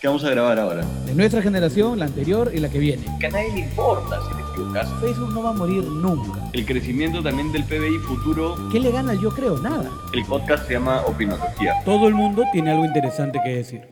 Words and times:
¿Qué 0.00 0.06
vamos 0.06 0.24
a 0.24 0.30
grabar 0.30 0.58
ahora? 0.58 0.82
De 1.04 1.14
nuestra 1.14 1.42
generación, 1.42 1.98
la 1.98 2.06
anterior 2.06 2.50
y 2.54 2.58
la 2.58 2.70
que 2.70 2.78
viene. 2.78 3.04
Que 3.20 3.26
a 3.26 3.28
nadie 3.28 3.52
le 3.52 3.60
importa 3.60 4.18
si 4.22 4.34
te 4.34 4.40
equivocas. 4.50 4.88
Facebook 4.98 5.28
no 5.34 5.42
va 5.42 5.50
a 5.50 5.52
morir 5.52 5.84
nunca. 5.84 6.50
El 6.54 6.64
crecimiento 6.64 7.22
también 7.22 7.52
del 7.52 7.64
PBI 7.64 7.98
futuro. 7.98 8.56
¿Qué 8.72 8.80
le 8.80 8.92
gana 8.92 9.12
yo 9.12 9.28
creo? 9.28 9.58
Nada. 9.58 9.90
El 10.14 10.24
podcast 10.24 10.66
se 10.66 10.72
llama 10.72 11.02
Opinología. 11.02 11.74
Todo 11.84 12.08
el 12.08 12.14
mundo 12.14 12.44
tiene 12.50 12.70
algo 12.70 12.86
interesante 12.86 13.40
que 13.44 13.56
decir. 13.56 13.82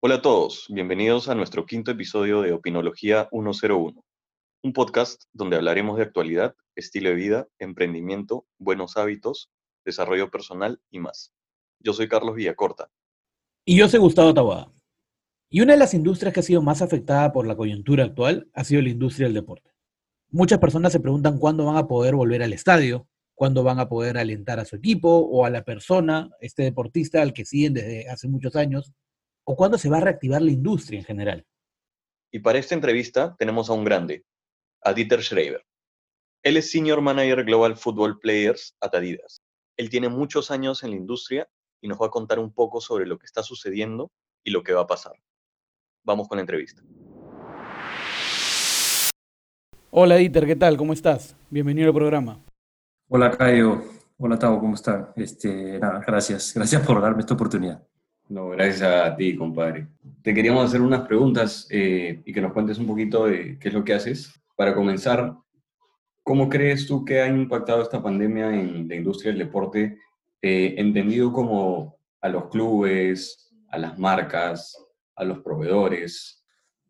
Hola 0.00 0.14
a 0.14 0.22
todos, 0.22 0.68
bienvenidos 0.70 1.28
a 1.28 1.34
nuestro 1.34 1.66
quinto 1.66 1.90
episodio 1.90 2.40
de 2.40 2.54
Opinología 2.54 3.28
101, 3.30 4.02
un 4.62 4.72
podcast 4.72 5.24
donde 5.34 5.56
hablaremos 5.56 5.98
de 5.98 6.04
actualidad, 6.04 6.54
estilo 6.76 7.10
de 7.10 7.14
vida, 7.14 7.46
emprendimiento, 7.58 8.46
buenos 8.58 8.96
hábitos, 8.96 9.50
desarrollo 9.84 10.30
personal 10.30 10.80
y 10.90 10.98
más. 10.98 11.34
Yo 11.80 11.92
soy 11.92 12.08
Carlos 12.08 12.36
Villacorta. 12.36 12.88
Y 13.68 13.76
yo 13.76 13.88
soy 13.88 13.98
Gustavo 13.98 14.32
Taboada. 14.32 14.72
Y 15.50 15.60
una 15.60 15.72
de 15.72 15.80
las 15.80 15.92
industrias 15.92 16.32
que 16.32 16.38
ha 16.38 16.44
sido 16.44 16.62
más 16.62 16.82
afectada 16.82 17.32
por 17.32 17.48
la 17.48 17.56
coyuntura 17.56 18.04
actual 18.04 18.48
ha 18.54 18.62
sido 18.62 18.80
la 18.80 18.90
industria 18.90 19.26
del 19.26 19.34
deporte. 19.34 19.72
Muchas 20.30 20.60
personas 20.60 20.92
se 20.92 21.00
preguntan 21.00 21.36
cuándo 21.36 21.64
van 21.64 21.76
a 21.76 21.88
poder 21.88 22.14
volver 22.14 22.44
al 22.44 22.52
estadio, 22.52 23.08
cuándo 23.34 23.64
van 23.64 23.80
a 23.80 23.88
poder 23.88 24.18
alentar 24.18 24.60
a 24.60 24.64
su 24.64 24.76
equipo 24.76 25.08
o 25.08 25.44
a 25.44 25.50
la 25.50 25.64
persona, 25.64 26.30
este 26.40 26.62
deportista 26.62 27.20
al 27.20 27.32
que 27.32 27.44
siguen 27.44 27.74
desde 27.74 28.08
hace 28.08 28.28
muchos 28.28 28.54
años, 28.54 28.92
o 29.42 29.56
cuándo 29.56 29.78
se 29.78 29.88
va 29.88 29.96
a 29.96 30.02
reactivar 30.02 30.42
la 30.42 30.52
industria 30.52 31.00
en 31.00 31.04
general. 31.04 31.44
Y 32.30 32.38
para 32.38 32.60
esta 32.60 32.76
entrevista 32.76 33.34
tenemos 33.36 33.68
a 33.68 33.72
un 33.72 33.82
grande, 33.84 34.24
a 34.82 34.94
Dieter 34.94 35.24
Schreiber. 35.24 35.66
Él 36.44 36.56
es 36.56 36.70
Senior 36.70 37.00
Manager 37.00 37.42
Global 37.42 37.76
Football 37.76 38.20
Players 38.20 38.76
at 38.80 38.94
Adidas. 38.94 39.42
Él 39.76 39.90
tiene 39.90 40.08
muchos 40.08 40.52
años 40.52 40.84
en 40.84 40.90
la 40.90 40.96
industria 40.96 41.48
y 41.80 41.88
nos 41.88 42.00
va 42.00 42.06
a 42.06 42.10
contar 42.10 42.38
un 42.38 42.52
poco 42.52 42.80
sobre 42.80 43.06
lo 43.06 43.18
que 43.18 43.26
está 43.26 43.42
sucediendo 43.42 44.10
y 44.44 44.50
lo 44.50 44.62
que 44.62 44.72
va 44.72 44.82
a 44.82 44.86
pasar. 44.86 45.14
Vamos 46.04 46.28
con 46.28 46.36
la 46.36 46.42
entrevista. 46.42 46.82
Hola 49.90 50.16
Dieter, 50.16 50.46
¿qué 50.46 50.56
tal? 50.56 50.76
¿Cómo 50.76 50.92
estás? 50.92 51.36
Bienvenido 51.50 51.88
al 51.88 51.94
programa. 51.94 52.38
Hola 53.08 53.30
Caio, 53.30 53.84
hola 54.18 54.38
Tavo, 54.38 54.60
¿cómo 54.60 54.74
están? 54.74 55.08
Este, 55.16 55.78
nada, 55.78 56.02
gracias, 56.06 56.52
gracias 56.54 56.86
por 56.86 57.00
darme 57.00 57.20
esta 57.20 57.34
oportunidad. 57.34 57.86
No, 58.28 58.48
gracias 58.48 58.82
a 58.82 59.16
ti, 59.16 59.36
compadre. 59.36 59.86
Te 60.22 60.34
queríamos 60.34 60.64
hacer 60.64 60.80
unas 60.80 61.06
preguntas 61.06 61.68
eh, 61.70 62.22
y 62.24 62.32
que 62.32 62.40
nos 62.40 62.52
cuentes 62.52 62.78
un 62.78 62.86
poquito 62.86 63.26
de 63.26 63.56
qué 63.58 63.68
es 63.68 63.74
lo 63.74 63.84
que 63.84 63.94
haces. 63.94 64.32
Para 64.56 64.74
comenzar, 64.74 65.36
¿cómo 66.24 66.48
crees 66.48 66.86
tú 66.86 67.04
que 67.04 67.20
ha 67.20 67.28
impactado 67.28 67.82
esta 67.82 68.02
pandemia 68.02 68.52
en 68.52 68.88
la 68.88 68.96
industria 68.96 69.30
del 69.30 69.38
deporte 69.38 70.00
eh, 70.46 70.74
entendido 70.78 71.32
como 71.32 71.98
a 72.20 72.28
los 72.28 72.48
clubes, 72.48 73.52
a 73.68 73.78
las 73.78 73.98
marcas, 73.98 74.76
a 75.16 75.24
los 75.24 75.40
proveedores. 75.40 76.44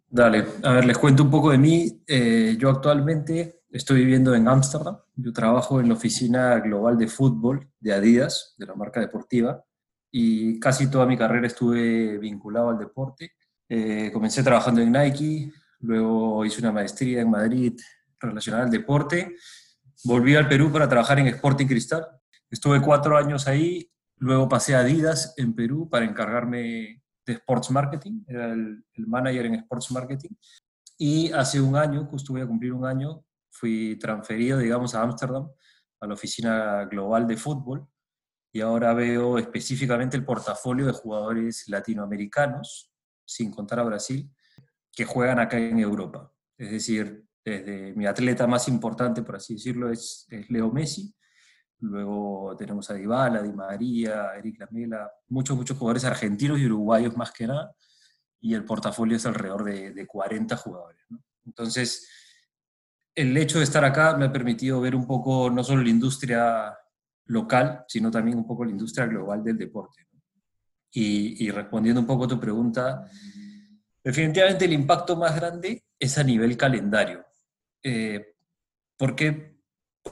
Dale, 0.06 0.44
a 0.62 0.74
ver, 0.74 0.84
les 0.84 0.98
cuento 0.98 1.22
un 1.22 1.30
poco 1.30 1.50
de 1.50 1.58
mí. 1.58 2.02
Eh, 2.06 2.56
yo 2.58 2.68
actualmente 2.68 3.62
estoy 3.70 4.00
viviendo 4.00 4.34
en 4.34 4.46
Ámsterdam. 4.46 4.98
Yo 5.14 5.32
trabajo 5.32 5.80
en 5.80 5.88
la 5.88 5.94
oficina 5.94 6.58
global 6.60 6.98
de 6.98 7.08
fútbol 7.08 7.66
de 7.80 7.94
Adidas, 7.94 8.54
de 8.58 8.66
la 8.66 8.74
marca 8.74 9.00
deportiva, 9.00 9.64
y 10.10 10.60
casi 10.60 10.90
toda 10.90 11.06
mi 11.06 11.16
carrera 11.16 11.46
estuve 11.46 12.18
vinculado 12.18 12.68
al 12.68 12.78
deporte. 12.78 13.32
Eh, 13.68 14.10
comencé 14.12 14.42
trabajando 14.42 14.82
en 14.82 14.92
Nike, 14.92 15.50
luego 15.80 16.44
hice 16.44 16.60
una 16.60 16.72
maestría 16.72 17.22
en 17.22 17.30
Madrid 17.30 17.72
relacionada 18.20 18.64
al 18.64 18.70
deporte, 18.70 19.34
volví 20.04 20.36
al 20.36 20.46
Perú 20.46 20.70
para 20.70 20.88
trabajar 20.88 21.18
en 21.18 21.28
Sporting 21.28 21.66
Cristal, 21.66 22.06
Estuve 22.50 22.80
cuatro 22.80 23.16
años 23.16 23.48
ahí, 23.48 23.90
luego 24.18 24.48
pasé 24.48 24.74
a 24.76 24.80
Adidas 24.80 25.34
en 25.36 25.54
Perú 25.54 25.88
para 25.90 26.04
encargarme 26.04 27.02
de 27.26 27.32
Sports 27.32 27.70
Marketing, 27.72 28.22
era 28.26 28.52
el, 28.52 28.84
manager 28.94 29.46
en 29.46 29.54
Sports 29.56 29.90
Marketing. 29.90 30.30
Y 30.96 31.32
hace 31.32 31.60
un 31.60 31.76
año, 31.76 32.06
justo 32.06 32.32
voy 32.32 32.42
a 32.42 32.46
cumplir 32.46 32.72
un 32.72 32.86
año, 32.86 33.24
fui 33.50 33.98
transferido, 33.98 34.58
digamos, 34.58 34.94
a 34.94 35.02
Ámsterdam, 35.02 35.48
a 36.00 36.06
la 36.06 36.14
oficina 36.14 36.84
global 36.84 37.26
de 37.26 37.36
fútbol, 37.36 37.86
y 38.52 38.60
ahora 38.60 38.94
veo 38.94 39.38
específicamente 39.38 40.16
el 40.16 40.24
portafolio 40.24 40.86
de 40.86 40.92
jugadores 40.92 41.68
latinoamericanos, 41.68 42.92
sin 43.26 43.50
contar 43.50 43.80
a 43.80 43.84
Brasil, 43.84 44.30
que 44.92 45.04
juegan 45.04 45.40
acá 45.40 45.58
en 45.58 45.78
Europa. 45.78 46.32
Es 46.56 46.70
decir, 46.70 47.26
desde 47.44 47.92
mi 47.94 48.06
atleta 48.06 48.46
más 48.46 48.68
importante, 48.68 49.22
por 49.22 49.36
así 49.36 49.54
decirlo, 49.54 49.90
es, 49.90 50.26
es 50.30 50.48
Leo 50.48 50.70
Messi, 50.70 51.14
Luego 51.80 52.54
tenemos 52.56 52.88
a 52.90 52.94
Dybala, 52.94 53.42
Di 53.42 53.52
María, 53.52 54.34
Eric 54.36 54.60
Lamela, 54.60 55.10
muchos, 55.28 55.56
muchos 55.56 55.76
jugadores 55.76 56.04
argentinos 56.04 56.58
y 56.58 56.66
uruguayos 56.66 57.16
más 57.16 57.32
que 57.32 57.46
nada, 57.46 57.74
y 58.40 58.54
el 58.54 58.64
portafolio 58.64 59.16
es 59.16 59.26
alrededor 59.26 59.64
de, 59.64 59.92
de 59.92 60.06
40 60.06 60.56
jugadores. 60.56 61.00
Entonces, 61.44 62.08
el 63.14 63.36
hecho 63.36 63.58
de 63.58 63.64
estar 63.64 63.84
acá 63.84 64.16
me 64.16 64.26
ha 64.26 64.32
permitido 64.32 64.80
ver 64.80 64.94
un 64.94 65.06
poco 65.06 65.50
no 65.50 65.62
solo 65.64 65.82
la 65.82 65.90
industria 65.90 66.76
local, 67.26 67.84
sino 67.88 68.10
también 68.10 68.38
un 68.38 68.46
poco 68.46 68.64
la 68.64 68.70
industria 68.70 69.06
global 69.06 69.42
del 69.42 69.58
deporte. 69.58 70.06
Y, 70.92 71.44
y, 71.44 71.50
respondiendo 71.50 72.00
un 72.00 72.06
poco 72.06 72.24
a 72.24 72.28
tu 72.28 72.40
pregunta, 72.40 73.04
definitivamente 74.02 74.64
el 74.64 74.72
impacto 74.72 75.16
más 75.16 75.34
grande 75.36 75.84
es 75.98 76.16
a 76.16 76.22
nivel 76.22 76.56
calendario. 76.56 77.24
Eh, 77.82 78.34
porque 78.96 79.55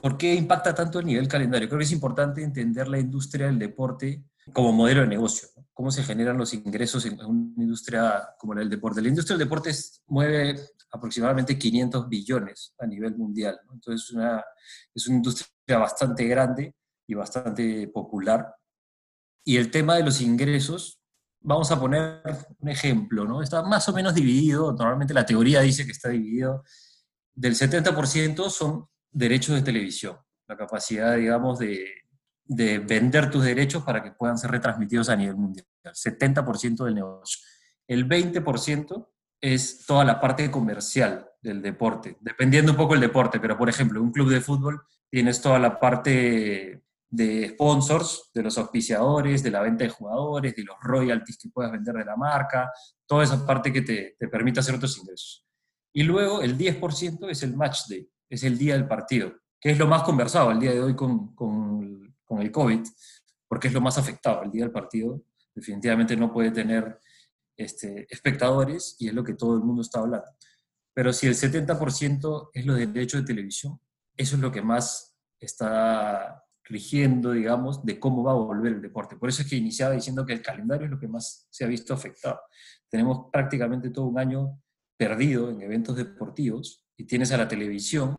¿Por 0.01 0.17
qué 0.17 0.33
impacta 0.33 0.73
tanto 0.73 0.99
el 0.99 1.05
nivel 1.05 1.27
calendario? 1.27 1.67
Creo 1.67 1.79
que 1.79 1.85
es 1.85 1.91
importante 1.91 2.43
entender 2.43 2.87
la 2.87 2.99
industria 2.99 3.47
del 3.47 3.59
deporte 3.59 4.23
como 4.53 4.71
modelo 4.71 5.01
de 5.01 5.07
negocio, 5.07 5.49
cómo 5.73 5.89
se 5.91 6.03
generan 6.03 6.37
los 6.37 6.53
ingresos 6.53 7.05
en 7.05 7.19
una 7.25 7.63
industria 7.63 8.29
como 8.37 8.53
la 8.53 8.59
del 8.59 8.69
deporte. 8.69 9.01
La 9.01 9.09
industria 9.09 9.37
del 9.37 9.47
deporte 9.47 9.71
mueve 10.07 10.59
aproximadamente 10.91 11.57
500 11.57 12.07
billones 12.07 12.73
a 12.79 12.85
nivel 12.85 13.17
mundial, 13.17 13.59
entonces 13.73 14.11
una, 14.11 14.43
es 14.93 15.07
una 15.07 15.17
industria 15.17 15.77
bastante 15.77 16.25
grande 16.25 16.75
y 17.07 17.15
bastante 17.15 17.87
popular. 17.87 18.55
Y 19.43 19.57
el 19.57 19.71
tema 19.71 19.95
de 19.95 20.03
los 20.03 20.21
ingresos, 20.21 20.99
vamos 21.41 21.71
a 21.71 21.79
poner 21.79 22.21
un 22.59 22.69
ejemplo, 22.69 23.25
¿no? 23.25 23.41
está 23.41 23.63
más 23.63 23.87
o 23.89 23.93
menos 23.93 24.13
dividido, 24.13 24.73
normalmente 24.73 25.13
la 25.13 25.25
teoría 25.25 25.61
dice 25.61 25.85
que 25.85 25.91
está 25.91 26.09
dividido, 26.09 26.63
del 27.33 27.55
70% 27.55 28.49
son 28.49 28.87
derechos 29.15 29.55
de 29.55 29.61
televisión, 29.61 30.17
la 30.47 30.57
capacidad, 30.57 31.15
digamos, 31.15 31.57
de, 31.57 31.87
de 32.43 32.79
vender 32.79 33.31
tus 33.31 33.43
derechos 33.43 33.83
para 33.83 34.03
que 34.03 34.11
puedan 34.11 34.37
ser 34.37 34.51
retransmitidos 34.51 35.09
a 35.09 35.15
nivel 35.15 35.37
mundial. 35.37 35.65
70% 35.83 36.83
del 36.83 36.95
negocio. 36.95 37.39
El 37.87 38.07
20% 38.07 39.07
es 39.41 39.85
toda 39.85 40.03
la 40.03 40.19
parte 40.19 40.49
comercial 40.51 41.27
del 41.41 41.61
deporte, 41.61 42.17
dependiendo 42.19 42.71
un 42.71 42.77
poco 42.77 42.95
el 42.95 43.01
deporte, 43.01 43.39
pero 43.39 43.57
por 43.57 43.69
ejemplo, 43.69 44.01
un 44.01 44.11
club 44.11 44.29
de 44.29 44.41
fútbol 44.41 44.81
tienes 45.09 45.41
toda 45.41 45.59
la 45.59 45.79
parte 45.79 46.83
de 47.07 47.49
sponsors, 47.49 48.31
de 48.33 48.43
los 48.43 48.57
auspiciadores, 48.57 49.43
de 49.43 49.51
la 49.51 49.61
venta 49.61 49.83
de 49.83 49.91
jugadores, 49.91 50.55
de 50.55 50.63
los 50.63 50.75
royalties 50.81 51.37
que 51.37 51.49
puedas 51.49 51.71
vender 51.71 51.95
de 51.95 52.05
la 52.05 52.17
marca, 52.17 52.71
toda 53.05 53.23
esa 53.23 53.45
parte 53.45 53.71
que 53.71 53.81
te, 53.81 54.15
te 54.19 54.27
permite 54.27 54.59
hacer 54.59 54.75
otros 54.75 54.97
ingresos. 54.97 55.45
Y 55.93 56.03
luego 56.03 56.41
el 56.41 56.57
10% 56.57 57.29
es 57.29 57.43
el 57.43 57.55
match 57.55 57.81
day, 57.87 58.09
es 58.29 58.43
el 58.43 58.57
día 58.57 58.73
del 58.73 58.87
partido, 58.87 59.33
que 59.59 59.71
es 59.71 59.77
lo 59.77 59.87
más 59.87 60.03
conversado 60.03 60.51
el 60.51 60.59
día 60.59 60.71
de 60.71 60.81
hoy 60.81 60.95
con, 60.95 61.33
con, 61.35 62.13
el 62.39 62.51
COVID, 62.51 62.81
porque 63.47 63.69
es 63.69 63.73
lo 63.73 63.79
más 63.79 63.97
afectado. 63.97 64.43
El 64.43 64.51
día 64.51 64.63
del 64.63 64.71
partido 64.71 65.23
definitivamente 65.53 66.17
no 66.17 66.33
puede 66.33 66.51
tener 66.51 66.99
este, 67.55 68.05
espectadores 68.09 68.97
y 68.99 69.07
es 69.07 69.13
lo 69.13 69.23
que 69.23 69.35
todo 69.35 69.55
el 69.55 69.63
mundo 69.63 69.81
está 69.81 69.99
hablando. 69.99 70.27
Pero 70.93 71.13
si 71.13 71.27
el 71.27 71.35
70% 71.35 72.49
es 72.53 72.65
lo 72.65 72.73
de 72.73 72.87
derecho 72.87 73.17
de 73.17 73.23
televisión, 73.23 73.79
eso 74.17 74.35
es 74.35 74.41
lo 74.41 74.51
que 74.51 74.61
más 74.61 75.15
está 75.39 76.43
rigiendo, 76.65 77.31
digamos, 77.31 77.85
de 77.85 77.99
cómo 77.99 78.23
va 78.23 78.31
a 78.31 78.35
volver 78.35 78.73
el 78.73 78.81
deporte. 78.81 79.15
Por 79.15 79.29
eso 79.29 79.43
es 79.43 79.47
que 79.47 79.55
iniciaba 79.55 79.93
diciendo 79.93 80.25
que 80.25 80.33
el 80.33 80.41
calendario 80.41 80.85
es 80.85 80.91
lo 80.91 80.99
que 80.99 81.07
más 81.07 81.47
se 81.49 81.63
ha 81.63 81.67
visto 81.67 81.93
afectado. 81.93 82.39
Tenemos 82.89 83.29
prácticamente 83.31 83.91
todo 83.91 84.05
un 84.05 84.19
año 84.19 84.61
perdido 84.97 85.49
en 85.49 85.61
eventos 85.61 85.95
deportivos 85.95 86.84
y 86.97 87.05
tienes 87.05 87.31
a 87.31 87.37
la 87.37 87.47
televisión 87.47 88.17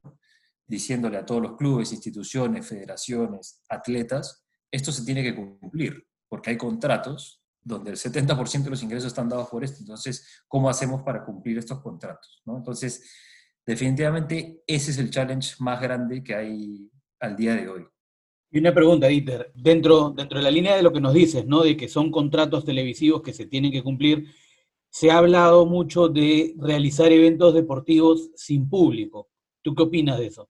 diciéndole 0.67 1.17
a 1.17 1.25
todos 1.25 1.43
los 1.43 1.57
clubes, 1.57 1.93
instituciones, 1.93 2.67
federaciones, 2.67 3.63
atletas, 3.69 4.45
esto 4.71 4.91
se 4.91 5.05
tiene 5.05 5.23
que 5.23 5.35
cumplir, 5.35 6.07
porque 6.29 6.51
hay 6.51 6.57
contratos 6.57 7.43
donde 7.63 7.91
el 7.91 7.97
70% 7.97 8.65
de 8.65 8.71
los 8.71 8.83
ingresos 8.83 9.09
están 9.09 9.29
dados 9.29 9.49
por 9.49 9.65
esto. 9.65 9.79
Entonces, 9.81 10.45
¿cómo 10.49 10.69
hacemos 10.69 11.03
para 11.03 11.25
cumplir 11.25 11.59
estos 11.59 11.81
contratos? 11.81 12.43
¿no? 12.45 12.57
Entonces, 12.57 13.11
definitivamente 13.65 14.63
ese 14.67 14.93
es 14.93 14.99
el 14.99 15.11
challenge 15.11 15.57
más 15.59 15.81
grande 15.81 16.23
que 16.23 16.35
hay 16.35 16.91
al 17.21 17.37
día 17.37 17.55
de 17.55 17.69
hoy. 17.69 17.87
Y 18.51 18.59
una 18.59 18.73
pregunta, 18.73 19.09
Dieter, 19.09 19.53
dentro, 19.55 20.11
dentro 20.11 20.39
de 20.39 20.45
la 20.45 20.51
línea 20.51 20.77
de 20.77 20.83
lo 20.83 20.93
que 20.93 21.01
nos 21.01 21.13
dices, 21.13 21.47
¿no? 21.47 21.63
De 21.63 21.77
que 21.77 21.89
son 21.89 22.13
contratos 22.13 22.65
televisivos 22.65 23.23
que 23.23 23.33
se 23.33 23.47
tienen 23.47 23.73
que 23.73 23.83
cumplir, 23.83 24.33
se 24.99 25.11
ha 25.11 25.19
hablado 25.19 25.67
mucho 25.67 26.09
de 26.09 26.55
realizar 26.57 27.13
eventos 27.13 27.53
deportivos 27.53 28.31
sin 28.35 28.67
público. 28.67 29.29
¿Tú 29.61 29.75
qué 29.75 29.83
opinas 29.83 30.19
de 30.19 30.29
eso? 30.29 30.49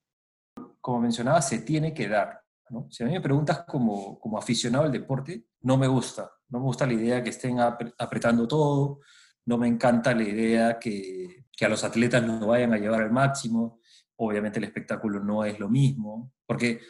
Como 0.81 1.01
mencionaba, 1.01 1.43
se 1.43 1.63
tiene 1.63 1.93
que 1.93 2.07
dar. 2.07 2.43
Si 2.89 3.03
a 3.03 3.07
mí 3.07 3.13
me 3.13 3.21
preguntas 3.21 3.65
como, 3.67 4.21
como 4.21 4.39
aficionado 4.39 4.85
al 4.85 4.93
deporte, 4.93 5.47
no 5.63 5.77
me 5.77 5.89
gusta 5.89 6.31
No 6.49 6.61
me 6.61 6.67
gusta 6.67 6.87
la 6.87 6.93
idea 6.93 7.25
que 7.25 7.31
estén 7.31 7.59
apretando 7.59 8.47
todo, 8.47 9.01
no 9.47 9.59
me 9.59 9.67
encanta 9.67 10.15
la 10.15 10.23
idea 10.23 10.79
que, 10.79 11.47
que 11.51 11.65
a 11.65 11.69
los 11.69 11.83
atletas 11.83 12.23
no 12.23 12.47
vayan 12.47 12.73
a 12.73 12.79
llevar 12.79 13.03
al 13.03 13.11
máximo. 13.11 13.81
Obviamente 14.15 14.61
el 14.61 14.65
espectáculo 14.67 15.19
no 15.19 15.45
es 15.45 15.59
lo 15.59 15.69
mismo, 15.69 16.31
porque 16.47 16.83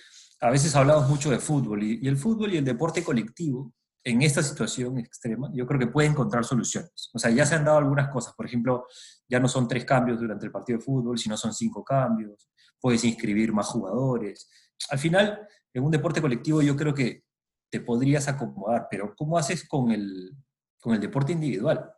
a 0.43 0.50
veces 0.50 0.76
hablamos 0.76 1.08
mucho 1.08 1.31
de 1.31 1.38
fútbol 1.38 1.82
y, 1.82 2.06
el 2.06 2.19
fútbol 2.19 2.53
y 2.53 2.58
el 2.58 2.67
deporte 2.67 3.03
colectivo 3.03 3.73
en 4.06 4.23
esta 4.23 4.41
situación 4.41 4.99
extrema, 4.99 5.50
yo 5.53 5.67
creo 5.67 5.81
que 5.81 5.88
puede 5.88 6.06
encontrar 6.06 6.44
soluciones. 6.44 7.11
O 7.12 7.19
sea, 7.19 7.29
ya 7.32 7.44
se 7.44 7.56
han 7.56 7.64
dado 7.64 7.79
algunas 7.79 8.08
cosas. 8.08 8.35
Por 8.35 8.47
ejemplo, 8.47 8.87
ya 9.29 9.41
no 9.41 9.49
son 9.49 9.67
tres 9.67 9.85
cambios 9.85 10.20
durante 10.20 10.47
el 10.47 10.53
partido 10.53 10.79
de 10.79 10.85
fútbol, 10.85 11.19
sino 11.19 11.37
son 11.37 11.53
cinco 11.53 11.82
cambios. 11.82 12.49
Puedes 12.81 13.03
inscribir 13.03 13.53
más 13.53 13.67
jugadores. 13.67 14.49
Al 14.91 15.00
final, 15.00 15.41
en 15.75 15.82
un 15.82 15.91
deporte 15.91 16.20
colectivo 16.20 16.62
yo 16.62 16.76
creo 16.76 16.94
que 16.94 17.25
te 17.69 17.81
podrías 17.81 18.29
acomodar, 18.29 18.87
pero 18.88 19.12
¿cómo 19.17 19.38
haces 19.38 19.67
con 19.67 19.91
el, 19.91 20.37
con 20.81 20.94
el 20.94 21.00
deporte 21.00 21.32
individual? 21.32 21.91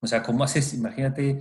O 0.00 0.06
sea, 0.06 0.22
¿cómo 0.22 0.44
haces, 0.44 0.74
imagínate, 0.74 1.40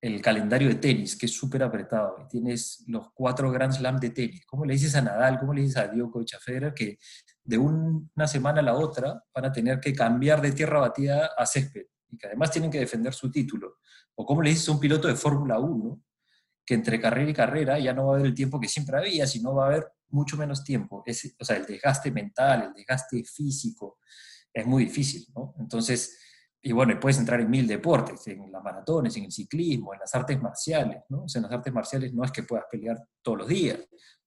el 0.00 0.22
calendario 0.22 0.68
de 0.68 0.76
tenis, 0.76 1.14
que 1.14 1.26
es 1.26 1.32
súper 1.32 1.62
apretado, 1.62 2.26
tienes 2.30 2.84
los 2.88 3.10
cuatro 3.12 3.50
Grand 3.50 3.72
Slam 3.72 3.98
de 3.98 4.10
tenis. 4.10 4.46
¿Cómo 4.46 4.64
le 4.64 4.72
dices 4.72 4.96
a 4.96 5.02
Nadal, 5.02 5.38
cómo 5.38 5.52
le 5.52 5.60
dices 5.60 5.76
a 5.76 5.88
Djokovic, 5.88 6.34
a 6.34 6.40
Federer, 6.40 6.72
que 6.74 6.98
de 7.44 7.58
una 7.58 8.26
semana 8.26 8.60
a 8.60 8.64
la 8.64 8.74
otra 8.74 9.22
van 9.34 9.44
a 9.44 9.52
tener 9.52 9.80
que 9.80 9.94
cambiar 9.94 10.40
de 10.40 10.52
tierra 10.52 10.80
batida 10.80 11.30
a 11.36 11.46
césped, 11.46 11.86
y 12.10 12.16
que 12.16 12.26
además 12.26 12.50
tienen 12.50 12.70
que 12.70 12.78
defender 12.78 13.14
su 13.14 13.30
título? 13.30 13.78
O 14.14 14.26
cómo 14.26 14.42
le 14.42 14.50
dices 14.50 14.68
a 14.68 14.72
un 14.72 14.80
piloto 14.80 15.08
de 15.08 15.14
Fórmula 15.14 15.58
1, 15.58 16.02
que 16.64 16.74
entre 16.74 17.00
carrera 17.00 17.30
y 17.30 17.34
carrera 17.34 17.78
ya 17.78 17.92
no 17.92 18.06
va 18.06 18.12
a 18.12 18.14
haber 18.16 18.26
el 18.26 18.34
tiempo 18.34 18.60
que 18.60 18.68
siempre 18.68 18.96
había, 18.96 19.26
sino 19.26 19.54
va 19.54 19.64
a 19.64 19.68
haber 19.68 19.88
mucho 20.10 20.36
menos 20.36 20.62
tiempo. 20.62 21.02
Es, 21.04 21.34
o 21.38 21.44
sea, 21.44 21.56
el 21.56 21.66
desgaste 21.66 22.10
mental, 22.10 22.64
el 22.68 22.72
desgaste 22.74 23.24
físico, 23.24 23.98
es 24.52 24.66
muy 24.66 24.84
difícil, 24.84 25.26
¿no? 25.34 25.54
Entonces, 25.58 26.18
y 26.60 26.70
bueno, 26.70 26.98
puedes 27.00 27.18
entrar 27.18 27.40
en 27.40 27.50
mil 27.50 27.66
deportes, 27.66 28.24
en 28.28 28.52
las 28.52 28.62
maratones, 28.62 29.16
en 29.16 29.24
el 29.24 29.32
ciclismo, 29.32 29.94
en 29.94 30.00
las 30.00 30.14
artes 30.14 30.40
marciales, 30.40 31.02
¿no? 31.08 31.24
O 31.24 31.28
sea, 31.28 31.40
en 31.40 31.44
las 31.44 31.52
artes 31.52 31.72
marciales 31.72 32.14
no 32.14 32.24
es 32.24 32.30
que 32.30 32.44
puedas 32.44 32.66
pelear 32.70 33.02
todos 33.20 33.38
los 33.38 33.48
días 33.48 33.80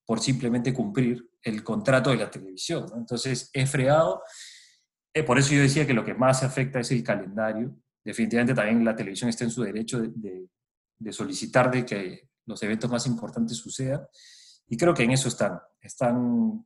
por 0.06 0.20
simplemente 0.20 0.74
cumplir 0.74 1.30
el 1.42 1.64
contrato 1.64 2.12
de 2.12 2.18
la 2.18 2.30
televisión. 2.30 2.86
Entonces, 2.96 3.50
es 3.52 3.70
fregado. 3.70 4.22
Eh, 5.14 5.24
por 5.24 5.40
eso 5.40 5.54
yo 5.54 5.62
decía 5.62 5.88
que 5.88 5.94
lo 5.94 6.06
que 6.06 6.14
más 6.14 6.44
afecta 6.44 6.80
es 6.80 6.92
el 6.92 7.04
calendario. 7.04 7.76
Definitivamente 8.04 8.54
también 8.54 8.86
la 8.86 8.96
televisión 8.96 9.30
está 9.30 9.44
en 9.44 9.52
su 9.52 9.64
derecho 9.64 10.02
de, 10.02 10.48
solicitar 11.12 11.72
de 11.72 11.86
que 11.86 12.30
los 12.46 12.62
eventos 12.62 12.90
más 12.90 13.08
importantes 13.08 13.58
sucedan. 13.58 14.06
Y 14.68 14.78
creo 14.78 14.94
que 14.94 15.04
en 15.04 15.12
eso 15.12 15.28
están. 15.28 15.60
Están 15.82 16.66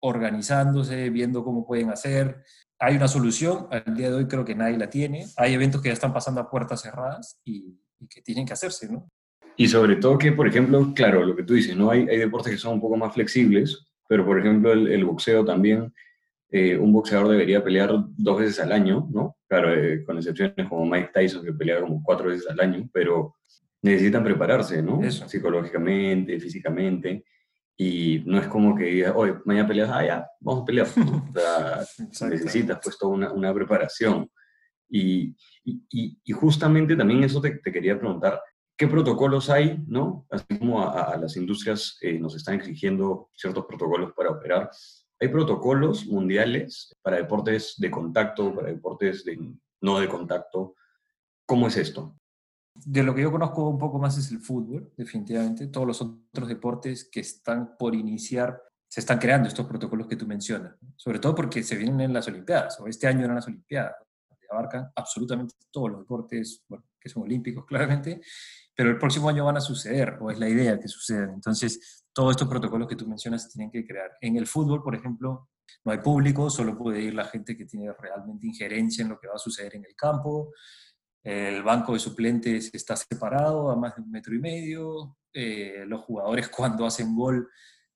organizándose, 0.00 1.10
viendo 1.10 1.42
cómo 1.42 1.66
pueden 1.66 1.90
hacer, 1.90 2.44
hay 2.78 2.96
una 2.96 3.08
solución, 3.08 3.66
al 3.70 3.96
día 3.96 4.08
de 4.08 4.16
hoy 4.16 4.28
creo 4.28 4.44
que 4.44 4.54
nadie 4.54 4.78
la 4.78 4.88
tiene. 4.88 5.26
Hay 5.36 5.54
eventos 5.54 5.82
que 5.82 5.88
ya 5.88 5.94
están 5.94 6.12
pasando 6.12 6.40
a 6.40 6.48
puertas 6.48 6.82
cerradas 6.82 7.40
y, 7.44 7.80
que 8.08 8.22
tienen 8.22 8.46
que 8.46 8.52
hacerse, 8.52 8.88
¿no? 8.88 9.10
Y 9.60 9.66
sobre 9.66 9.96
todo 9.96 10.16
que, 10.16 10.30
por 10.30 10.46
ejemplo, 10.46 10.92
claro, 10.94 11.26
lo 11.26 11.34
que 11.34 11.42
tú 11.42 11.54
dices, 11.54 11.76
¿no? 11.76 11.90
Hay, 11.90 12.06
hay 12.08 12.16
deportes 12.18 12.52
que 12.52 12.58
son 12.58 12.74
un 12.74 12.80
poco 12.80 12.96
más 12.96 13.12
flexibles, 13.12 13.88
pero 14.08 14.24
por 14.24 14.38
ejemplo 14.38 14.72
el, 14.72 15.04
boxeo 15.04 15.44
también, 15.44 15.92
eh, 16.48 16.78
un 16.78 16.92
boxeador 16.92 17.28
debería 17.28 17.62
pelear 17.62 17.92
dos 18.16 18.38
veces 18.38 18.60
al 18.60 18.70
año, 18.70 19.08
¿no? 19.10 19.36
Claro, 19.48 19.74
eh, 19.74 20.04
con 20.04 20.16
excepciones 20.16 20.68
como 20.68 20.86
Mike 20.86 21.10
Tyson 21.12 21.44
que 21.44 21.52
pelea 21.52 21.80
como 21.80 22.00
cuatro 22.04 22.28
veces 22.28 22.48
al 22.48 22.60
año, 22.60 22.88
pero 22.92 23.34
necesitan 23.82 24.22
prepararse, 24.22 24.80
¿no? 24.80 25.00
Psicológicamente, 25.10 26.38
físicamente. 26.38 27.24
Y 27.76 28.22
no 28.26 28.38
es 28.38 28.46
como 28.46 28.76
que 28.76 28.84
digas, 28.84 29.12
oye, 29.16 29.34
mañana 29.44 29.66
peleas, 29.66 29.90
ah, 29.92 30.06
ya, 30.06 30.26
vamos 30.38 30.62
a 30.62 30.66
pelear. 30.66 30.86
O 30.86 32.12
sea, 32.12 32.28
necesitas 32.28 32.78
pues 32.80 32.96
toda 32.96 33.12
una, 33.12 33.32
una 33.32 33.52
preparación. 33.52 34.30
Y, 34.88 35.34
y, 35.64 36.16
y, 36.24 36.32
justamente 36.32 36.94
también 36.94 37.24
eso 37.24 37.40
te, 37.40 37.50
te, 37.58 37.70
quería 37.70 37.98
preguntar, 37.98 38.40
¿qué 38.78 38.86
protocolos 38.86 39.50
hay, 39.50 39.84
no? 39.86 40.26
Así 40.30 40.58
como 40.58 40.80
a, 40.80 41.16
las 41.16 41.36
industrias 41.36 41.98
eh, 42.00 42.18
nos 42.18 42.34
están 42.36 42.54
exigiendo 42.54 43.28
ciertos 43.34 43.66
protocolos 43.66 44.12
para 44.14 44.30
operar. 44.30 44.70
¿Hay 45.20 45.28
protocolos 45.28 46.06
mundiales 46.06 46.96
para 47.02 47.16
deportes 47.16 47.74
de 47.76 47.90
contacto, 47.90 48.54
para 48.54 48.68
deportes 48.68 49.24
de, 49.24 49.52
no 49.80 49.98
de 49.98 50.08
contacto? 50.08 50.76
¿Cómo 51.44 51.66
es 51.66 51.76
esto? 51.76 52.14
de 52.84 53.02
lo 53.02 53.14
que 53.14 53.22
yo 53.22 53.32
conozco 53.32 53.68
un 53.68 53.78
poco 53.78 53.98
más 53.98 54.16
es 54.18 54.30
el 54.30 54.38
fútbol, 54.38 54.92
definitivamente. 54.96 55.66
Todos 55.66 55.86
los 55.86 56.00
otros 56.00 56.48
deportes 56.48 57.08
que 57.10 57.20
están 57.20 57.76
por 57.76 57.94
iniciar, 57.94 58.62
se 58.88 59.00
están 59.00 59.18
creando 59.18 59.48
estos 59.48 59.66
protocolos 59.66 60.06
que 60.06 60.16
tú 60.16 60.26
mencionas, 60.26 60.76
sobre 60.96 61.18
todo 61.18 61.34
porque 61.34 61.62
se 61.62 61.76
vienen 61.76 62.00
en 62.00 62.12
las 62.12 62.28
Olimpiadas, 62.28 62.78
o 62.80 62.86
este 62.86 63.06
año 63.06 63.24
eran 63.24 63.36
las 63.36 63.46
Olimpiadas, 63.46 63.96
abarcan 64.50 64.90
absolutamente 64.94 65.54
todos 65.70 65.90
los 65.90 66.00
deportes, 66.00 66.64
bueno, 66.68 66.84
que 67.00 67.08
son 67.08 67.22
olímpicos 67.22 67.64
claramente, 67.66 68.20
pero 68.74 68.90
el 68.90 68.98
próximo 68.98 69.28
año 69.28 69.44
van 69.44 69.56
a 69.56 69.60
suceder, 69.60 70.18
o 70.20 70.30
es 70.30 70.38
la 70.38 70.48
idea 70.48 70.78
que 70.78 70.88
sucedan. 70.88 71.30
Entonces, 71.30 72.04
todos 72.12 72.32
estos 72.32 72.48
protocolos 72.48 72.88
que 72.88 72.96
tú 72.96 73.06
mencionas 73.06 73.44
se 73.44 73.50
tienen 73.50 73.70
que 73.70 73.86
crear. 73.86 74.12
En 74.20 74.36
el 74.36 74.46
fútbol, 74.46 74.82
por 74.82 74.94
ejemplo, 74.94 75.48
no 75.84 75.92
hay 75.92 75.98
público, 75.98 76.50
solo 76.50 76.76
puede 76.76 77.00
ir 77.02 77.14
la 77.14 77.24
gente 77.24 77.56
que 77.56 77.64
tiene 77.64 77.92
realmente 77.92 78.46
injerencia 78.46 79.02
en 79.02 79.10
lo 79.10 79.18
que 79.18 79.28
va 79.28 79.34
a 79.34 79.38
suceder 79.38 79.76
en 79.76 79.84
el 79.84 79.94
campo. 79.94 80.52
El 81.22 81.62
banco 81.62 81.92
de 81.92 81.98
suplentes 81.98 82.70
está 82.72 82.96
separado 82.96 83.70
a 83.70 83.76
más 83.76 83.96
de 83.96 84.02
un 84.02 84.10
metro 84.10 84.34
y 84.34 84.38
medio. 84.38 85.16
Eh, 85.32 85.84
los 85.86 86.02
jugadores 86.02 86.48
cuando 86.56 86.86
hacen 86.86 87.14
gol 87.14 87.48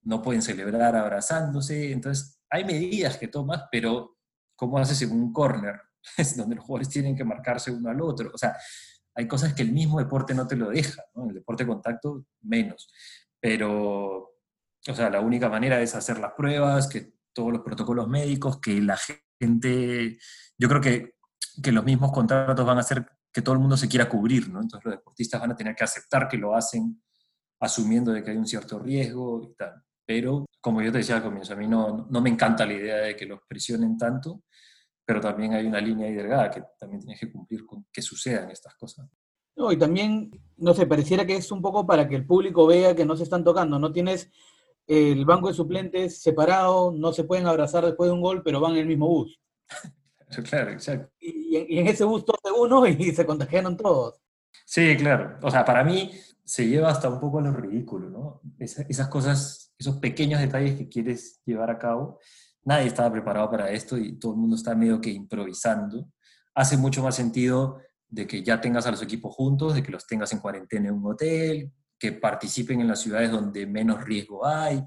no 0.03 0.21
pueden 0.21 0.43
celebrar 0.43 0.97
abrazándose. 0.97 1.93
Entonces, 1.93 2.41
hay 2.51 2.65
medidas 2.65 3.17
que 3.17 3.29
tomas, 3.29 3.65
pero 3.71 4.19
¿cómo 4.57 4.79
haces 4.79 5.01
en 5.03 5.13
un 5.13 5.33
corner? 5.33 5.81
Es 6.17 6.37
donde 6.37 6.57
los 6.57 6.65
jugadores 6.65 6.89
tienen 6.89 7.17
que 7.17 7.25
marcarse 7.25 7.71
uno 7.71 7.91
al 7.91 8.01
otro. 8.01 8.31
O 8.33 8.39
sea, 8.39 8.57
hay 9.15 9.27
cosas 9.27 9.55
que 9.55 9.63
el 9.63 9.73
mismo 9.73 9.99
deporte 9.99 10.35
no 10.35 10.47
te 10.47 10.57
lo 10.57 10.71
deja, 10.71 11.03
¿no? 11.15 11.29
El 11.29 11.35
deporte 11.35 11.65
de 11.65 11.69
contacto, 11.69 12.27
menos. 12.43 12.91
Pero, 13.41 14.37
o 14.89 14.95
sea, 14.95 15.11
la 15.11 15.21
única 15.21 15.49
manera 15.49 15.81
es 15.81 15.95
hacer 15.95 16.19
las 16.19 16.33
pruebas, 16.33 16.89
que 16.89 17.13
todos 17.33 17.53
los 17.53 17.63
protocolos 17.63 18.09
médicos, 18.09 18.61
que 18.61 18.81
la 18.81 18.99
gente, 19.39 20.19
yo 20.59 20.69
creo 20.69 20.81
que 20.81 21.15
que 21.61 21.73
los 21.73 21.85
mismos 21.85 22.13
contratos 22.13 22.65
van 22.65 22.79
a 22.79 22.81
hacer 22.81 23.05
que 23.33 23.43
todo 23.43 23.55
el 23.55 23.61
mundo 23.61 23.77
se 23.77 23.89
quiera 23.89 24.09
cubrir, 24.09 24.49
¿no? 24.49 24.61
Entonces 24.61 24.85
los 24.85 24.95
deportistas 24.95 25.41
van 25.41 25.53
a 25.53 25.57
tener 25.57 25.75
que 25.75 25.85
aceptar 25.85 26.29
que 26.29 26.37
lo 26.37 26.55
hacen 26.55 27.03
asumiendo 27.61 28.13
de 28.13 28.23
que 28.23 28.31
hay 28.31 28.37
un 28.37 28.47
cierto 28.47 28.79
riesgo 28.79 29.43
y 29.43 29.55
tal. 29.55 29.83
Pero, 30.05 30.47
como 30.61 30.83
yo 30.83 30.93
te 30.93 30.99
decía 30.99 31.17
al 31.17 31.23
comienzo, 31.23 31.53
a 31.53 31.57
mí 31.57 31.67
no, 31.67 32.07
no 32.11 32.21
me 32.21 32.31
encanta 32.31 32.67
la 32.67 32.73
idea 32.75 32.97
de 32.97 33.17
que 33.17 33.27
los 33.27 33.41
presionen 33.49 33.97
tanto, 33.97 34.43
pero 35.05 35.21
también 35.21 35.53
hay 35.55 35.67
una 35.67 35.81
línea 35.81 36.07
ahí 36.07 36.15
delgada 36.15 36.51
que 36.51 36.63
también 36.79 37.01
tienes 37.01 37.21
que 37.21 37.31
cumplir 37.31 37.67
con 37.67 37.87
que 37.93 38.03
sucedan 38.03 38.51
estas 38.51 38.75
cosas. 38.75 39.09
No, 39.55 39.71
y 39.71 39.79
también, 39.79 40.31
no 40.57 40.73
sé, 40.73 40.87
pareciera 40.87 41.27
que 41.27 41.37
es 41.37 41.53
un 41.53 41.61
poco 41.61 41.87
para 41.87 42.09
que 42.09 42.17
el 42.17 42.27
público 42.27 42.67
vea 42.67 42.95
que 42.95 43.05
no 43.05 43.17
se 43.17 43.25
están 43.25 43.45
tocando, 43.45 43.79
no 43.79 43.93
tienes 43.93 44.31
el 44.87 45.25
banco 45.25 45.49
de 45.49 45.55
suplentes 45.55 46.23
separado, 46.23 46.93
no 46.93 47.13
se 47.13 47.25
pueden 47.25 47.47
abrazar 47.47 47.85
después 47.85 48.09
de 48.09 48.15
un 48.15 48.21
gol, 48.21 48.43
pero 48.43 48.61
van 48.61 48.73
en 48.73 48.79
el 48.79 48.87
mismo 48.87 49.09
bus. 49.09 49.41
Claro, 50.49 50.71
exacto. 50.71 51.13
Y, 51.21 51.55
en 51.79 51.87
ese 51.87 52.05
gusto 52.05 52.33
de 52.43 52.51
uno 52.53 52.87
y 52.87 53.13
se 53.15 53.27
contagiaron 53.27 53.77
todos. 53.77 54.19
Sí, 54.65 54.97
claro. 54.97 55.39
O 55.43 55.51
sea, 55.51 55.63
para 55.63 55.85
mí 55.85 56.11
se 56.43 56.67
lleva 56.67 56.89
hasta 56.89 57.11
un 57.11 57.21
poco 57.21 57.39
a 57.39 57.43
lo 57.43 57.53
ridículo, 57.53 58.09
¿no? 58.09 58.41
esas 58.59 59.09
cosas, 59.09 59.75
esos 59.79 59.97
pequeños 59.97 60.41
detalles 60.41 60.79
que 60.79 60.89
quieres 60.89 61.43
llevar 61.45 61.71
a 61.71 61.79
cabo, 61.79 62.19
nadie 62.65 62.87
estaba 62.87 63.13
preparado 63.13 63.51
para 63.51 63.71
esto 63.71 63.97
y 63.97 64.19
todo 64.19 64.33
el 64.33 64.39
mundo 64.39 64.57
está 64.57 64.75
medio 64.75 65.01
que 65.01 65.11
improvisando. 65.11 66.09
Hace 66.55 66.77
mucho 66.77 67.03
más 67.03 67.17
sentido 67.17 67.81
de 68.09 68.27
que 68.27 68.43
ya 68.43 68.61
tengas 68.61 68.87
a 68.87 68.91
los 68.91 69.03
equipos 69.03 69.35
juntos, 69.35 69.75
de 69.75 69.83
que 69.83 69.91
los 69.91 70.07
tengas 70.07 70.33
en 70.33 70.41
cuarentena 70.41 70.89
en 70.89 70.95
un 70.95 71.13
hotel, 71.13 71.73
que 71.99 72.13
participen 72.13 72.81
en 72.81 72.89
las 72.89 73.01
ciudades 73.01 73.31
donde 73.31 73.67
menos 73.67 74.05
riesgo 74.05 74.47
hay, 74.47 74.83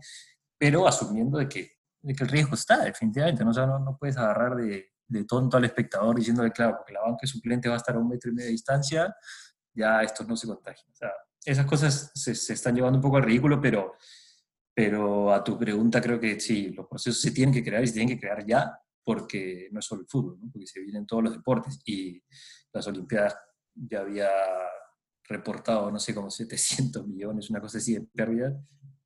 pero 0.57 0.87
asumiendo 0.87 1.37
de 1.37 1.47
que, 1.47 1.71
de 2.01 2.13
que 2.13 2.23
el 2.23 2.29
riesgo 2.29 2.55
está, 2.55 2.83
definitivamente, 2.83 3.43
¿no? 3.43 3.51
O 3.51 3.65
no, 3.65 3.79
no 3.79 3.97
puedes 3.97 4.17
agarrar 4.17 4.55
de, 4.55 4.91
de 5.07 5.23
tonto 5.23 5.57
al 5.57 5.65
espectador 5.65 6.15
diciéndole, 6.15 6.51
claro, 6.51 6.77
porque 6.77 6.93
la 6.93 7.01
banca 7.01 7.25
suplente 7.27 7.69
va 7.69 7.75
a 7.75 7.77
estar 7.77 7.95
a 7.95 7.99
un 7.99 8.09
metro 8.09 8.31
y 8.31 8.33
medio 8.33 8.47
de 8.47 8.51
distancia, 8.51 9.15
ya 9.73 10.01
estos 10.01 10.27
no 10.27 10.35
se 10.35 10.47
contagian. 10.47 10.87
O 10.91 10.95
sea, 10.95 11.11
esas 11.43 11.65
cosas 11.65 12.11
se, 12.13 12.33
se, 12.35 12.53
están 12.53 12.75
llevando 12.75 12.97
un 12.97 13.03
poco 13.03 13.17
al 13.17 13.23
ridículo, 13.23 13.61
pero, 13.61 13.95
pero 14.75 15.31
a 15.31 15.41
tu 15.41 15.57
pregunta 15.57 16.01
creo 16.01 16.19
que 16.19 16.37
sí, 16.39 16.71
los 16.71 16.85
procesos 16.87 17.21
se 17.21 17.31
tienen 17.31 17.53
que 17.53 17.63
crear 17.63 17.81
y 17.81 17.87
se 17.87 17.93
tienen 17.93 18.13
que 18.13 18.19
crear 18.19 18.45
ya, 18.45 18.77
porque 19.03 19.69
no 19.71 19.79
es 19.79 19.85
solo 19.85 20.01
el 20.01 20.07
fútbol, 20.07 20.37
¿no? 20.41 20.51
porque 20.51 20.67
se 20.67 20.81
vienen 20.81 21.05
todos 21.05 21.23
los 21.23 21.33
deportes 21.33 21.79
y 21.85 22.21
las 22.73 22.85
Olimpiadas 22.87 23.37
ya 23.73 24.01
había 24.01 24.29
reportado, 25.23 25.89
no 25.89 25.99
sé, 25.99 26.13
como 26.13 26.29
700 26.29 27.07
millones, 27.07 27.49
una 27.49 27.61
cosa 27.61 27.77
así 27.77 27.93
de 27.93 28.01
pérdida. 28.01 28.53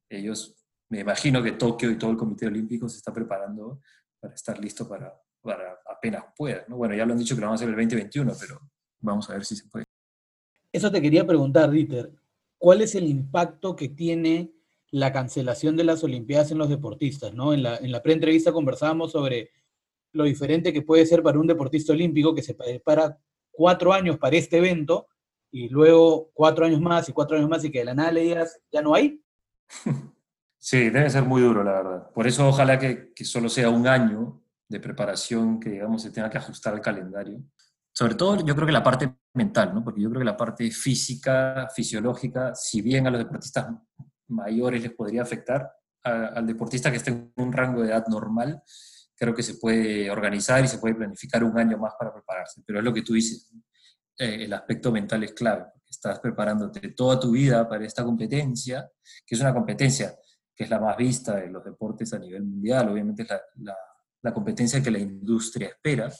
Ellos, 0.09 0.55
me 0.89 1.01
imagino 1.01 1.43
que 1.43 1.51
Tokio 1.51 1.91
y 1.91 1.97
todo 1.97 2.11
el 2.11 2.17
Comité 2.17 2.47
Olímpico 2.47 2.89
se 2.89 2.97
está 2.97 3.13
preparando 3.13 3.79
para 4.19 4.33
estar 4.33 4.59
listo 4.59 4.89
para, 4.89 5.13
para 5.41 5.79
apenas 5.87 6.25
pueda. 6.35 6.65
¿no? 6.67 6.77
Bueno, 6.77 6.95
ya 6.95 7.05
lo 7.05 7.13
han 7.13 7.19
dicho 7.19 7.35
que 7.35 7.41
lo 7.41 7.47
vamos 7.47 7.61
a 7.61 7.63
hacer 7.63 7.69
el 7.69 7.75
2021, 7.75 8.33
pero 8.39 8.59
vamos 9.01 9.29
a 9.29 9.33
ver 9.33 9.45
si 9.45 9.55
se 9.55 9.67
puede. 9.67 9.85
Eso 10.73 10.91
te 10.91 11.01
quería 11.01 11.25
preguntar, 11.25 11.69
Dieter. 11.69 12.11
¿Cuál 12.57 12.81
es 12.81 12.95
el 12.95 13.05
impacto 13.05 13.75
que 13.75 13.89
tiene 13.89 14.51
la 14.91 15.11
cancelación 15.11 15.75
de 15.77 15.83
las 15.83 16.03
Olimpiadas 16.03 16.51
en 16.51 16.57
los 16.57 16.69
deportistas? 16.69 17.33
¿no? 17.33 17.53
En 17.53 17.63
la, 17.63 17.77
en 17.77 17.91
la 17.91 18.01
pre-entrevista 18.01 18.51
conversábamos 18.51 19.11
sobre 19.11 19.51
lo 20.13 20.23
diferente 20.23 20.73
que 20.73 20.81
puede 20.81 21.05
ser 21.05 21.21
para 21.21 21.39
un 21.39 21.47
deportista 21.47 21.93
olímpico 21.93 22.33
que 22.33 22.41
se 22.41 22.55
prepara 22.55 23.17
cuatro 23.51 23.93
años 23.93 24.17
para 24.17 24.37
este 24.37 24.57
evento 24.57 25.07
y 25.51 25.69
luego 25.69 26.31
cuatro 26.33 26.65
años 26.65 26.81
más 26.81 27.09
y 27.09 27.13
cuatro 27.13 27.37
años 27.37 27.49
más 27.49 27.63
y 27.65 27.71
que 27.71 27.79
de 27.79 27.85
la 27.85 27.93
nada 27.93 28.11
le 28.11 28.21
digas, 28.21 28.59
ya 28.71 28.81
no 28.81 28.93
hay. 28.93 29.21
Sí, 30.61 30.89
debe 30.89 31.09
ser 31.09 31.23
muy 31.23 31.41
duro, 31.41 31.63
la 31.63 31.71
verdad. 31.71 32.11
Por 32.11 32.27
eso 32.27 32.45
ojalá 32.45 32.77
que, 32.77 33.13
que 33.13 33.23
solo 33.23 33.47
sea 33.47 33.69
un 33.69 33.87
año 33.87 34.43
de 34.67 34.81
preparación 34.81 35.57
que, 35.57 35.69
digamos, 35.69 36.03
se 36.03 36.11
tenga 36.11 36.29
que 36.29 36.37
ajustar 36.37 36.73
al 36.73 36.81
calendario. 36.81 37.41
Sobre 37.93 38.15
todo, 38.15 38.45
yo 38.45 38.53
creo 38.55 38.67
que 38.67 38.73
la 38.73 38.83
parte 38.83 39.15
mental, 39.33 39.73
¿no? 39.73 39.83
Porque 39.83 40.01
yo 40.01 40.09
creo 40.09 40.19
que 40.19 40.25
la 40.25 40.35
parte 40.37 40.69
física, 40.69 41.69
fisiológica, 41.73 42.53
si 42.55 42.81
bien 42.81 43.07
a 43.07 43.09
los 43.09 43.19
deportistas 43.19 43.67
mayores 44.29 44.81
les 44.81 44.93
podría 44.93 45.21
afectar, 45.21 45.71
al 46.03 46.47
deportista 46.47 46.89
que 46.89 46.97
esté 46.97 47.11
en 47.11 47.33
un 47.35 47.51
rango 47.51 47.81
de 47.81 47.89
edad 47.89 48.07
normal, 48.07 48.63
creo 49.15 49.33
que 49.35 49.43
se 49.43 49.55
puede 49.55 50.09
organizar 50.09 50.63
y 50.63 50.67
se 50.67 50.77
puede 50.77 50.95
planificar 50.95 51.43
un 51.43 51.57
año 51.57 51.77
más 51.77 51.93
para 51.99 52.13
prepararse. 52.13 52.61
Pero 52.65 52.79
es 52.79 52.85
lo 52.85 52.93
que 52.93 53.01
tú 53.01 53.13
dices, 53.13 53.51
eh, 54.17 54.45
el 54.45 54.53
aspecto 54.53 54.91
mental 54.91 55.23
es 55.23 55.33
clave. 55.33 55.65
Estás 55.87 56.19
preparándote 56.19 56.89
toda 56.89 57.19
tu 57.19 57.31
vida 57.31 57.67
para 57.67 57.85
esta 57.85 58.03
competencia, 58.03 58.89
que 59.25 59.35
es 59.35 59.41
una 59.41 59.53
competencia 59.53 60.15
que 60.55 60.65
es 60.65 60.69
la 60.69 60.79
más 60.79 60.97
vista 60.97 61.37
de 61.37 61.49
los 61.49 61.63
deportes 61.63 62.13
a 62.13 62.19
nivel 62.19 62.43
mundial, 62.43 62.89
obviamente 62.89 63.23
es 63.23 63.29
la, 63.29 63.41
la, 64.21 64.33
competencia 64.33 64.83
que 64.83 64.91
la 64.91 64.99
industria 64.99 65.69
espera, 65.69 66.11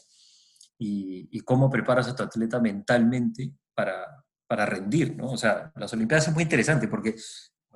y, 0.78 1.28
y, 1.30 1.42
cómo 1.42 1.70
preparas 1.70 2.08
a 2.08 2.16
tu 2.16 2.24
atleta 2.24 2.58
mentalmente 2.62 3.52
para, 3.76 4.24
para 4.48 4.66
rendir, 4.66 5.14
¿no? 5.18 5.32
O 5.32 5.38
sea, 5.38 5.74
las 5.76 5.92
Olimpiadas 5.92 6.30
es 6.30 6.34
muy 6.34 6.44
interesante 6.44 6.88
porque 6.88 7.16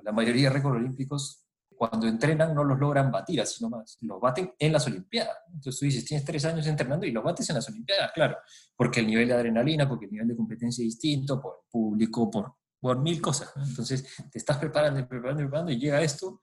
la 0.04 0.12
mayoría 0.12 0.48
de 0.48 0.54
récords 0.54 0.76
olímpicos 0.76 1.44
cuando 1.76 2.06
entrenan 2.06 2.54
no 2.54 2.62
los 2.62 2.78
logran 2.78 3.10
batir 3.10 3.40
así 3.40 3.62
nomás, 3.62 3.98
los 4.02 4.20
baten 4.20 4.52
en 4.58 4.72
las 4.72 4.86
Olimpiadas. 4.86 5.36
Entonces 5.48 5.78
tú 5.78 5.86
dices, 5.86 6.04
tienes 6.04 6.24
tres 6.24 6.44
años 6.44 6.66
entrenando 6.66 7.04
y 7.04 7.10
los 7.10 7.24
bates 7.24 7.48
en 7.50 7.56
las 7.56 7.68
Olimpiadas, 7.68 8.12
claro, 8.12 8.36
porque 8.76 9.00
el 9.00 9.06
nivel 9.06 9.28
de 9.28 9.34
adrenalina, 9.34 9.88
porque 9.88 10.06
el 10.06 10.12
nivel 10.12 10.28
de 10.28 10.36
competencia 10.36 10.82
es 10.82 10.90
distinto, 10.90 11.40
por 11.40 11.54
el 11.62 11.70
público, 11.70 12.30
por, 12.30 12.54
por 12.80 13.00
mil 13.00 13.20
cosas. 13.20 13.52
Entonces 13.56 14.06
te 14.30 14.38
estás 14.38 14.58
preparando, 14.58 15.06
preparando, 15.06 15.42
preparando 15.42 15.72
y 15.72 15.78
llega 15.78 16.00
esto, 16.00 16.42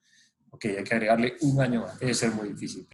ok, 0.50 0.64
hay 0.66 0.84
que 0.84 0.94
agregarle 0.94 1.36
un 1.40 1.60
año 1.60 1.82
más, 1.82 1.98
debe 1.98 2.14
ser 2.14 2.32
muy 2.32 2.50
difícil. 2.50 2.86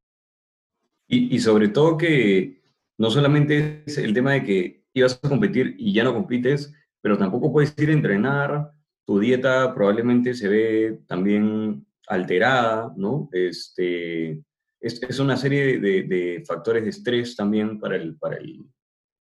Y, 1.08 1.34
y 1.34 1.40
sobre 1.40 1.68
todo 1.68 1.96
que 1.96 2.62
no 2.98 3.10
solamente 3.10 3.82
es 3.87 3.98
el 3.98 4.14
tema 4.14 4.32
de 4.32 4.44
que 4.44 4.84
ibas 4.92 5.18
a 5.22 5.28
competir 5.28 5.75
y 5.78 5.92
ya 5.92 6.04
no 6.04 6.14
compites, 6.14 6.72
pero 7.00 7.16
tampoco 7.18 7.52
puedes 7.52 7.75
ir 7.78 7.90
a 7.90 7.92
entrenar, 7.92 8.72
tu 9.08 9.18
dieta 9.18 9.74
probablemente 9.74 10.34
se 10.34 10.48
ve 10.48 11.00
también 11.06 11.86
alterada, 12.08 12.92
¿no? 12.94 13.30
Este, 13.32 14.44
es, 14.78 15.18
una 15.18 15.34
serie 15.34 15.78
de, 15.78 16.44
factores 16.46 16.84
de 16.84 16.90
estrés 16.90 17.34
también 17.34 17.80
para 17.80 17.96
el, 17.96 18.18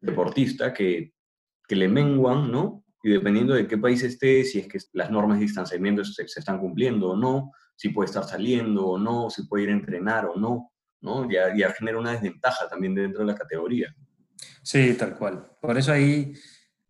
deportista 0.02 0.74
que, 0.74 1.14
le 1.70 1.88
menguan, 1.88 2.52
¿no? 2.52 2.84
Y 3.02 3.12
dependiendo 3.12 3.54
de 3.54 3.66
qué 3.66 3.78
país 3.78 4.04
esté, 4.04 4.44
si 4.44 4.60
es 4.60 4.68
que 4.68 4.78
las 4.92 5.10
normas 5.10 5.38
de 5.38 5.46
distanciamiento 5.46 6.04
se, 6.04 6.28
se, 6.28 6.42
están 6.42 6.60
cumpliendo 6.60 7.12
o 7.12 7.16
no, 7.16 7.54
si 7.78 7.88
puede 7.88 8.08
estar 8.08 8.26
saliendo 8.26 8.88
o 8.88 8.98
no, 8.98 9.30
si 9.30 9.44
puede 9.44 9.64
ir 9.64 9.70
a 9.70 9.74
entrenar 9.74 10.26
o 10.26 10.36
no, 10.36 10.70
¿no? 11.00 11.32
Ya, 11.32 11.56
ya 11.56 11.72
genera 11.72 11.98
una 11.98 12.12
desventaja 12.12 12.68
también 12.68 12.94
dentro 12.94 13.22
de 13.22 13.32
la 13.32 13.38
categoría. 13.38 13.96
Sí, 14.62 14.96
tal 14.96 15.18
cual. 15.18 15.50
Por 15.62 15.78
eso 15.78 15.94
ahí 15.94 16.34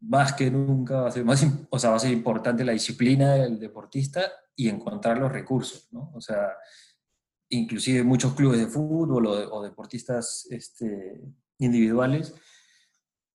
más 0.01 0.33
que 0.33 0.51
nunca 0.51 1.01
va 1.01 1.07
a 1.07 1.11
ser, 1.11 1.25
más, 1.25 1.45
o 1.69 1.79
sea, 1.79 1.89
va 1.91 1.95
a 1.95 1.99
ser 1.99 2.11
importante 2.11 2.63
la 2.63 2.73
disciplina 2.73 3.33
del 3.33 3.59
deportista 3.59 4.31
y 4.55 4.69
encontrar 4.69 5.17
los 5.17 5.31
recursos, 5.31 5.87
¿no? 5.91 6.11
O 6.13 6.21
sea, 6.21 6.49
inclusive 7.49 8.03
muchos 8.03 8.33
clubes 8.33 8.59
de 8.59 8.67
fútbol 8.67 9.27
o, 9.27 9.63
deportistas 9.63 10.47
este, 10.49 11.21
individuales 11.59 12.33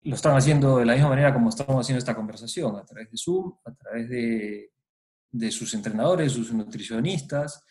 lo 0.04 0.16
están 0.16 0.36
haciendo 0.36 0.78
de 0.78 0.86
la 0.86 0.94
misma 0.94 1.10
manera 1.10 1.34
como 1.34 1.50
estamos 1.50 1.80
haciendo 1.80 2.00
esta 2.00 2.16
conversación, 2.16 2.76
a 2.76 2.84
través 2.84 3.12
de 3.12 3.18
Zoom, 3.18 3.54
a 3.64 3.74
través 3.76 4.10
de, 4.10 4.72
de 5.32 5.52
sus 5.52 5.74
entrenadores, 5.74 6.32
sus 6.32 6.52
nutricionistas. 6.54 7.64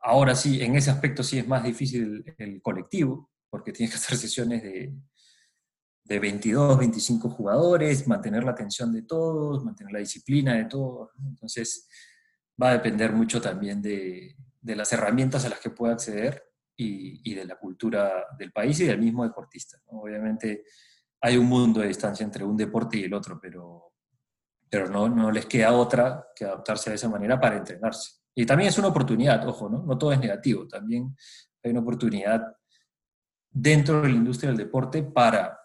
Ahora 0.00 0.34
sí, 0.34 0.62
en 0.62 0.76
ese 0.76 0.90
aspecto 0.90 1.22
sí 1.22 1.38
es 1.38 1.46
más 1.46 1.62
difícil 1.62 2.24
el 2.38 2.62
colectivo, 2.62 3.30
porque 3.50 3.72
tienes 3.72 3.94
que 3.94 3.98
hacer 3.98 4.16
sesiones 4.16 4.62
de, 4.62 4.94
de 6.04 6.18
22, 6.18 6.78
25 6.78 7.30
jugadores, 7.30 8.06
mantener 8.06 8.44
la 8.44 8.50
atención 8.50 8.92
de 8.92 9.02
todos, 9.02 9.64
mantener 9.64 9.92
la 9.92 9.98
disciplina 10.00 10.54
de 10.54 10.66
todos. 10.66 11.10
Entonces, 11.26 11.88
va 12.62 12.70
a 12.70 12.72
depender 12.74 13.12
mucho 13.12 13.40
también 13.40 13.80
de, 13.80 14.36
de, 14.60 14.76
las 14.76 14.92
herramientas 14.92 15.44
a 15.44 15.48
las 15.48 15.60
que 15.60 15.70
pueda 15.70 15.94
acceder 15.94 16.44
y, 16.76 17.30
y, 17.30 17.34
de 17.34 17.46
la 17.46 17.56
cultura 17.56 18.26
del 18.38 18.52
país 18.52 18.78
y 18.80 18.84
del 18.84 19.00
mismo 19.00 19.24
deportista. 19.24 19.78
Obviamente, 19.86 20.64
hay 21.22 21.38
un 21.38 21.46
mundo 21.46 21.80
de 21.80 21.88
distancia 21.88 22.22
entre 22.22 22.44
un 22.44 22.56
deporte 22.56 22.98
y 22.98 23.04
el 23.04 23.14
otro, 23.14 23.38
pero, 23.40 23.94
pero 24.68 24.90
no, 24.90 25.08
no 25.08 25.30
les 25.30 25.46
queda 25.46 25.72
otra 25.72 26.28
que 26.36 26.44
adaptarse 26.44 26.90
de 26.90 26.96
esa 26.96 27.08
manera 27.08 27.40
para 27.40 27.56
entrenarse. 27.56 28.20
Y 28.34 28.44
también 28.44 28.68
es 28.68 28.78
una 28.78 28.88
oportunidad, 28.88 29.46
ojo, 29.48 29.70
¿no? 29.70 29.82
No 29.84 29.96
todo 29.96 30.12
es 30.12 30.20
negativo, 30.20 30.68
también 30.68 31.16
hay 31.62 31.70
una 31.70 31.80
oportunidad 31.80 32.42
dentro 33.50 34.02
de 34.02 34.08
la 34.08 34.16
industria 34.16 34.50
del 34.50 34.58
deporte 34.58 35.02
para 35.02 35.63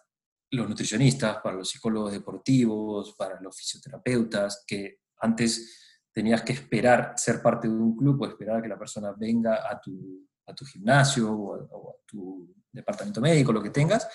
los 0.52 0.68
nutricionistas, 0.68 1.38
para 1.44 1.58
los 1.58 1.70
psicólogos 1.70 2.12
deportivos, 2.12 3.16
para 3.16 3.40
los 3.40 3.56
fisioterapeutas, 3.56 4.64
que 4.66 5.02
antes 5.22 6.08
tenías 6.12 6.42
que 6.42 6.54
esperar 6.54 7.14
ser 7.18 7.42
parte 7.42 7.68
de 7.68 7.74
un 7.74 7.96
club 7.96 8.22
o 8.22 8.28
esperar 8.28 8.58
a 8.58 8.62
que 8.62 8.68
la 8.68 8.78
persona 8.78 9.14
venga 9.18 9.70
a 9.70 9.80
tu, 9.80 10.28
a 10.48 10.54
tu 10.54 10.66
gimnasio 10.66 11.32
o 11.32 11.92
a, 11.92 11.96
tu 12.06 12.54
departamento 12.72 13.22
médico, 13.22 13.54
lo 13.54 13.62
que 13.62 13.70
tengas. 13.70 14.08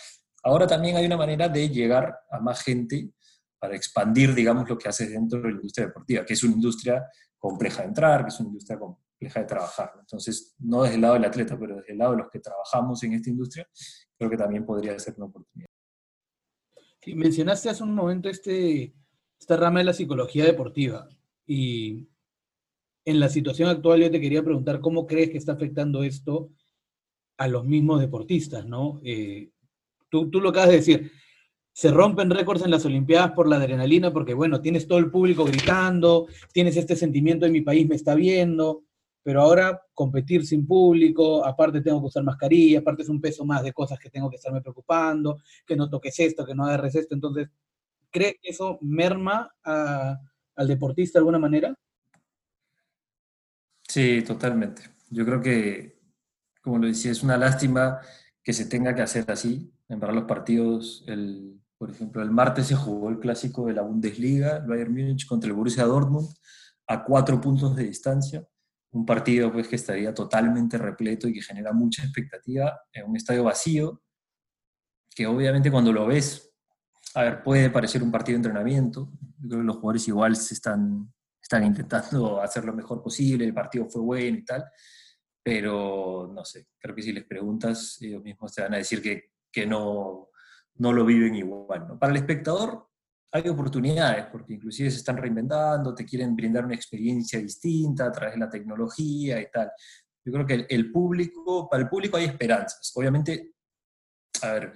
Ahora 0.43 0.67
también 0.67 0.97
hay 0.97 1.07
una 1.07 1.17
manera 1.17 1.49
de 1.49 1.69
llegar 1.69 2.21
a 2.31 2.41
más 2.41 2.62
gente 2.62 3.12
para 3.59 3.76
expandir, 3.76 4.35
digamos, 4.35 4.69
lo 4.69 4.76
que 4.76 4.88
haces 4.88 5.11
dentro 5.11 5.41
de 5.41 5.49
la 5.49 5.55
industria 5.55 5.87
deportiva, 5.87 6.25
que 6.25 6.35
es 6.35 6.43
una 6.43 6.55
industria 6.55 7.05
compleja 7.38 7.83
de 7.83 7.88
entrar, 7.88 8.23
que 8.23 8.29
es 8.29 8.41
una 8.41 8.49
industria 8.49 8.79
compleja 8.79 9.41
de 9.41 9.47
trabajar. 9.47 9.93
Entonces, 10.00 10.55
no 10.59 10.83
desde 10.83 10.97
el 10.97 11.00
lado 11.00 11.14
del 11.14 11.25
atleta, 11.25 11.59
pero 11.59 11.76
desde 11.76 11.93
el 11.93 11.99
lado 11.99 12.12
de 12.12 12.19
los 12.19 12.31
que 12.31 12.41
trabajamos 12.41 13.03
en 13.05 13.14
esta 13.14 13.31
industria, 13.31 13.67
creo 14.19 14.29
que 14.29 14.37
también 14.37 14.67
podría 14.67 14.99
ser 14.99 15.14
una 15.17 15.26
oportunidad 15.26 15.74
mencionaste 17.07 17.69
hace 17.69 17.83
un 17.83 17.95
momento 17.95 18.29
este, 18.29 18.95
esta 19.39 19.57
rama 19.57 19.81
de 19.81 19.85
la 19.87 19.93
psicología 19.93 20.45
deportiva 20.45 21.09
y 21.47 22.07
en 23.05 23.21
la 23.21 23.29
situación 23.29 23.69
actual 23.69 24.01
yo 24.01 24.11
te 24.11 24.21
quería 24.21 24.43
preguntar 24.43 24.81
cómo 24.81 25.07
crees 25.07 25.31
que 25.31 25.39
está 25.39 25.53
afectando 25.53 26.03
esto 26.03 26.51
a 27.37 27.49
los 27.49 27.65
mismos 27.65 28.01
deportistas, 28.01 28.65
¿no? 28.65 29.01
Eh, 29.05 29.51
tú, 30.09 30.31
tú 30.31 30.41
lo 30.41 30.51
acabas 30.51 30.71
de 30.71 30.77
decir, 30.77 31.13
se 31.73 31.91
rompen 31.91 32.31
récords 32.31 32.65
en 32.65 32.71
las 32.71 32.85
Olimpiadas 32.87 33.33
por 33.33 33.49
la 33.49 33.57
adrenalina 33.57 34.13
porque, 34.13 34.33
bueno, 34.33 34.61
tienes 34.61 34.87
todo 34.87 34.99
el 34.99 35.11
público 35.11 35.45
gritando, 35.45 36.29
tienes 36.53 36.77
este 36.77 36.95
sentimiento 36.95 37.45
de 37.45 37.53
mi 37.53 37.63
país 37.63 37.89
me 37.89 37.97
está 37.97 38.15
viendo, 38.15 38.84
pero 39.25 39.40
ahora 39.40 39.83
competir 39.95 40.47
sin 40.47 40.66
público, 40.66 41.45
aparte 41.45 41.81
tengo 41.81 41.99
que 42.00 42.09
usar 42.09 42.23
mascarilla, 42.23 42.81
aparte 42.81 43.02
es 43.02 43.09
un 43.09 43.23
peso 43.23 43.45
más 43.47 43.62
de 43.62 43.73
cosas 43.73 43.99
que 43.99 44.11
tengo 44.11 44.28
que 44.28 44.37
estarme 44.37 44.61
preocupando, 44.61 45.40
que 45.66 45.75
no 45.75 45.88
toques 45.88 46.21
esto, 46.21 46.45
que 46.45 46.54
no 46.54 46.66
agarres 46.66 46.95
esto, 46.95 47.14
entonces, 47.14 47.49
¿cree 48.11 48.38
que 48.40 48.50
eso 48.50 48.78
merma 48.83 49.50
al 49.64 50.69
deportista 50.69 51.19
de 51.19 51.21
alguna 51.21 51.38
manera? 51.38 51.75
Sí, 53.88 54.23
totalmente. 54.23 54.83
Yo 55.09 55.25
creo 55.25 55.40
que, 55.40 55.99
como 56.62 56.78
lo 56.78 56.87
decía, 56.87 57.11
es 57.11 57.23
una 57.23 57.38
lástima 57.38 58.00
que 58.43 58.52
se 58.52 58.66
tenga 58.66 58.95
que 58.95 59.02
hacer 59.02 59.31
así, 59.31 59.73
en 59.88 60.00
verdad 60.00 60.16
los 60.16 60.25
partidos, 60.25 61.02
el, 61.07 61.62
por 61.78 61.90
ejemplo, 61.90 62.23
el 62.23 62.31
martes 62.31 62.66
se 62.66 62.75
jugó 62.75 63.09
el 63.09 63.21
clásico 63.21 63.66
de 63.66 63.73
la 63.73 63.83
Bundesliga, 63.83 64.59
el 64.59 64.66
Bayern 64.66 64.93
Múnich 64.93 65.26
contra 65.26 65.49
el 65.49 65.57
Borussia 65.57 65.85
Dortmund, 65.85 66.28
a 66.87 67.04
cuatro 67.04 67.40
puntos 67.40 67.75
de 67.75 67.85
distancia 67.85 68.47
un 68.95 69.05
partido 69.05 69.53
pues, 69.53 69.69
que 69.69 69.77
estaría 69.77 70.15
totalmente 70.15 70.79
repleto 70.79 71.29
y 71.29 71.35
que 71.35 71.43
genera 71.43 71.73
mucha 71.73 72.03
expectativa 72.03 72.81
en 72.93 73.11
un 73.11 73.17
estadio 73.17 73.45
vacío, 73.45 74.03
que 75.15 75.27
obviamente 75.27 75.71
cuando 75.71 75.93
lo 75.93 76.07
ves, 76.07 76.53
a 77.15 77.23
ver, 77.23 77.43
puede 77.43 77.71
parecer 77.71 78.03
un 78.03 78.13
partido 78.13 78.35
de 78.35 78.47
entrenamiento, 78.47 79.11
creo 79.41 79.61
que 79.61 79.67
los 79.67 79.77
jugadores 79.77 80.07
igual 80.09 80.37
se 80.37 80.55
están, 80.55 81.13
están 81.43 81.65
intentando 81.65 82.41
hacer 82.43 82.65
lo 82.65 82.73
mejor 82.73 83.03
posible, 83.03 83.45
el 83.45 83.53
partido 83.53 83.89
fue 83.89 84.01
bueno 84.01 84.39
y 84.39 84.45
tal, 84.45 84.65
pero 85.43 86.31
no 86.33 86.45
sé, 86.45 86.69
creo 86.79 86.95
que 86.95 87.03
si 87.03 87.13
les 87.13 87.25
preguntas, 87.25 87.99
ellos 88.01 88.23
mismos 88.23 88.55
te 88.55 88.63
van 88.63 88.75
a 88.75 88.79
decir 88.79 89.03
que, 89.03 89.33
que 89.51 89.67
no, 89.67 90.31
no 90.77 90.93
lo 90.93 91.05
viven 91.05 91.35
igual. 91.35 91.89
¿no? 91.89 91.99
Para 91.99 92.13
el 92.13 92.19
espectador, 92.19 92.89
hay 93.35 93.49
oportunidades, 93.49 94.26
porque 94.26 94.55
inclusive 94.55 94.93
se 94.93 94.99
están 94.99 95.17
reinventando, 95.17 95.93
te 95.93 96.05
quieren 96.05 96.37
brindar 96.37 96.64
una 96.64 96.76
experiencia 96.76 97.41
distinta 97.41 98.07
a 98.07 98.12
través 98.12 98.35
de 98.35 98.41
la 98.41 98.49
tecnología 98.49 99.41
y 99.41 99.50
tal. 99.50 99.73
Yo 100.25 100.33
creo 100.33 100.47
que 100.47 100.67
el, 100.69 100.93
público, 100.93 101.69
para 101.69 101.83
el 101.83 101.88
público 101.88 102.17
hay 102.17 102.26
esperanzas. 102.26 102.93
Obviamente, 102.95 103.55
a 104.41 104.53
ver, 104.53 104.73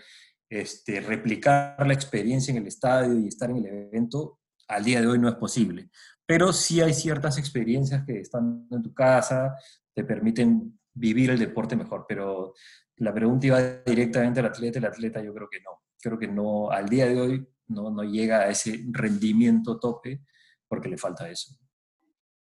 este, 0.51 1.01
replicar 1.01 1.87
la 1.87 1.95
experiencia 1.95 2.51
en 2.51 2.59
el 2.59 2.67
estadio 2.67 3.21
y 3.21 3.29
estar 3.29 3.49
en 3.49 3.59
el 3.59 3.67
evento 3.67 4.41
al 4.67 4.83
día 4.83 5.01
de 5.01 5.07
hoy 5.07 5.21
no 5.21 5.29
es 5.29 5.37
posible. 5.37 5.89
Pero 6.27 6.53
sí 6.53 6.81
hay 6.81 6.95
ciertas 6.95 7.39
experiencias 7.39 8.05
que 8.05 8.19
están 8.19 8.67
en 8.73 8.83
tu 8.83 8.93
casa, 8.93 9.55
te 9.95 10.03
permiten 10.03 10.81
vivir 10.93 11.31
el 11.31 11.39
deporte 11.39 11.77
mejor. 11.77 12.07
Pero 12.09 12.55
la 12.97 13.15
pregunta 13.15 13.47
iba 13.47 13.63
directamente 13.87 14.41
al 14.41 14.47
atleta, 14.47 14.81
el 14.81 14.87
atleta 14.87 15.23
yo 15.23 15.33
creo 15.33 15.49
que 15.49 15.61
no. 15.61 15.81
Creo 16.01 16.19
que 16.19 16.27
no, 16.27 16.73
al 16.73 16.89
día 16.89 17.07
de 17.07 17.21
hoy 17.21 17.49
no, 17.69 17.91
no 17.91 18.03
llega 18.03 18.41
a 18.41 18.49
ese 18.49 18.85
rendimiento 18.91 19.79
tope 19.79 20.23
porque 20.67 20.89
le 20.89 20.99
falta 20.99 21.29
eso. 21.31 21.55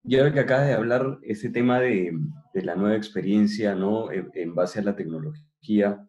Y 0.02 0.16
ahora 0.16 0.33
que 0.33 0.40
acabas 0.40 0.66
de 0.66 0.75
hablar 0.75 1.19
ese 1.23 1.49
tema 1.49 1.81
de, 1.81 2.12
de 2.52 2.62
la 2.62 2.75
nueva 2.75 2.97
experiencia, 2.97 3.75
¿no? 3.75 4.12
En, 4.12 4.31
en, 4.35 4.54
base 4.54 4.78
a 4.78 4.83
la 4.83 4.95
tecnología, 4.95 6.07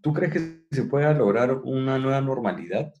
¿tú 0.00 0.12
crees 0.14 0.32
que 0.32 0.66
se 0.70 0.84
pueda 0.84 1.12
lograr 1.12 1.52
una 1.64 1.98
nueva 1.98 2.20
normalidad 2.22 2.92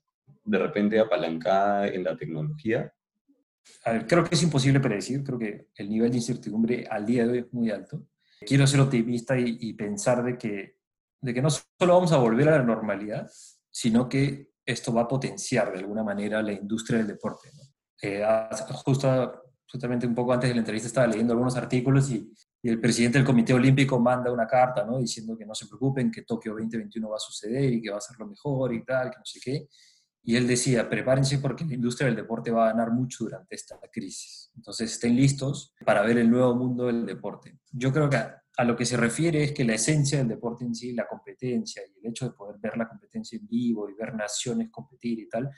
de 0.44 0.58
repente 0.58 1.00
apalancada 1.00 1.88
en 1.88 2.04
la 2.04 2.16
tecnología? 2.16 2.92
A 3.84 3.92
ver, 3.92 4.06
creo 4.06 4.24
que 4.24 4.34
es 4.34 4.42
imposible 4.42 4.78
predecir, 4.78 5.24
creo 5.24 5.38
que 5.38 5.68
el 5.74 5.88
nivel 5.88 6.10
de 6.10 6.18
incertidumbre 6.18 6.86
al 6.88 7.06
día 7.06 7.24
de 7.24 7.32
hoy 7.32 7.38
es 7.38 7.52
muy 7.52 7.70
alto. 7.70 8.06
Quiero 8.46 8.66
ser 8.66 8.80
optimista 8.80 9.38
y, 9.38 9.56
y 9.58 9.72
pensar 9.72 10.22
de 10.22 10.36
que, 10.36 10.76
de 11.22 11.32
que 11.32 11.40
no 11.40 11.48
solo 11.48 11.94
vamos 11.94 12.12
a 12.12 12.18
volver 12.18 12.48
a 12.50 12.58
la 12.58 12.62
normalidad, 12.62 13.30
sino 13.70 14.08
que 14.08 14.50
esto 14.66 14.92
va 14.92 15.02
a 15.02 15.08
potenciar 15.08 15.72
de 15.72 15.78
alguna 15.78 16.02
manera 16.02 16.42
la 16.42 16.52
industria 16.52 16.98
del 16.98 17.06
deporte. 17.06 17.50
¿no? 17.54 17.62
Eh, 18.02 18.22
justo, 18.84 19.44
justamente 19.70 20.06
un 20.06 20.14
poco 20.14 20.32
antes 20.32 20.50
de 20.50 20.54
la 20.54 20.60
entrevista 20.60 20.88
estaba 20.88 21.06
leyendo 21.06 21.32
algunos 21.32 21.56
artículos 21.56 22.10
y, 22.10 22.30
y, 22.60 22.68
el 22.68 22.80
presidente 22.80 23.18
del 23.18 23.26
Comité 23.26 23.54
Olímpico 23.54 23.98
manda 24.00 24.32
una 24.32 24.46
carta 24.46 24.84
¿no? 24.84 24.98
diciendo 24.98 25.36
que 25.38 25.46
no 25.46 25.54
se 25.54 25.66
preocupen, 25.66 26.10
que 26.10 26.22
Tokio 26.22 26.52
2021 26.52 27.08
va 27.08 27.16
a 27.16 27.20
suceder 27.20 27.72
y 27.72 27.80
que 27.80 27.90
va 27.90 27.98
a 27.98 28.00
ser 28.00 28.18
lo 28.18 28.26
mejor 28.26 28.74
y 28.74 28.84
tal, 28.84 29.10
que 29.10 29.18
no 29.18 29.24
sé 29.24 29.40
qué. 29.42 29.68
Y 30.28 30.34
él 30.34 30.48
decía, 30.48 30.88
prepárense 30.88 31.38
porque 31.38 31.64
la 31.64 31.74
industria 31.74 32.06
del 32.06 32.16
deporte 32.16 32.50
va 32.50 32.64
a 32.64 32.72
ganar 32.72 32.90
mucho 32.90 33.22
durante 33.22 33.54
esta 33.54 33.78
crisis. 33.92 34.50
Entonces 34.56 34.90
estén 34.90 35.14
listos 35.14 35.72
para 35.84 36.02
ver 36.02 36.18
el 36.18 36.28
nuevo 36.28 36.52
mundo 36.56 36.86
del 36.86 37.06
deporte. 37.06 37.60
Yo 37.70 37.92
creo 37.92 38.10
que 38.10 38.18
a, 38.56 38.64
lo 38.64 38.76
que 38.76 38.84
se 38.84 38.96
refiere 38.96 39.44
es 39.44 39.52
que 39.52 39.64
la 39.64 39.74
esencia 39.74 40.18
del 40.18 40.28
deporte 40.28 40.64
en 40.64 40.74
sí, 40.74 40.92
la 40.92 41.06
competencia 41.06 41.82
y 41.82 41.98
el 41.98 42.10
hecho 42.10 42.26
de 42.26 42.34
poder 42.34 42.56
ver 42.58 42.76
la 42.76 42.88
competencia 42.88 43.38
en 43.38 43.46
vivo 43.46 43.88
y 43.88 43.94
ver 43.94 44.14
naciones 44.14 44.70
competir 44.70 45.18
y 45.20 45.28
tal, 45.28 45.50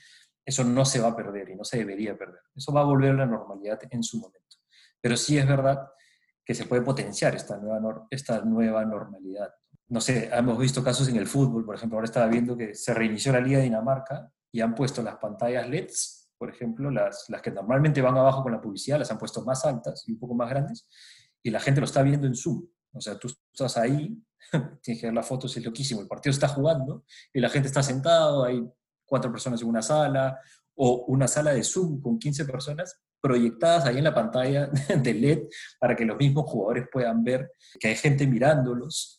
eso 0.44 0.64
no 0.64 0.84
se 0.84 1.00
va 1.00 1.08
a 1.08 1.16
perder 1.16 1.50
y 1.50 1.56
no 1.56 1.64
se 1.64 1.78
debería 1.78 2.16
perder. 2.16 2.40
Eso 2.54 2.72
va 2.72 2.80
a 2.80 2.84
volver 2.84 3.10
a 3.10 3.18
la 3.18 3.26
normalidad 3.26 3.78
en 3.90 4.02
su 4.02 4.18
momento. 4.18 4.56
Pero 5.00 5.16
sí 5.16 5.36
es 5.38 5.46
verdad 5.46 5.88
que 6.44 6.54
se 6.54 6.64
puede 6.64 6.82
potenciar 6.82 7.34
esta 7.34 7.58
nueva, 7.58 8.06
esta 8.10 8.42
nueva 8.42 8.84
normalidad. 8.84 9.50
No 9.88 10.00
sé, 10.00 10.30
hemos 10.32 10.58
visto 10.58 10.82
casos 10.82 11.08
en 11.08 11.16
el 11.16 11.26
fútbol, 11.26 11.64
por 11.64 11.74
ejemplo, 11.74 11.98
ahora 11.98 12.06
estaba 12.06 12.26
viendo 12.26 12.56
que 12.56 12.74
se 12.74 12.94
reinició 12.94 13.32
la 13.32 13.40
Liga 13.40 13.58
de 13.58 13.64
Dinamarca 13.64 14.32
y 14.50 14.60
han 14.60 14.74
puesto 14.74 15.02
las 15.02 15.16
pantallas 15.16 15.68
LEDs, 15.68 16.30
por 16.38 16.48
ejemplo, 16.48 16.90
las, 16.90 17.26
las 17.28 17.42
que 17.42 17.50
normalmente 17.50 18.00
van 18.00 18.16
abajo 18.16 18.42
con 18.42 18.52
la 18.52 18.60
publicidad, 18.60 18.98
las 18.98 19.10
han 19.10 19.18
puesto 19.18 19.44
más 19.44 19.64
altas 19.64 20.04
y 20.06 20.12
un 20.12 20.18
poco 20.18 20.34
más 20.34 20.48
grandes, 20.48 20.88
y 21.42 21.50
la 21.50 21.60
gente 21.60 21.80
lo 21.80 21.84
está 21.84 22.02
viendo 22.02 22.26
en 22.26 22.34
Zoom. 22.34 22.66
O 22.92 23.00
sea, 23.00 23.18
tú 23.18 23.28
estás 23.52 23.76
ahí, 23.76 24.22
tienes 24.82 25.00
que 25.00 25.06
ver 25.06 25.14
las 25.14 25.26
fotos, 25.26 25.56
es 25.56 25.64
loquísimo. 25.64 26.00
El 26.00 26.08
partido 26.08 26.32
está 26.32 26.48
jugando 26.48 27.04
y 27.32 27.40
la 27.40 27.48
gente 27.48 27.68
está 27.68 27.82
sentado, 27.82 28.44
hay 28.44 28.62
cuatro 29.04 29.30
personas 29.30 29.62
en 29.62 29.68
una 29.68 29.82
sala, 29.82 30.38
o 30.74 31.06
una 31.06 31.26
sala 31.26 31.52
de 31.52 31.64
Zoom 31.64 32.00
con 32.00 32.18
15 32.18 32.44
personas 32.44 33.00
proyectadas 33.20 33.84
ahí 33.84 33.98
en 33.98 34.04
la 34.04 34.14
pantalla 34.14 34.66
de 35.02 35.14
LED 35.14 35.42
para 35.80 35.96
que 35.96 36.04
los 36.04 36.16
mismos 36.16 36.48
jugadores 36.48 36.86
puedan 36.92 37.24
ver 37.24 37.50
que 37.80 37.88
hay 37.88 37.96
gente 37.96 38.26
mirándolos 38.26 39.18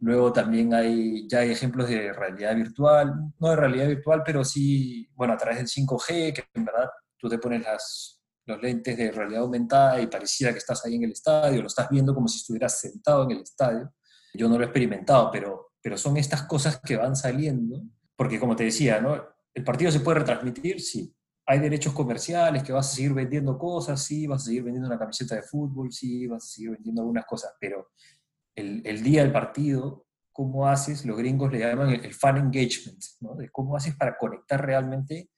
Luego 0.00 0.32
también 0.32 0.72
hay, 0.72 1.28
ya 1.28 1.40
hay 1.40 1.50
ejemplos 1.50 1.88
de 1.88 2.12
realidad 2.12 2.56
virtual, 2.56 3.12
no 3.38 3.50
de 3.50 3.56
realidad 3.56 3.86
virtual, 3.86 4.22
pero 4.24 4.44
sí, 4.44 5.06
bueno, 5.14 5.34
a 5.34 5.36
través 5.36 5.58
del 5.58 5.68
5G, 5.68 6.32
que 6.32 6.44
en 6.54 6.64
verdad 6.64 6.88
tú 7.18 7.28
te 7.28 7.38
pones 7.38 7.62
las, 7.62 8.19
los 8.50 8.62
lentes 8.62 8.96
de 8.96 9.10
realidad 9.10 9.42
aumentada 9.42 10.00
y 10.00 10.06
pareciera 10.06 10.52
que 10.52 10.58
estás 10.58 10.84
ahí 10.84 10.96
en 10.96 11.04
el 11.04 11.12
estadio, 11.12 11.60
lo 11.60 11.68
estás 11.68 11.88
viendo 11.88 12.14
como 12.14 12.28
si 12.28 12.38
estuvieras 12.38 12.78
sentado 12.78 13.24
en 13.24 13.32
el 13.32 13.42
estadio. 13.42 13.92
Yo 14.34 14.48
no 14.48 14.56
lo 14.56 14.62
he 14.62 14.66
experimentado, 14.66 15.30
pero, 15.30 15.72
pero 15.82 15.96
son 15.96 16.16
estas 16.16 16.42
cosas 16.42 16.80
que 16.80 16.96
van 16.96 17.16
saliendo, 17.16 17.82
porque 18.16 18.38
como 18.38 18.56
te 18.56 18.64
decía, 18.64 19.00
¿no? 19.00 19.20
¿El 19.54 19.64
partido 19.64 19.90
se 19.90 20.00
puede 20.00 20.20
retransmitir? 20.20 20.80
Sí. 20.80 21.14
¿Hay 21.46 21.58
derechos 21.58 21.92
comerciales 21.92 22.62
que 22.62 22.72
vas 22.72 22.92
a 22.92 22.94
seguir 22.94 23.14
vendiendo 23.14 23.58
cosas? 23.58 24.02
Sí. 24.02 24.26
¿Vas 24.26 24.42
a 24.42 24.46
seguir 24.46 24.62
vendiendo 24.62 24.88
una 24.88 24.98
camiseta 24.98 25.34
de 25.34 25.42
fútbol? 25.42 25.92
Sí. 25.92 26.26
¿Vas 26.26 26.44
a 26.44 26.48
seguir 26.48 26.70
vendiendo 26.72 27.02
algunas 27.02 27.26
cosas? 27.26 27.52
Pero 27.60 27.90
el, 28.54 28.82
el 28.84 29.02
día 29.02 29.22
del 29.22 29.32
partido, 29.32 30.06
¿cómo 30.32 30.68
haces? 30.68 31.04
Los 31.04 31.16
gringos 31.16 31.50
le 31.50 31.58
llaman 31.58 31.90
el, 31.90 32.04
el 32.04 32.14
fan 32.14 32.36
engagement, 32.36 33.02
¿no? 33.20 33.34
De 33.34 33.50
cómo 33.50 33.76
haces 33.76 33.96
para 33.96 34.16
conectar 34.16 34.64
realmente 34.64 35.30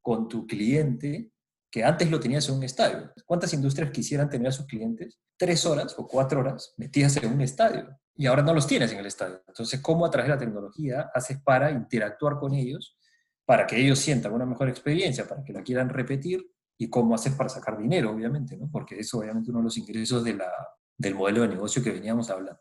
con 0.00 0.28
tu 0.28 0.46
cliente 0.46 1.32
que 1.70 1.84
antes 1.84 2.10
lo 2.10 2.20
tenías 2.20 2.48
en 2.48 2.56
un 2.56 2.62
estadio. 2.62 3.12
¿Cuántas 3.24 3.52
industrias 3.52 3.90
quisieran 3.90 4.30
tener 4.30 4.48
a 4.48 4.52
sus 4.52 4.66
clientes 4.66 5.18
tres 5.36 5.66
horas 5.66 5.94
o 5.98 6.06
cuatro 6.06 6.40
horas 6.40 6.74
metidas 6.76 7.16
en 7.16 7.32
un 7.32 7.40
estadio? 7.40 7.98
Y 8.14 8.26
ahora 8.26 8.42
no 8.42 8.54
los 8.54 8.66
tienes 8.66 8.92
en 8.92 8.98
el 8.98 9.06
estadio. 9.06 9.42
Entonces, 9.46 9.80
¿cómo 9.80 10.06
a 10.06 10.10
través 10.10 10.28
de 10.28 10.34
la 10.34 10.40
tecnología 10.40 11.10
haces 11.12 11.38
para 11.42 11.70
interactuar 11.70 12.38
con 12.38 12.54
ellos, 12.54 12.96
para 13.44 13.66
que 13.66 13.76
ellos 13.76 13.98
sientan 13.98 14.32
una 14.32 14.46
mejor 14.46 14.68
experiencia, 14.68 15.28
para 15.28 15.44
que 15.44 15.52
la 15.52 15.62
quieran 15.62 15.88
repetir? 15.88 16.46
¿Y 16.78 16.88
cómo 16.88 17.14
haces 17.14 17.34
para 17.34 17.48
sacar 17.48 17.78
dinero, 17.78 18.10
obviamente? 18.10 18.56
¿no? 18.56 18.70
Porque 18.70 18.98
eso 18.98 19.18
obviamente 19.18 19.50
uno 19.50 19.60
de 19.60 19.64
los 19.64 19.78
ingresos 19.78 20.24
del 20.24 21.14
modelo 21.14 21.42
de 21.42 21.48
negocio 21.48 21.82
que 21.82 21.90
veníamos 21.90 22.30
hablando. 22.30 22.60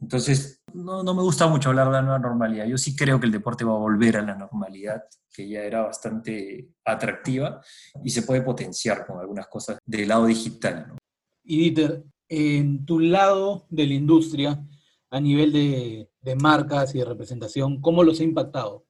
Entonces, 0.00 0.62
no, 0.74 1.02
no, 1.02 1.14
me 1.14 1.22
gusta 1.22 1.48
mucho 1.48 1.70
hablar 1.70 1.86
de 1.86 1.92
la 1.92 2.02
nueva 2.02 2.18
normalidad. 2.18 2.66
Yo 2.66 2.78
sí 2.78 2.94
creo 2.94 3.18
que 3.18 3.26
el 3.26 3.32
deporte 3.32 3.64
va 3.64 3.72
a 3.72 3.78
volver 3.78 4.16
a 4.16 4.22
la 4.22 4.36
normalidad, 4.36 5.02
que 5.32 5.48
ya 5.48 5.62
era 5.62 5.82
bastante 5.82 6.68
atractiva 6.84 7.60
y 8.04 8.10
se 8.10 8.22
puede 8.22 8.42
potenciar 8.42 9.06
con 9.06 9.18
algunas 9.18 9.48
cosas 9.48 9.78
del 9.84 10.08
lado 10.08 10.26
digital. 10.26 10.86
¿no? 10.88 10.96
Y 11.42 11.58
Dieter, 11.58 12.04
en 12.28 12.84
tu 12.84 13.00
lado 13.00 13.66
de 13.70 13.86
la 13.86 13.94
industria, 13.94 14.64
a 15.10 15.20
nivel 15.20 15.52
de, 15.52 16.10
de 16.20 16.36
marcas 16.36 16.94
y 16.94 16.98
de 16.98 17.04
representación, 17.04 17.80
¿cómo 17.80 18.04
los 18.04 18.20
ha 18.20 18.24
impactado? 18.24 18.84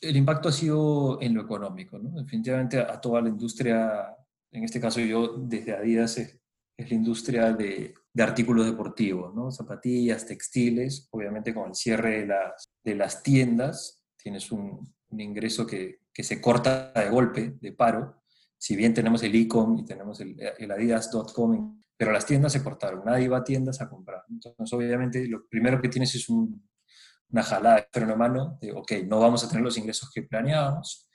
El 0.00 0.16
impacto 0.16 0.48
ha 0.48 0.52
sido 0.52 1.20
en 1.22 1.34
lo 1.34 1.42
económico, 1.42 1.98
¿no? 1.98 2.10
Definitivamente 2.20 2.78
a 2.78 3.00
toda 3.00 3.22
la 3.22 3.28
industria, 3.28 4.14
en 4.50 4.64
este 4.64 4.80
caso 4.80 5.00
yo 5.00 5.36
desde 5.38 5.74
Adidas 5.74 6.18
es, 6.18 6.38
es 6.76 6.90
la 6.90 6.96
industria 6.96 7.52
de 7.52 7.94
de 8.14 8.22
artículos 8.22 8.64
deportivos, 8.64 9.34
¿no? 9.34 9.50
zapatillas, 9.50 10.24
textiles, 10.24 11.08
obviamente 11.10 11.52
con 11.52 11.68
el 11.68 11.74
cierre 11.74 12.20
de 12.20 12.26
las, 12.28 12.72
de 12.82 12.94
las 12.94 13.22
tiendas 13.22 14.02
tienes 14.16 14.50
un, 14.52 14.94
ingreso 15.16 15.64
que, 15.66 16.00
que, 16.12 16.24
se 16.24 16.40
corta 16.40 16.92
de 16.92 17.08
golpe, 17.08 17.56
de 17.60 17.72
paro, 17.72 18.22
si 18.58 18.74
bien 18.74 18.94
tenemos 18.94 19.22
el 19.22 19.34
e-com 19.34 19.78
y 19.78 19.84
tenemos 19.84 20.20
el, 20.20 20.34
el 20.58 20.70
adidas.com, 20.70 21.82
pero 21.96 22.10
las 22.10 22.26
tiendas 22.26 22.52
se 22.52 22.64
cortaron, 22.64 23.04
nadie 23.04 23.28
va 23.28 23.38
a 23.38 23.44
tiendas 23.44 23.80
a 23.80 23.88
comprar. 23.88 24.24
Entonces, 24.28 24.72
obviamente, 24.72 25.28
lo 25.28 25.46
primero 25.46 25.80
que 25.80 25.88
tienes 25.88 26.12
es 26.16 26.28
un, 26.28 26.68
una 27.30 27.42
jalada 27.42 27.76
de 27.76 27.88
freno 27.92 28.16
mano 28.16 28.58
de, 28.60 28.72
ok, 28.72 28.92
no 29.06 29.20
vamos 29.20 29.44
a 29.44 29.48
tener 29.48 29.62
los 29.62 29.78
ingresos 29.78 30.10
que 30.12 30.22
planeábamos, 30.22 31.08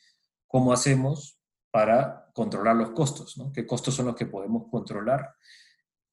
¿cómo 0.47 0.71
hacemos 0.71 1.39
para 1.71 2.29
controlar 2.33 2.75
los 2.75 2.91
costos? 2.91 3.35
¿Qué 3.53 3.65
costos 3.65 3.95
son 3.95 4.07
los 4.07 4.15
que 4.15 4.25
podemos 4.25 4.69
controlar? 4.69 5.33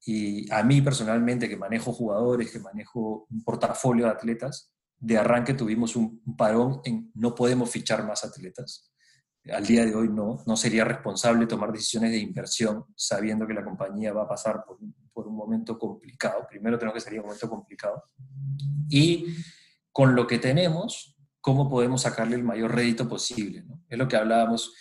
Y 0.06 0.50
a 0.52 0.62
mí 0.62 0.80
personalmente, 0.80 1.48
que 1.48 1.56
manejo 1.56 1.92
jugadores, 1.92 2.52
que 2.52 2.60
manejo 2.60 3.26
un 3.28 3.42
portafolio 3.42 4.04
de 4.04 4.12
atletas, 4.12 4.72
de 4.98 5.18
arranque 5.18 5.52
tuvimos 5.52 5.96
un, 5.96 6.22
parón 6.36 6.80
en 6.84 7.10
no 7.14 7.34
podemos 7.34 7.68
fichar 7.70 8.06
más 8.06 8.24
atletas. 8.24 8.92
Al 9.52 9.66
día 9.66 9.84
de 9.84 9.94
hoy 9.96 10.08
no, 10.08 10.44
no 10.46 10.56
sería 10.56 10.84
responsable 10.84 11.46
tomar 11.46 11.72
decisiones 11.72 12.12
de 12.12 12.18
inversión 12.18 12.84
sabiendo 12.94 13.48
que 13.48 13.54
la 13.54 13.64
compañía 13.64 14.12
va 14.12 14.22
a 14.22 14.28
pasar 14.28 14.64
por, 14.64 14.78
por 15.12 15.26
un 15.26 15.34
momento 15.34 15.76
complicado. 15.76 16.46
Primero 16.48 16.78
tenemos 16.78 16.94
que 16.94 17.00
salir 17.00 17.18
un 17.18 17.26
momento 17.26 17.48
complicado. 17.48 18.04
Y 18.88 19.26
con 19.90 20.14
lo 20.14 20.26
que 20.26 20.38
tenemos, 20.38 21.16
¿cómo 21.40 21.68
podemos 21.68 22.02
sacarle 22.02 22.36
el 22.36 22.44
mayor 22.44 22.74
rédito 22.74 23.08
posible? 23.08 23.64
¿no? 23.64 23.82
Es 23.88 23.98
lo 23.98 24.06
que 24.06 24.16
hablábamos. 24.16 24.72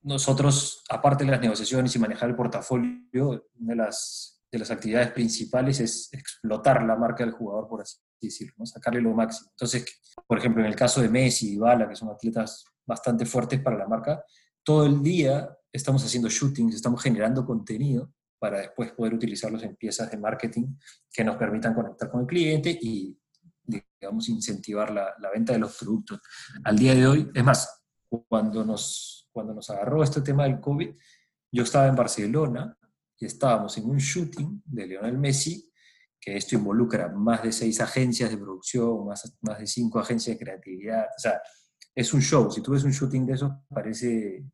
Nosotros, 0.00 0.82
aparte 0.88 1.24
de 1.24 1.30
las 1.30 1.40
negociaciones 1.40 1.94
y 1.94 1.98
manejar 1.98 2.30
el 2.30 2.36
portafolio, 2.36 3.48
una 3.58 3.70
de 3.70 3.76
las 3.76 4.35
de 4.50 4.58
las 4.58 4.70
actividades 4.70 5.10
principales 5.12 5.80
es 5.80 6.08
explotar 6.12 6.82
la 6.82 6.96
marca 6.96 7.24
del 7.24 7.32
jugador, 7.32 7.68
por 7.68 7.82
así 7.82 7.98
decirlo, 8.20 8.64
sacarle 8.64 9.00
lo 9.00 9.14
máximo. 9.14 9.50
Entonces, 9.50 9.84
por 10.26 10.38
ejemplo, 10.38 10.62
en 10.62 10.68
el 10.68 10.76
caso 10.76 11.02
de 11.02 11.08
Messi 11.08 11.54
y 11.54 11.56
Bala, 11.58 11.88
que 11.88 11.96
son 11.96 12.10
atletas 12.10 12.64
bastante 12.86 13.26
fuertes 13.26 13.60
para 13.60 13.76
la 13.76 13.88
marca, 13.88 14.24
todo 14.62 14.86
el 14.86 15.02
día 15.02 15.48
estamos 15.72 16.04
haciendo 16.04 16.28
shootings, 16.28 16.74
estamos 16.74 17.02
generando 17.02 17.44
contenido 17.44 18.12
para 18.38 18.58
después 18.58 18.92
poder 18.92 19.14
utilizarlos 19.14 19.62
en 19.62 19.76
piezas 19.76 20.10
de 20.10 20.18
marketing 20.18 20.76
que 21.12 21.24
nos 21.24 21.36
permitan 21.36 21.74
conectar 21.74 22.10
con 22.10 22.22
el 22.22 22.26
cliente 22.26 22.76
y, 22.80 23.18
digamos, 23.64 24.28
incentivar 24.28 24.90
la, 24.90 25.14
la 25.18 25.30
venta 25.30 25.52
de 25.52 25.58
los 25.58 25.76
productos. 25.76 26.20
Al 26.64 26.78
día 26.78 26.94
de 26.94 27.06
hoy, 27.06 27.30
es 27.34 27.44
más, 27.44 27.82
cuando 28.28 28.64
nos, 28.64 29.28
cuando 29.32 29.54
nos 29.54 29.68
agarró 29.70 30.02
este 30.02 30.20
tema 30.20 30.44
del 30.44 30.60
COVID, 30.60 30.94
yo 31.52 31.62
estaba 31.62 31.86
en 31.86 31.96
Barcelona 31.96 32.76
y 33.18 33.26
estábamos 33.26 33.76
en 33.78 33.88
un 33.88 33.98
shooting 33.98 34.62
de 34.64 34.86
Lionel 34.86 35.18
Messi, 35.18 35.70
que 36.20 36.36
esto 36.36 36.56
involucra 36.56 37.08
más 37.08 37.42
de 37.42 37.52
seis 37.52 37.80
agencias 37.80 38.30
de 38.30 38.38
producción, 38.38 39.06
más, 39.06 39.36
más 39.42 39.58
de 39.58 39.66
cinco 39.66 39.98
agencias 39.98 40.36
de 40.38 40.44
creatividad, 40.44 41.04
o 41.04 41.18
sea, 41.18 41.40
es 41.94 42.12
un 42.12 42.20
show, 42.20 42.50
si 42.50 42.60
tú 42.60 42.72
ves 42.72 42.84
un 42.84 42.92
shooting 42.92 43.26
de 43.26 43.34
eso, 43.34 43.64
parece, 43.68 44.44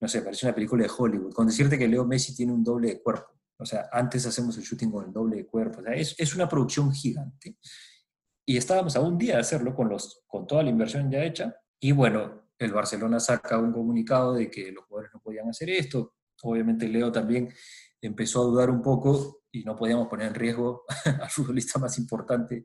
no 0.00 0.08
sé, 0.08 0.22
parece 0.22 0.46
una 0.46 0.54
película 0.54 0.84
de 0.84 0.90
Hollywood, 0.96 1.32
con 1.32 1.46
decirte 1.46 1.78
que 1.78 1.86
Leo 1.86 2.04
Messi 2.04 2.34
tiene 2.34 2.52
un 2.52 2.64
doble 2.64 2.88
de 2.88 3.02
cuerpo, 3.02 3.32
o 3.58 3.64
sea, 3.64 3.88
antes 3.92 4.26
hacemos 4.26 4.56
el 4.56 4.64
shooting 4.64 4.90
con 4.90 5.04
el 5.04 5.12
doble 5.12 5.36
de 5.36 5.46
cuerpo, 5.46 5.80
o 5.80 5.84
sea, 5.84 5.94
es, 5.94 6.14
es 6.18 6.34
una 6.34 6.48
producción 6.48 6.92
gigante. 6.92 7.56
y 8.44 8.56
estábamos 8.56 8.96
a 8.96 9.00
un 9.00 9.16
día 9.16 9.34
de 9.34 9.40
hacerlo 9.40 9.74
con, 9.74 9.88
los, 9.88 10.22
con 10.26 10.46
toda 10.46 10.64
la 10.64 10.70
inversión 10.70 11.10
ya 11.10 11.22
hecha. 11.22 11.54
Y 11.78 11.92
bueno, 11.92 12.42
el 12.58 12.72
Barcelona 12.72 13.20
saca 13.20 13.58
un 13.58 13.72
comunicado 13.72 14.34
de 14.34 14.50
que 14.50 14.72
los 14.72 14.84
jugadores 14.86 15.12
no 15.14 15.20
podían 15.20 15.48
hacer 15.48 15.70
esto. 15.70 16.14
Obviamente 16.42 16.88
Leo 16.88 17.12
también 17.12 17.52
empezó 18.06 18.42
a 18.42 18.44
dudar 18.44 18.70
un 18.70 18.82
poco 18.82 19.42
y 19.52 19.64
no 19.64 19.76
podíamos 19.76 20.08
poner 20.08 20.28
en 20.28 20.34
riesgo 20.34 20.84
al 21.04 21.30
futbolista 21.30 21.78
más 21.78 21.98
importante 21.98 22.64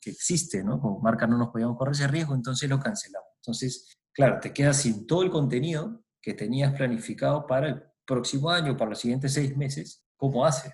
que 0.00 0.10
existe, 0.10 0.62
¿no? 0.62 0.80
Como 0.80 1.00
marca 1.00 1.26
no 1.26 1.36
nos 1.36 1.48
podíamos 1.48 1.76
correr 1.76 1.92
ese 1.92 2.08
riesgo, 2.08 2.34
entonces 2.34 2.68
lo 2.68 2.78
cancelamos. 2.78 3.28
Entonces, 3.36 3.98
claro, 4.12 4.38
te 4.40 4.52
quedas 4.52 4.78
sin 4.78 5.06
todo 5.06 5.22
el 5.22 5.30
contenido 5.30 6.04
que 6.22 6.34
tenías 6.34 6.74
planificado 6.74 7.46
para 7.46 7.68
el 7.68 7.82
próximo 8.06 8.50
año, 8.50 8.76
para 8.76 8.90
los 8.90 9.00
siguientes 9.00 9.32
seis 9.32 9.56
meses, 9.56 10.04
¿cómo 10.16 10.44
haces? 10.46 10.72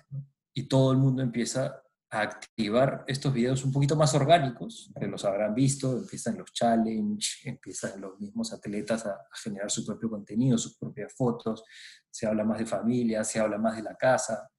Y 0.53 0.67
todo 0.67 0.91
el 0.91 0.97
mundo 0.97 1.21
empieza 1.21 1.81
a 2.11 2.21
activar 2.21 3.03
estos 3.07 3.33
videos 3.33 3.65
un 3.65 3.71
poquito 3.71 3.95
más 3.95 4.13
orgánicos, 4.13 4.91
que 4.99 5.07
los 5.07 5.25
habrán 5.25 5.53
visto, 5.53 5.97
empiezan 5.97 6.37
los 6.37 6.53
challenge, 6.53 7.29
empiezan 7.49 7.99
los 7.99 8.19
mismos 8.19 8.53
atletas 8.53 9.05
a, 9.05 9.11
a, 9.11 9.37
generar 9.43 9.69
su 9.71 9.85
propio 9.85 10.09
contenido, 10.09 10.57
sus 10.57 10.77
propias 10.77 11.13
fotos, 11.13 11.63
se 12.09 12.27
habla 12.27 12.43
más 12.43 12.59
de 12.59 12.65
familia, 12.65 13.23
se 13.23 13.39
habla 13.39 13.57
más 13.57 13.75
de 13.75 13.83
la 13.83 13.95
casa, 13.95 14.49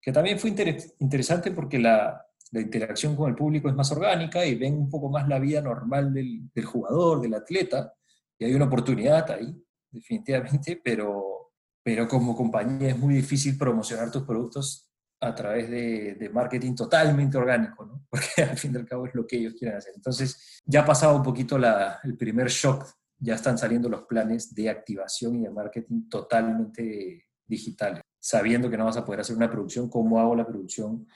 que 0.00 0.12
también 0.12 0.38
fue 0.38 0.54
interesante 0.98 1.50
porque 1.50 1.78
la, 1.78 2.22
la, 2.52 2.60
interacción 2.60 3.16
con 3.16 3.30
el 3.30 3.36
público 3.36 3.68
es 3.68 3.74
más 3.74 3.90
orgánica 3.90 4.44
y 4.44 4.54
ven 4.54 4.74
un 4.74 4.90
poco 4.90 5.08
más 5.08 5.26
la 5.26 5.38
vida 5.38 5.62
normal 5.62 6.12
del, 6.12 6.50
del 6.54 6.64
jugador, 6.64 7.20
del 7.20 7.34
atleta, 7.34 7.94
y 8.38 8.44
hay 8.44 8.54
una 8.54 8.66
oportunidad 8.66 9.30
ahí, 9.30 9.54
definitivamente, 9.90 10.80
pero, 10.82 11.52
pero 11.82 12.06
como 12.06 12.36
compañía 12.36 12.90
es 12.90 12.98
muy 12.98 13.14
difícil 13.14 13.56
promocionar 13.56 14.10
tus 14.10 14.24
productos 14.24 14.90
a 15.24 15.34
través 15.34 15.70
de, 15.70 16.14
de, 16.14 16.28
marketing 16.28 16.74
totalmente 16.74 17.38
orgánico, 17.38 17.84
¿no? 17.84 18.06
porque 18.10 18.42
al 18.42 18.56
fin 18.58 18.72
y 18.74 18.76
al 18.76 18.86
cabo 18.86 19.06
es 19.06 19.14
lo 19.14 19.26
que 19.26 19.38
ellos 19.38 19.54
quieren 19.58 19.78
hacer. 19.78 19.92
Entonces, 19.96 20.62
ya 20.64 20.82
ha 20.82 20.84
pasado 20.84 21.16
un 21.16 21.22
poquito 21.22 21.58
la, 21.58 22.00
el 22.04 22.16
primer 22.16 22.48
shock, 22.48 22.86
ya 23.18 23.34
están 23.34 23.56
saliendo 23.56 23.88
los 23.88 24.02
planes 24.02 24.54
de 24.54 24.68
activación 24.68 25.36
y 25.36 25.42
de 25.42 25.50
marketing 25.50 26.08
totalmente 26.08 27.24
digitales, 27.46 28.02
sabiendo 28.20 28.68
que 28.68 28.76
no 28.76 28.84
vas 28.84 28.96
a 28.96 29.04
poder 29.04 29.20
hacer 29.20 29.36
una 29.36 29.50
producción, 29.50 29.88
cómo 29.88 30.20
hago 30.20 30.34
la 30.34 30.46
producción 30.46 31.06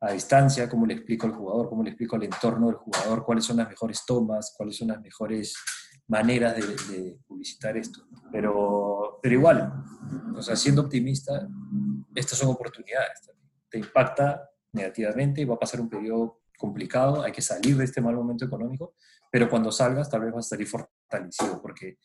a 0.00 0.12
distancia, 0.12 0.68
cómo 0.68 0.86
le 0.86 0.94
explico 0.94 1.26
al 1.26 1.34
jugador, 1.34 1.68
cómo 1.68 1.82
le 1.82 1.90
explico 1.90 2.16
al 2.16 2.22
entorno 2.22 2.68
del 2.68 2.76
jugador, 2.76 3.24
cuáles 3.24 3.44
son 3.44 3.56
las 3.56 3.68
mejores 3.68 4.04
tomas, 4.06 4.54
cuáles 4.56 4.76
son 4.76 4.88
las 4.88 5.00
mejores 5.00 5.54
maneras 6.06 6.54
de, 6.56 6.94
de 6.94 7.18
publicitar 7.26 7.76
esto. 7.76 8.06
Pero, 8.30 9.18
pero 9.20 9.34
igual, 9.34 9.72
o 10.34 10.40
sea, 10.40 10.56
siendo 10.56 10.82
optimista, 10.82 11.48
estas 12.14 12.38
son 12.38 12.48
oportunidades. 12.48 13.28
Te 13.70 13.78
impacta 13.78 14.50
negativamente, 14.72 15.44
va 15.44 15.54
a 15.54 15.58
pasar 15.58 15.80
un 15.80 15.88
periodo 15.88 16.40
complicado, 16.58 17.22
hay 17.22 17.32
que 17.32 17.42
salir 17.42 17.76
de 17.76 17.84
este 17.84 18.00
mal 18.00 18.14
momento 18.14 18.44
económico, 18.44 18.94
pero 19.30 19.48
cuando 19.48 19.70
salgas 19.70 20.10
tal 20.10 20.22
vez 20.22 20.32
vas 20.32 20.46
a 20.46 20.48
salir 20.50 20.66
fortalecido 20.66 21.62
porque 21.62 21.98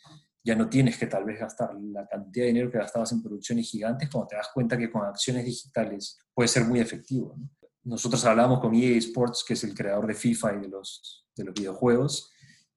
ya 0.44 0.56
no 0.56 0.70
tienes 0.70 0.98
que 0.98 1.08
tal 1.08 1.24
vez 1.24 1.40
gastar 1.40 1.74
la 1.76 2.06
cantidad 2.06 2.44
de 2.44 2.48
dinero 2.48 2.70
que 2.70 2.78
gastabas 2.78 3.12
en 3.14 3.24
producciones 3.24 3.70
gigantes 3.70 4.10
cuando 4.10 4.28
te 4.28 4.36
das 4.36 4.50
cuenta 4.54 4.78
que 4.78 4.92
con 4.92 5.06
acciones 5.06 5.46
digitales 5.46 6.20
puede 6.34 6.50
ser 6.50 6.66
muy 6.66 6.80
efectivo. 6.80 7.36
¿no? 7.38 7.50
Nosotros 7.86 8.24
hablamos 8.26 8.60
con 8.60 8.74
EA 8.74 8.98
Sports, 8.98 9.44
que 9.46 9.54
es 9.54 9.64
el 9.64 9.74
creador 9.74 10.08
de 10.08 10.14
FIFA 10.14 10.56
y 10.56 10.62
de 10.62 10.68
los, 10.70 11.26
de 11.36 11.44
los 11.44 11.54
videojuegos, 11.54 12.33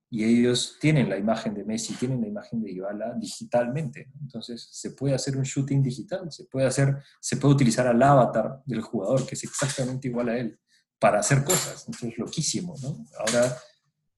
y 0.08 0.24
ellos 0.24 0.76
tienen 0.80 1.08
la 1.08 1.18
imagen 1.18 1.54
de 1.54 1.64
Messi, 1.64 1.94
tienen 1.94 2.20
la 2.20 2.28
imagen 2.28 2.62
de 2.62 2.70
Ibala 2.70 3.14
digitalmente. 3.18 4.08
Entonces, 4.20 4.68
se 4.70 4.92
puede 4.92 5.14
hacer 5.14 5.36
un 5.36 5.42
shooting 5.42 5.82
digital, 5.82 6.30
se 6.30 6.44
puede, 6.44 6.66
hacer, 6.66 6.96
se 7.20 7.36
puede 7.36 7.54
utilizar 7.54 7.86
al 7.86 8.00
avatar 8.02 8.62
del 8.64 8.82
jugador, 8.82 9.26
que 9.26 9.34
es 9.34 9.44
exactamente 9.44 10.08
igual 10.08 10.28
a 10.28 10.38
él, 10.38 10.58
para 10.98 11.18
hacer 11.18 11.42
cosas. 11.44 11.84
Entonces, 11.88 12.16
loquísimo, 12.18 12.74
¿no? 12.82 13.04
Ahora 13.18 13.56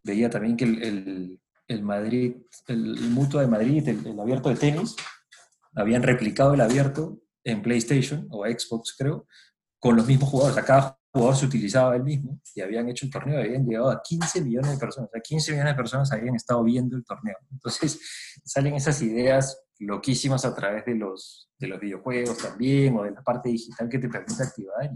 veía 0.05 0.29
también 0.29 0.57
que 0.57 0.65
el, 0.65 1.41
el, 1.67 1.83
Madrid, 1.83 2.37
el, 2.67 2.99
el, 2.99 3.29
de 3.29 3.47
Madrid, 3.47 3.89
el, 3.89 4.21
abierto 4.21 4.51
de 4.51 4.57
tenis, 4.57 4.95
habían 5.75 6.03
replicado 6.03 6.53
el 6.55 6.61
abierto 6.61 7.23
en 7.45 7.63
PlayStation 7.63 8.27
o 8.31 8.45
Xbox, 8.45 8.95
creo, 8.97 9.27
con 9.79 9.97
los 9.97 10.07
mismos 10.07 10.29
jugadores. 10.29 10.98
Jugador 11.19 11.37
se 11.37 11.47
utilizaba 11.47 11.97
el 11.97 12.05
mismo 12.05 12.41
y 12.55 12.61
habían 12.61 12.89
hecho 12.89 13.05
el 13.05 13.13
torneo 13.13 13.41
y 13.41 13.47
habían 13.47 13.67
llegado 13.67 13.91
a 13.91 14.01
15 14.03 14.43
millones 14.43 14.71
de 14.73 14.79
personas. 14.79 15.09
O 15.09 15.13
sea, 15.13 15.21
15 15.21 15.53
millones 15.53 15.73
de 15.73 15.77
personas 15.77 16.13
habían 16.13 16.37
estado 16.37 16.63
viendo 16.63 16.97
el 16.97 17.05
torneo. 17.05 17.37
Entonces 17.51 18.41
salen 18.45 18.75
esas 18.75 19.03
ideas 19.03 19.65
loquísimas 19.81 20.45
a 20.45 20.55
través 20.55 20.85
de 20.85 20.95
los, 20.95 21.51
de 21.59 21.69
los 21.69 21.81
videojuegos 21.81 22.39
también 22.39 22.97
o 22.97 23.03
de 23.03 23.11
la 23.11 23.23
parte 23.23 23.49
digital 23.49 23.89
que 23.89 23.99
te 23.99 24.09
permite 24.09 24.43
activar. 24.43 24.91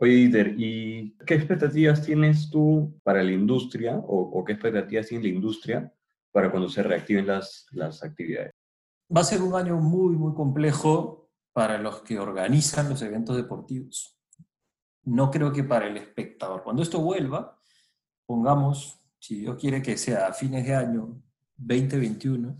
Oye, 0.00 0.12
Dieter, 0.12 0.54
¿y 0.58 1.16
qué 1.26 1.34
expectativas 1.34 2.02
tienes 2.02 2.50
tú 2.50 3.00
para 3.02 3.22
la 3.22 3.32
industria 3.32 3.96
o, 3.96 4.30
o, 4.32 4.44
qué 4.44 4.52
expectativas 4.52 5.08
tiene 5.08 5.24
la 5.24 5.30
industria 5.30 5.92
para 6.30 6.50
cuando 6.50 6.68
se 6.68 6.82
reactiven 6.82 7.26
las, 7.26 7.66
las 7.72 8.04
actividades? 8.04 8.52
Va 9.14 9.22
a 9.22 9.24
ser 9.24 9.42
un 9.42 9.54
año 9.54 9.76
muy, 9.76 10.16
muy 10.16 10.34
complejo 10.34 11.30
para 11.52 11.78
los 11.78 12.02
que 12.02 12.18
organizan 12.18 12.88
los 12.90 13.02
eventos 13.02 13.36
deportivos 13.36 14.17
no 15.08 15.30
creo 15.30 15.52
que 15.52 15.64
para 15.64 15.86
el 15.86 15.96
espectador. 15.96 16.62
Cuando 16.62 16.82
esto 16.82 17.00
vuelva, 17.00 17.58
pongamos, 18.26 19.00
si 19.18 19.40
Dios 19.40 19.56
quiere 19.58 19.82
que 19.82 19.96
sea 19.96 20.26
a 20.26 20.32
fines 20.32 20.66
de 20.66 20.74
año 20.74 21.22
2021, 21.56 22.58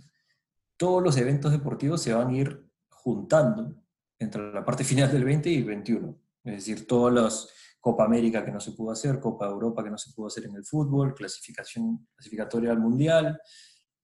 todos 0.77 1.03
los 1.03 1.17
eventos 1.17 1.53
deportivos 1.53 2.03
se 2.03 2.15
van 2.15 2.29
a 2.29 2.37
ir 2.37 2.71
juntando 2.89 3.75
entre 4.19 4.53
la 4.53 4.65
parte 4.65 4.85
final 4.85 5.11
del 5.13 5.25
20 5.25 5.51
y 5.51 5.57
el 5.59 5.65
21. 5.65 6.19
Es 6.45 6.55
decir, 6.55 6.87
todas 6.87 7.15
las 7.15 7.49
Copa 7.81 8.05
América 8.05 8.45
que 8.45 8.51
no 8.51 8.61
se 8.61 8.73
pudo 8.73 8.91
hacer, 8.91 9.21
Copa 9.21 9.47
Europa 9.47 9.85
que 9.85 9.91
no 9.91 9.99
se 9.99 10.13
pudo 10.13 10.27
hacer 10.27 10.47
en 10.47 10.57
el 10.57 10.65
fútbol, 10.65 11.15
clasificación 11.15 12.09
clasificatoria 12.15 12.73
al 12.73 12.81
Mundial, 12.81 13.41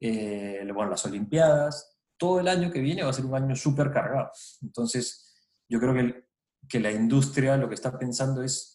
eh, 0.01 0.67
bueno, 0.73 0.91
las 0.91 1.05
Olimpiadas, 1.07 1.99
todo 2.17 2.41
el 2.41 2.49
año 2.49 2.71
que 2.71 2.81
viene 2.81 3.03
va 3.03 3.11
a 3.11 3.15
ser 3.15 3.25
un 3.25 3.35
año 3.35 3.57
súper 3.57 3.91
cargado. 3.91 4.31
Entonces, 4.63 5.35
yo 5.69 5.81
creo 5.81 5.95
que 5.95 6.25
que 6.69 6.81
la 6.81 6.91
industria 6.91 7.57
lo 7.57 7.69
que 7.69 7.75
está 7.75 7.99
pensando 7.99 8.43
es 8.43 8.75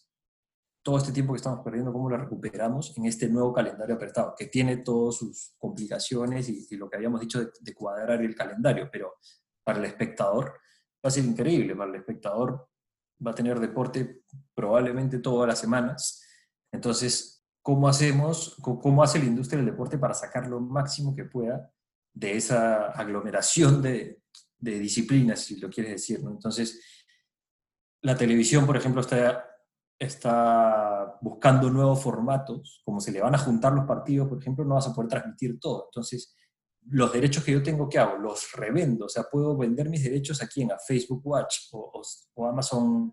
todo 0.82 0.98
este 0.98 1.12
tiempo 1.12 1.32
que 1.32 1.38
estamos 1.38 1.60
perdiendo, 1.62 1.92
cómo 1.92 2.08
lo 2.08 2.16
recuperamos 2.16 2.96
en 2.96 3.04
este 3.04 3.28
nuevo 3.28 3.52
calendario 3.52 3.96
apretado, 3.96 4.34
que 4.36 4.46
tiene 4.46 4.78
todas 4.78 5.16
sus 5.16 5.54
complicaciones 5.58 6.48
y, 6.48 6.66
y 6.70 6.76
lo 6.76 6.88
que 6.88 6.96
habíamos 6.96 7.20
dicho 7.20 7.40
de, 7.40 7.50
de, 7.60 7.74
cuadrar 7.74 8.22
el 8.22 8.34
calendario, 8.34 8.88
pero 8.90 9.14
para 9.62 9.78
el 9.78 9.84
espectador 9.84 10.46
va 11.04 11.08
a 11.08 11.10
ser 11.10 11.24
increíble, 11.24 11.76
para 11.76 11.90
el 11.90 11.96
espectador 11.96 12.68
va 13.24 13.32
a 13.32 13.34
tener 13.34 13.60
deporte 13.60 14.22
probablemente 14.54 15.18
todas 15.18 15.46
las 15.46 15.58
semanas. 15.58 16.22
Entonces, 16.72 17.44
¿cómo 17.62 17.88
hacemos, 17.88 18.56
cómo 18.62 19.02
hace 19.02 19.18
la 19.18 19.26
industria 19.26 19.58
del 19.58 19.70
deporte 19.70 19.98
para 19.98 20.14
sacar 20.14 20.46
lo 20.46 20.60
máximo 20.60 21.14
que 21.14 21.24
pueda 21.24 21.70
de 22.12 22.36
esa 22.36 22.86
aglomeración 22.92 23.82
de, 23.82 24.22
de 24.58 24.78
disciplinas, 24.78 25.40
si 25.40 25.60
lo 25.60 25.68
quieres 25.68 25.92
decir? 25.92 26.22
¿no? 26.22 26.30
Entonces, 26.30 26.80
la 28.02 28.16
televisión, 28.16 28.66
por 28.66 28.76
ejemplo, 28.76 29.00
está, 29.00 29.44
está 29.98 31.18
buscando 31.20 31.70
nuevos 31.70 32.02
formatos, 32.02 32.80
como 32.84 33.00
se 33.00 33.12
le 33.12 33.20
van 33.20 33.34
a 33.34 33.38
juntar 33.38 33.72
los 33.72 33.86
partidos, 33.86 34.28
por 34.28 34.38
ejemplo, 34.38 34.64
no 34.64 34.74
vas 34.74 34.88
a 34.88 34.94
poder 34.94 35.10
transmitir 35.10 35.58
todo. 35.60 35.88
Entonces, 35.90 36.34
los 36.86 37.12
derechos 37.12 37.44
que 37.44 37.52
yo 37.52 37.62
tengo, 37.62 37.88
¿qué 37.88 37.98
hago? 37.98 38.16
Los 38.16 38.52
revendo, 38.52 39.06
o 39.06 39.08
sea, 39.08 39.24
puedo 39.30 39.56
vender 39.56 39.90
mis 39.90 40.02
derechos 40.02 40.42
aquí 40.42 40.62
en 40.62 40.72
a 40.72 40.78
Facebook 40.78 41.20
Watch 41.24 41.68
o, 41.72 41.92
o, 41.94 42.02
o 42.34 42.46
Amazon, 42.46 43.12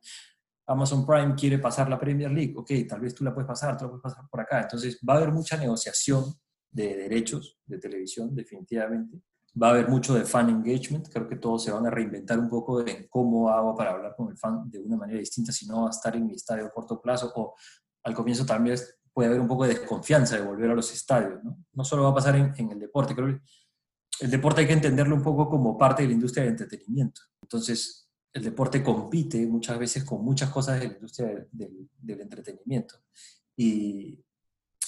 Amazon 0.68 1.06
Prime 1.06 1.36
quiere 1.36 1.60
pasar 1.60 1.90
la 1.90 2.00
Premier 2.00 2.32
League, 2.32 2.54
ok, 2.56 2.72
tal 2.88 3.02
vez 3.02 3.14
tú 3.14 3.24
la 3.24 3.34
puedes 3.34 3.48
pasar, 3.48 3.78
tú 3.78 3.86
la 3.86 3.90
puedes 3.92 4.04
pasar 4.04 4.30
por 4.30 4.40
acá. 4.40 4.62
Entonces, 4.62 5.00
va 5.08 5.16
a 5.16 5.18
haber 5.18 5.32
mucha 5.32 5.58
negociación 5.58 6.24
de 6.72 6.96
derechos 6.96 7.60
de 7.66 7.78
televisión, 7.78 8.34
definitivamente 8.34 9.22
va 9.62 9.68
a 9.68 9.70
haber 9.72 9.90
mucho 9.90 10.14
de 10.14 10.24
fan 10.24 10.50
engagement, 10.50 11.08
creo 11.10 11.28
que 11.28 11.38
todos 11.38 11.64
se 11.64 11.72
van 11.72 11.86
a 11.86 11.90
reinventar 11.90 12.40
un 12.40 12.50
poco 12.50 12.84
de 12.84 13.08
cómo 13.10 13.50
hago 13.50 13.76
para 13.76 13.92
hablar 13.92 14.16
con 14.16 14.30
el 14.30 14.38
fan 14.38 14.70
de 14.70 14.80
una 14.80 14.98
manera 14.98 15.20
distinta, 15.20 15.52
si 15.52 15.66
no 15.66 15.82
va 15.82 15.88
a 15.88 15.92
estar 15.92 16.16
en 16.16 16.26
mi 16.28 16.34
estadio 16.34 16.66
a 16.66 16.70
corto 16.72 17.02
plazo, 17.02 17.32
o 17.36 17.56
al 18.04 18.14
comienzo 18.14 18.46
también 18.46 18.78
puede 19.14 19.30
haber 19.30 19.42
un 19.42 19.48
poco 19.48 19.64
de 19.64 19.74
desconfianza 19.74 20.36
de 20.36 20.44
volver 20.44 20.72
a 20.72 20.76
los 20.76 20.94
estadios, 20.94 21.44
¿no? 21.44 21.58
No 21.74 21.84
solo 21.84 22.04
va 22.04 22.10
a 22.10 22.16
pasar 22.16 22.36
en, 22.36 22.54
en 22.58 22.72
el 22.72 22.80
deporte, 22.80 23.16
creo 23.16 23.28
que 23.28 23.42
el 24.20 24.32
deporte 24.32 24.62
hay 24.62 24.68
que 24.68 24.74
entenderlo 24.74 25.16
un 25.16 25.24
poco 25.24 25.50
como 25.50 25.78
parte 25.78 26.04
de 26.04 26.10
la 26.10 26.14
industria 26.16 26.44
del 26.44 26.54
entretenimiento. 26.54 27.22
Entonces, 27.42 28.10
el 28.34 28.44
deporte 28.44 28.84
compite 28.84 29.46
muchas 29.48 29.78
veces 29.80 30.04
con 30.04 30.24
muchas 30.24 30.50
cosas 30.50 30.80
de 30.80 30.88
la 30.88 30.94
industria 30.94 31.28
del, 31.28 31.48
del, 31.52 31.90
del 31.98 32.22
entretenimiento. 32.22 32.96
Y, 33.56 34.24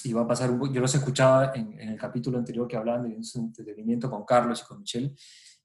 y 0.04 0.12
va 0.12 0.22
a 0.22 0.26
pasar 0.26 0.50
un 0.50 0.72
yo 0.72 0.80
los 0.80 0.94
escuchaba 0.94 1.52
en, 1.54 1.78
en, 1.78 1.88
el 1.90 1.98
capítulo 1.98 2.38
anterior 2.38 2.66
que 2.66 2.76
hablaban 2.76 3.08
de 3.08 3.16
entretenimiento 3.34 4.10
con 4.10 4.24
Carlos 4.24 4.62
y 4.62 4.66
con 4.66 4.80
Michelle, 4.80 5.14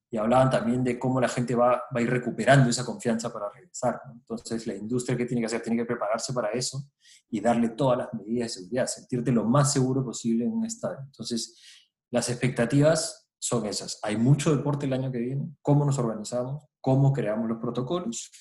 y 0.09 0.17
hablaban 0.17 0.49
también 0.49 0.83
de 0.83 0.97
cómo 0.97 1.19
la 1.19 1.27
gente 1.27 1.55
va, 1.55 1.71
va 1.71 1.99
a 1.99 2.01
ir 2.01 2.09
recuperando 2.09 2.69
esa 2.69 2.85
confianza 2.85 3.33
para 3.33 3.49
regresar. 3.49 3.99
¿no? 4.05 4.13
Entonces, 4.13 4.65
la 4.67 4.75
industria 4.75 5.17
que 5.17 5.25
tiene 5.25 5.41
que 5.41 5.47
hacer, 5.47 5.61
tiene 5.61 5.77
que 5.81 5.85
prepararse 5.85 6.31
para 6.31 6.51
eso 6.51 6.89
y 7.29 7.41
darle 7.41 7.69
todas 7.69 7.97
las 7.97 8.13
medidas 8.13 8.47
de 8.47 8.61
seguridad, 8.61 8.87
sentirte 8.87 9.31
lo 9.31 9.43
más 9.43 9.73
seguro 9.73 10.05
posible 10.05 10.45
en 10.45 10.53
un 10.53 10.65
estadio. 10.65 10.99
Entonces, 11.03 11.59
las 12.11 12.29
expectativas 12.29 13.29
son 13.39 13.65
esas. 13.65 13.99
Hay 14.03 14.15
mucho 14.15 14.55
deporte 14.55 14.85
el 14.85 14.93
año 14.93 15.11
que 15.11 15.19
viene, 15.19 15.49
cómo 15.61 15.85
nos 15.85 15.99
organizamos, 15.99 16.63
cómo 16.79 17.11
creamos 17.11 17.49
los 17.49 17.59
protocolos, 17.59 18.31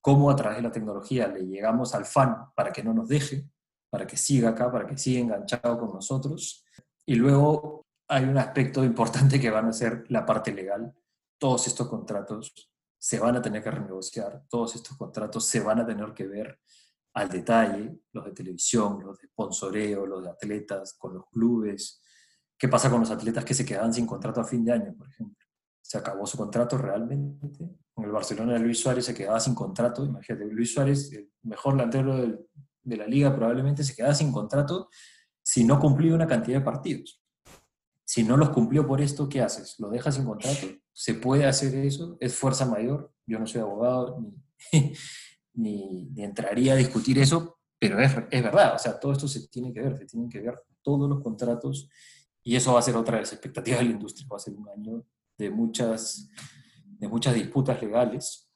cómo 0.00 0.30
a 0.30 0.36
través 0.36 0.58
de 0.58 0.62
la 0.62 0.72
tecnología 0.72 1.28
le 1.28 1.46
llegamos 1.46 1.94
al 1.94 2.06
fan 2.06 2.36
para 2.56 2.72
que 2.72 2.82
no 2.82 2.92
nos 2.92 3.08
deje, 3.08 3.48
para 3.90 4.06
que 4.06 4.16
siga 4.16 4.50
acá, 4.50 4.70
para 4.70 4.86
que 4.86 4.96
siga 4.96 5.20
enganchado 5.20 5.78
con 5.78 5.92
nosotros. 5.92 6.64
Y 7.04 7.16
luego 7.16 7.86
hay 8.08 8.24
un 8.24 8.38
aspecto 8.38 8.84
importante 8.84 9.40
que 9.40 9.50
van 9.50 9.66
a 9.66 9.72
ser 9.72 10.04
la 10.08 10.24
parte 10.24 10.52
legal. 10.52 10.94
Todos 11.38 11.66
estos 11.66 11.88
contratos 11.88 12.70
se 12.98 13.18
van 13.18 13.36
a 13.36 13.42
tener 13.42 13.62
que 13.62 13.70
renegociar, 13.70 14.42
todos 14.48 14.76
estos 14.76 14.96
contratos 14.96 15.46
se 15.46 15.60
van 15.60 15.80
a 15.80 15.86
tener 15.86 16.12
que 16.12 16.26
ver 16.26 16.60
al 17.14 17.28
detalle, 17.28 17.98
los 18.12 18.24
de 18.26 18.32
televisión, 18.32 19.02
los 19.02 19.18
de 19.18 19.26
sponsoreo, 19.28 20.06
los 20.06 20.22
de 20.22 20.30
atletas, 20.30 20.94
con 20.98 21.14
los 21.14 21.28
clubes. 21.30 22.02
¿Qué 22.58 22.68
pasa 22.68 22.90
con 22.90 23.00
los 23.00 23.10
atletas 23.10 23.44
que 23.44 23.54
se 23.54 23.64
quedan 23.64 23.92
sin 23.92 24.06
contrato 24.06 24.40
a 24.40 24.44
fin 24.44 24.64
de 24.64 24.72
año, 24.72 24.94
por 24.96 25.08
ejemplo? 25.08 25.46
Se 25.80 25.98
acabó 25.98 26.26
su 26.26 26.36
contrato 26.36 26.76
realmente. 26.76 27.48
En 27.96 28.04
el 28.04 28.12
Barcelona 28.12 28.58
Luis 28.58 28.80
Suárez 28.80 29.06
se 29.06 29.14
quedaba 29.14 29.40
sin 29.40 29.54
contrato. 29.54 30.04
Imagínate, 30.04 30.44
Luis 30.44 30.72
Suárez, 30.72 31.10
el 31.12 31.32
mejor 31.42 31.74
delantero 31.74 32.16
de 32.82 32.96
la 32.96 33.06
liga, 33.06 33.34
probablemente 33.34 33.84
se 33.84 33.94
quedaba 33.94 34.14
sin 34.14 34.32
contrato 34.32 34.88
si 35.42 35.64
no 35.64 35.78
cumplía 35.78 36.14
una 36.14 36.26
cantidad 36.26 36.58
de 36.58 36.64
partidos. 36.64 37.22
Si 38.04 38.24
no 38.24 38.36
los 38.36 38.50
cumplió 38.50 38.86
por 38.86 39.00
esto, 39.00 39.28
¿qué 39.28 39.40
haces? 39.40 39.76
¿Lo 39.78 39.88
dejas 39.90 40.16
sin 40.16 40.24
contrato? 40.24 40.66
¿Se 40.92 41.14
puede 41.14 41.46
hacer 41.46 41.74
eso? 41.76 42.16
¿Es 42.20 42.34
fuerza 42.34 42.66
mayor? 42.66 43.12
Yo 43.26 43.38
no 43.38 43.46
soy 43.46 43.60
abogado 43.60 44.18
ni, 45.54 46.08
ni, 46.10 46.22
entraría 46.24 46.72
a 46.72 46.76
discutir 46.76 47.18
eso, 47.18 47.58
pero 47.78 48.00
es, 48.00 48.12
es, 48.30 48.42
verdad, 48.42 48.74
o 48.74 48.78
sea, 48.78 48.98
todo 48.98 49.12
esto 49.12 49.28
se 49.28 49.48
tiene 49.48 49.72
que 49.72 49.80
ver, 49.80 49.96
se 49.96 50.06
tienen 50.06 50.28
que 50.28 50.40
ver 50.40 50.60
todos 50.82 51.08
los 51.08 51.22
contratos 51.22 51.88
y 52.42 52.56
eso 52.56 52.72
va 52.72 52.80
a 52.80 52.82
ser 52.82 52.96
otra 52.96 53.16
de 53.16 53.22
las 53.22 53.32
expectativas 53.32 53.80
de 53.80 53.86
la 53.86 53.92
industria, 53.92 54.26
va 54.30 54.36
a 54.36 54.40
ser 54.40 54.54
un 54.54 54.68
año 54.68 55.04
de 55.36 55.50
muchas, 55.50 56.28
de 56.84 57.08
muchas 57.08 57.34
disputas 57.34 57.80
legales. 57.80 58.49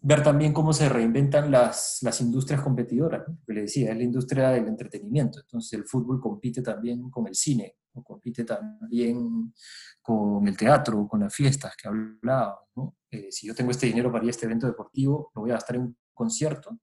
Ver 0.00 0.22
también 0.22 0.52
cómo 0.52 0.72
se 0.72 0.88
reinventan 0.88 1.50
las, 1.50 1.98
las 2.02 2.20
industrias 2.20 2.60
competidoras, 2.60 3.24
que 3.44 3.52
le 3.52 3.62
decía, 3.62 3.90
es 3.90 3.96
la 3.96 4.04
industria 4.04 4.50
del 4.50 4.68
entretenimiento, 4.68 5.40
entonces 5.40 5.72
el 5.72 5.84
fútbol 5.84 6.20
compite 6.20 6.62
también 6.62 7.10
con 7.10 7.26
el 7.26 7.34
cine, 7.34 7.74
compite 8.04 8.44
también 8.44 9.52
con 10.00 10.46
el 10.46 10.56
teatro, 10.56 11.06
con 11.08 11.20
las 11.20 11.34
fiestas 11.34 11.74
que 11.76 11.88
hablaba. 11.88 12.60
¿no? 12.76 12.96
Eh, 13.10 13.28
si 13.30 13.46
yo 13.46 13.54
tengo 13.54 13.70
este 13.70 13.86
dinero 13.86 14.12
para 14.12 14.24
ir 14.24 14.28
a 14.28 14.30
este 14.30 14.46
evento 14.46 14.66
deportivo, 14.66 15.30
lo 15.34 15.42
voy 15.42 15.50
a 15.50 15.54
gastar 15.54 15.76
en 15.76 15.82
un 15.82 15.96
concierto, 16.14 16.78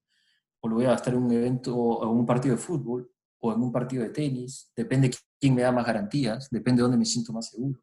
o 0.59 0.67
lo 0.67 0.75
voy 0.75 0.85
a 0.85 0.89
gastar 0.89 1.13
en 1.13 1.23
un 1.23 1.31
evento, 1.31 2.03
en 2.03 2.09
un 2.09 2.25
partido 2.25 2.55
de 2.55 2.61
fútbol, 2.61 3.11
o 3.39 3.53
en 3.53 3.61
un 3.61 3.71
partido 3.71 4.03
de 4.03 4.09
tenis, 4.09 4.71
depende 4.75 5.11
quién 5.39 5.53
me 5.53 5.61
da 5.61 5.71
más 5.71 5.85
garantías, 5.85 6.49
depende 6.49 6.79
de 6.79 6.83
dónde 6.83 6.97
me 6.97 7.05
siento 7.05 7.31
más 7.31 7.49
seguro. 7.49 7.79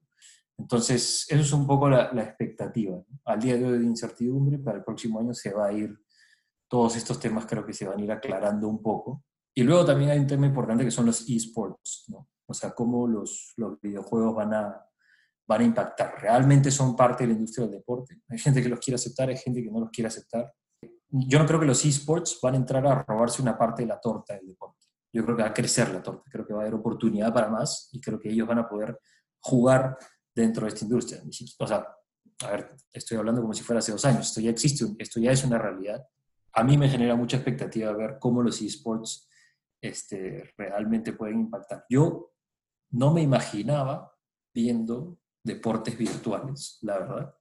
Entonces, 0.63 1.27
eso 1.29 1.41
es 1.41 1.53
un 1.53 1.67
poco 1.67 1.89
la, 1.89 2.11
expectativa. 2.23 3.03
Al 3.25 3.41
día 3.41 3.57
de 3.57 3.67
hoy 3.67 3.79
de 3.79 3.85
incertidumbre, 3.85 4.59
para 4.59 4.79
el 4.79 4.85
próximo 4.85 5.21
año 5.21 5.35
se 5.35 5.53
va 5.53 5.67
a 5.67 5.73
ir, 5.73 5.97
todos 6.69 6.97
estos 6.97 7.21
temas 7.21 7.47
creo 7.47 7.67
que 7.67 7.73
se 7.73 7.87
van 7.87 7.99
a 7.99 8.03
ir 8.03 8.13
aclarando 8.13 8.69
un 8.69 8.83
poco. 8.83 9.25
Y 9.55 9.63
luego 9.63 9.85
también 9.85 10.11
hay 10.11 10.19
un 10.19 10.27
tema 10.27 10.47
importante 10.47 10.85
que 10.85 10.91
son 10.91 11.07
los 11.07 11.29
esports, 11.29 12.05
¿no? 12.09 12.29
O 12.47 12.55
sea, 12.55 12.73
cómo 12.73 13.07
los, 13.07 13.53
los 13.57 13.81
videojuegos 13.81 14.35
van 14.35 14.55
a, 14.55 14.87
van 15.47 15.61
a 15.61 15.65
impactar. 15.65 16.15
Realmente 16.21 16.71
son 16.71 16.97
parte 16.97 17.25
de 17.25 17.29
la 17.29 17.35
industria 17.35 17.67
del 17.67 17.77
deporte. 17.77 18.23
Hay 18.29 18.39
gente 18.39 18.63
que 18.63 18.69
los 18.69 18.81
quiere 18.81 18.97
aceptar, 18.97 19.29
hay 19.29 19.37
gente 19.37 19.63
que 19.63 19.71
no 19.71 19.81
los 19.81 19.91
quiere 19.91 20.09
aceptar 20.09 20.53
yo 21.13 21.39
no 21.39 21.47
creo 21.47 21.61
que 21.61 21.67
los 21.67 21.85
esports 21.85 22.39
van 22.43 22.55
a 22.55 22.57
entrar 22.57 22.87
a 22.87 23.03
robarse 23.03 23.43
una 23.43 23.57
parte 23.57 23.83
de 23.83 23.89
la 23.89 24.01
torta 24.01 24.35
del 24.35 24.47
deporte. 24.47 24.87
Yo 25.13 25.23
creo 25.25 25.37
que 25.37 25.43
va 25.43 25.51
a 25.51 25.55
crecer 25.55 25.91
la 25.91 26.03
torta, 26.03 26.23
creo 26.31 26.47
que 26.47 26.55
va 26.55 26.61
a 26.61 26.63
haber 26.63 26.75
oportunidad 26.75 27.33
para 27.35 27.51
más 27.51 27.91
y 27.93 28.01
creo 28.01 28.19
que 28.19 28.31
ellos 28.31 28.49
van 28.49 28.61
a 28.61 28.69
poder 28.69 28.99
jugar 29.41 29.99
dentro 30.35 30.65
de 30.65 30.69
esta 30.69 30.85
industria. 30.85 31.23
O 31.59 31.67
sea, 31.67 31.87
a 32.45 32.51
ver, 32.51 32.69
estoy 32.93 33.19
hablando 33.19 33.41
como 33.41 33.55
si 33.55 33.63
fuera 33.63 33.79
hace 33.79 33.93
dos 33.93 34.05
años, 34.05 34.29
esto 34.29 34.41
ya 34.41 34.51
existe, 34.51 34.85
esto 34.99 35.21
ya 35.21 35.33
es 35.33 35.45
una 35.45 35.59
realidad. 35.59 36.07
A 36.55 36.65
mí 36.65 36.77
me 36.77 36.89
genera 36.89 37.17
mucha 37.17 37.37
expectativa 37.37 37.93
ver 37.93 38.19
cómo 38.19 38.43
los 38.43 38.61
esports 38.61 39.29
este, 39.81 40.53
realmente 40.57 41.13
pueden 41.13 41.41
impactar. 41.41 41.85
Yo 41.89 42.33
no 42.91 43.13
me 43.13 43.23
imaginaba 43.23 44.13
viendo 44.55 45.19
deportes 45.43 45.97
virtuales, 45.97 46.79
la 46.83 46.99
verdad. 46.99 47.35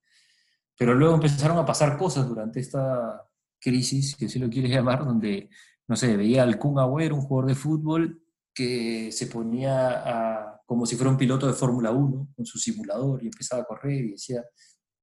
Pero 0.78 0.96
luego 0.96 1.16
empezaron 1.16 1.58
a 1.58 1.66
pasar 1.66 1.98
cosas 1.98 2.28
durante 2.28 2.60
esta 2.60 3.28
crisis, 3.60 4.16
que 4.16 4.28
si 4.28 4.40
lo 4.40 4.50
quieres 4.50 4.72
llamar, 4.72 5.06
donde, 5.06 5.50
no 5.88 5.96
sé, 5.96 6.18
veía 6.18 6.44
al 6.44 6.58
Kun 6.58 6.80
Agüero, 6.80 7.16
un 7.16 7.22
jugador 7.22 7.50
de 7.50 7.56
fútbol, 7.56 8.24
que 8.54 9.12
se 9.12 9.28
ponía 9.28 10.51
como 10.72 10.86
si 10.86 10.96
fuera 10.96 11.12
un 11.12 11.18
piloto 11.18 11.48
de 11.48 11.52
Fórmula 11.52 11.92
1 11.92 12.30
con 12.34 12.46
su 12.46 12.58
simulador 12.58 13.22
y 13.22 13.26
empezaba 13.26 13.62
a 13.62 13.66
correr 13.66 14.06
y 14.06 14.12
decía, 14.12 14.42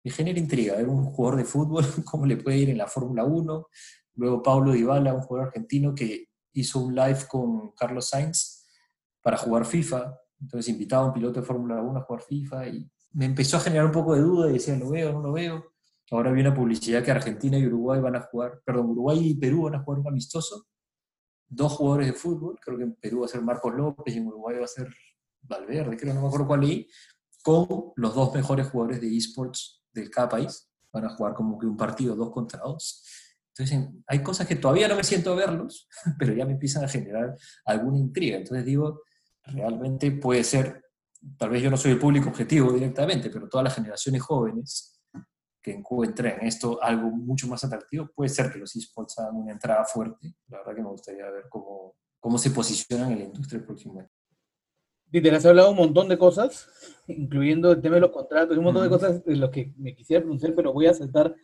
me 0.03 0.11
genera 0.11 0.39
intriga 0.39 0.77
ver 0.77 0.89
un 0.89 1.05
jugador 1.05 1.37
de 1.37 1.45
fútbol, 1.45 1.85
cómo 2.11 2.25
le 2.25 2.39
puede 2.39 2.57
ir 2.57 2.71
en 2.71 2.79
la 2.79 2.87
Fórmula 2.87 3.23
1. 3.25 3.67
Luego 4.15 4.43
Pablo 4.43 4.73
Dybala, 4.73 5.13
un 5.13 5.21
jugador 5.21 5.49
argentino 5.49 5.95
que 5.95 6.29
hizo 6.55 6.79
un 6.81 6.95
live 6.95 7.19
con 7.29 7.73
Carlos 7.73 8.09
Sainz 8.09 8.67
para 9.21 9.37
jugar 9.37 9.67
FIFA. 9.67 10.19
Entonces 10.41 10.73
invitaba 10.73 11.03
a 11.03 11.07
un 11.09 11.13
piloto 11.13 11.43
de 11.43 11.47
Fórmula 11.47 11.83
1 11.83 11.99
a 11.99 12.03
jugar 12.03 12.23
FIFA 12.23 12.69
y 12.69 12.91
me 13.13 13.27
empezó 13.27 13.59
a 13.59 13.61
generar 13.61 13.85
un 13.85 13.93
poco 13.93 14.15
de 14.15 14.23
duda 14.23 14.49
y 14.49 14.55
decía, 14.55 14.75
¿lo 14.75 14.89
veo 14.89 15.13
no 15.13 15.21
lo 15.21 15.33
veo? 15.33 15.75
Ahora 16.11 16.33
vi 16.33 16.41
una 16.41 16.55
publicidad 16.55 17.05
que 17.05 17.11
Argentina 17.11 17.59
y 17.59 17.67
Uruguay 17.67 18.01
van 18.01 18.17
a 18.17 18.23
jugar, 18.23 18.63
perdón, 18.65 18.87
Uruguay 18.87 19.19
y 19.23 19.35
Perú 19.35 19.65
van 19.65 19.75
a 19.75 19.83
jugar 19.83 20.01
un 20.01 20.09
amistoso. 20.09 20.65
Dos 21.47 21.73
jugadores 21.73 22.07
de 22.07 22.15
fútbol, 22.15 22.59
creo 22.59 22.79
que 22.79 22.85
en 22.85 22.95
Perú 22.95 23.21
va 23.21 23.27
a 23.27 23.29
ser 23.29 23.43
Marcos 23.43 23.75
López 23.75 24.15
y 24.15 24.19
en 24.19 24.29
Uruguay 24.29 24.57
va 24.57 24.65
a 24.65 24.69
ser 24.69 24.89
Valverde, 25.43 25.97
creo, 25.97 26.15
no 26.15 26.23
me 26.23 26.27
acuerdo 26.27 26.47
cuál 26.47 26.61
leí, 26.61 26.89
con 27.43 27.93
los 27.97 28.15
dos 28.15 28.35
mejores 28.35 28.69
jugadores 28.69 29.01
de 29.01 29.17
esports 29.17 29.83
del 29.93 30.11
cada 30.11 30.29
país. 30.29 30.71
Van 30.93 31.05
a 31.05 31.11
jugar 31.11 31.35
como 31.35 31.59
que 31.59 31.67
un 31.67 31.77
partido 31.77 32.15
dos 32.17 32.31
contra 32.31 32.61
dos. 32.61 33.05
Entonces, 33.57 33.89
hay 34.07 34.23
cosas 34.23 34.47
que 34.47 34.57
todavía 34.57 34.87
no 34.87 34.97
me 34.97 35.05
siento 35.05 35.33
a 35.33 35.37
verlos, 35.37 35.89
pero 36.19 36.33
ya 36.33 36.47
me 36.47 36.53
empiezan 36.53 36.85
a 36.85 36.89
generar 36.89 37.35
alguna 37.65 37.99
intriga. 37.99 38.37
Entonces 38.37 38.65
digo, 38.65 39.03
realmente 39.43 40.11
puede 40.13 40.45
ser, 40.45 40.83
tal 41.37 41.51
vez 41.51 41.63
yo 41.63 41.71
no 41.71 41.77
soy 41.77 41.93
el 41.93 41.99
público 41.99 42.29
objetivo 42.29 42.73
directamente, 42.73 43.31
pero 43.31 43.49
todas 43.49 43.65
las 43.65 43.75
generaciones 43.75 44.23
jóvenes 44.23 45.01
que 45.61 45.73
encuentren 45.73 46.39
esto 46.43 46.83
algo 46.83 47.11
mucho 47.11 47.49
más 47.49 47.65
atractivo, 47.65 48.09
puede 48.15 48.29
ser 48.29 48.53
que 48.53 48.59
los 48.59 48.75
esports 48.77 49.19
hagan 49.19 49.37
una 49.37 49.53
entrada 49.53 49.85
fuerte. 49.85 50.37
La 50.47 50.59
verdad 50.59 50.77
que 50.77 50.83
me 50.83 50.91
gustaría 50.91 51.29
ver 51.29 51.45
cómo, 51.51 51.97
cómo 52.21 52.39
se 52.39 52.51
posicionan 52.51 53.13
en 53.13 53.19
la 53.19 53.25
industria 53.25 53.59
el 53.59 53.67
próximo 53.67 53.99
año. 53.99 54.09
Dieter, 55.11 55.35
has 55.35 55.47
hablado 55.47 55.71
un 55.71 55.77
montón 55.77 56.09
de 56.09 56.19
cosas, 56.19 56.69
incluyendo 57.07 57.73
el 57.73 57.81
tema 57.81 57.95
de 57.95 58.03
los 58.03 58.11
contratos, 58.11 58.57
un 58.59 58.65
montón 58.65 58.83
de 58.83 58.91
cosas 58.91 59.25
de 59.25 59.37
lo 59.37 59.51
que 59.51 59.73
me 59.77 59.95
quisiera 59.95 60.23
pronunciar, 60.23 60.55
pero 60.55 60.73
voy 60.73 60.87
a 60.87 60.95
saltar 60.95 61.35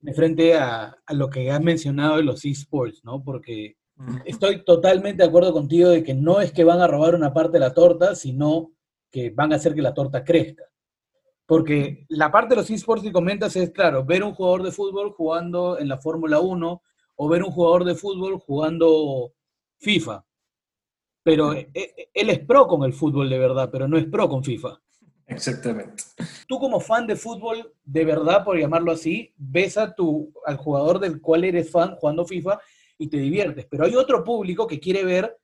de 0.00 0.14
frente 0.14 0.54
a, 0.54 0.96
a 1.06 1.14
lo 1.14 1.30
que 1.30 1.50
has 1.50 1.62
mencionado 1.62 2.16
de 2.16 2.24
los 2.24 2.44
esports, 2.44 3.04
¿no? 3.04 3.22
Porque 3.22 3.76
estoy 4.24 4.64
totalmente 4.64 5.22
de 5.22 5.28
acuerdo 5.28 5.52
contigo 5.52 5.88
de 5.88 6.02
que 6.02 6.14
no 6.14 6.40
es 6.40 6.52
que 6.52 6.64
van 6.64 6.80
a 6.80 6.86
robar 6.86 7.14
una 7.14 7.32
parte 7.32 7.52
de 7.52 7.60
la 7.60 7.72
torta, 7.72 8.14
sino 8.14 8.72
que 9.10 9.30
van 9.30 9.52
a 9.52 9.56
hacer 9.56 9.74
que 9.74 9.82
la 9.82 9.94
torta 9.94 10.24
crezca. 10.24 10.64
Porque 11.46 12.06
la 12.08 12.32
parte 12.32 12.50
de 12.50 12.56
los 12.56 12.70
esports 12.70 13.02
que 13.04 13.12
comentas 13.12 13.54
es, 13.56 13.70
claro, 13.70 14.04
ver 14.04 14.24
un 14.24 14.34
jugador 14.34 14.62
de 14.62 14.72
fútbol 14.72 15.12
jugando 15.12 15.78
en 15.78 15.88
la 15.88 15.98
Fórmula 15.98 16.40
1 16.40 16.82
o 17.16 17.28
ver 17.28 17.42
un 17.42 17.50
jugador 17.50 17.84
de 17.84 17.94
fútbol 17.94 18.38
jugando 18.38 19.32
FIFA. 19.78 20.24
Pero 21.24 21.54
e, 21.54 21.68
e, 21.74 22.10
él 22.14 22.30
es 22.30 22.38
pro 22.38 22.68
con 22.68 22.84
el 22.84 22.92
fútbol 22.92 23.28
de 23.28 23.38
verdad, 23.38 23.68
pero 23.72 23.88
no 23.88 23.96
es 23.96 24.04
pro 24.04 24.28
con 24.28 24.44
FIFA. 24.44 24.80
Exactamente. 25.26 26.04
Tú 26.46 26.58
como 26.58 26.78
fan 26.78 27.06
de 27.06 27.16
fútbol, 27.16 27.72
de 27.84 28.04
verdad, 28.04 28.44
por 28.44 28.58
llamarlo 28.58 28.92
así, 28.92 29.32
ves 29.36 29.76
a 29.78 29.94
tu, 29.94 30.32
al 30.44 30.58
jugador 30.58 31.00
del 31.00 31.20
cual 31.20 31.44
eres 31.44 31.70
fan 31.70 31.96
jugando 31.96 32.26
FIFA 32.26 32.60
y 32.98 33.08
te 33.08 33.16
diviertes. 33.16 33.66
Pero 33.68 33.84
hay 33.84 33.96
otro 33.96 34.22
público 34.22 34.66
que 34.66 34.78
quiere 34.78 35.02
ver 35.04 35.36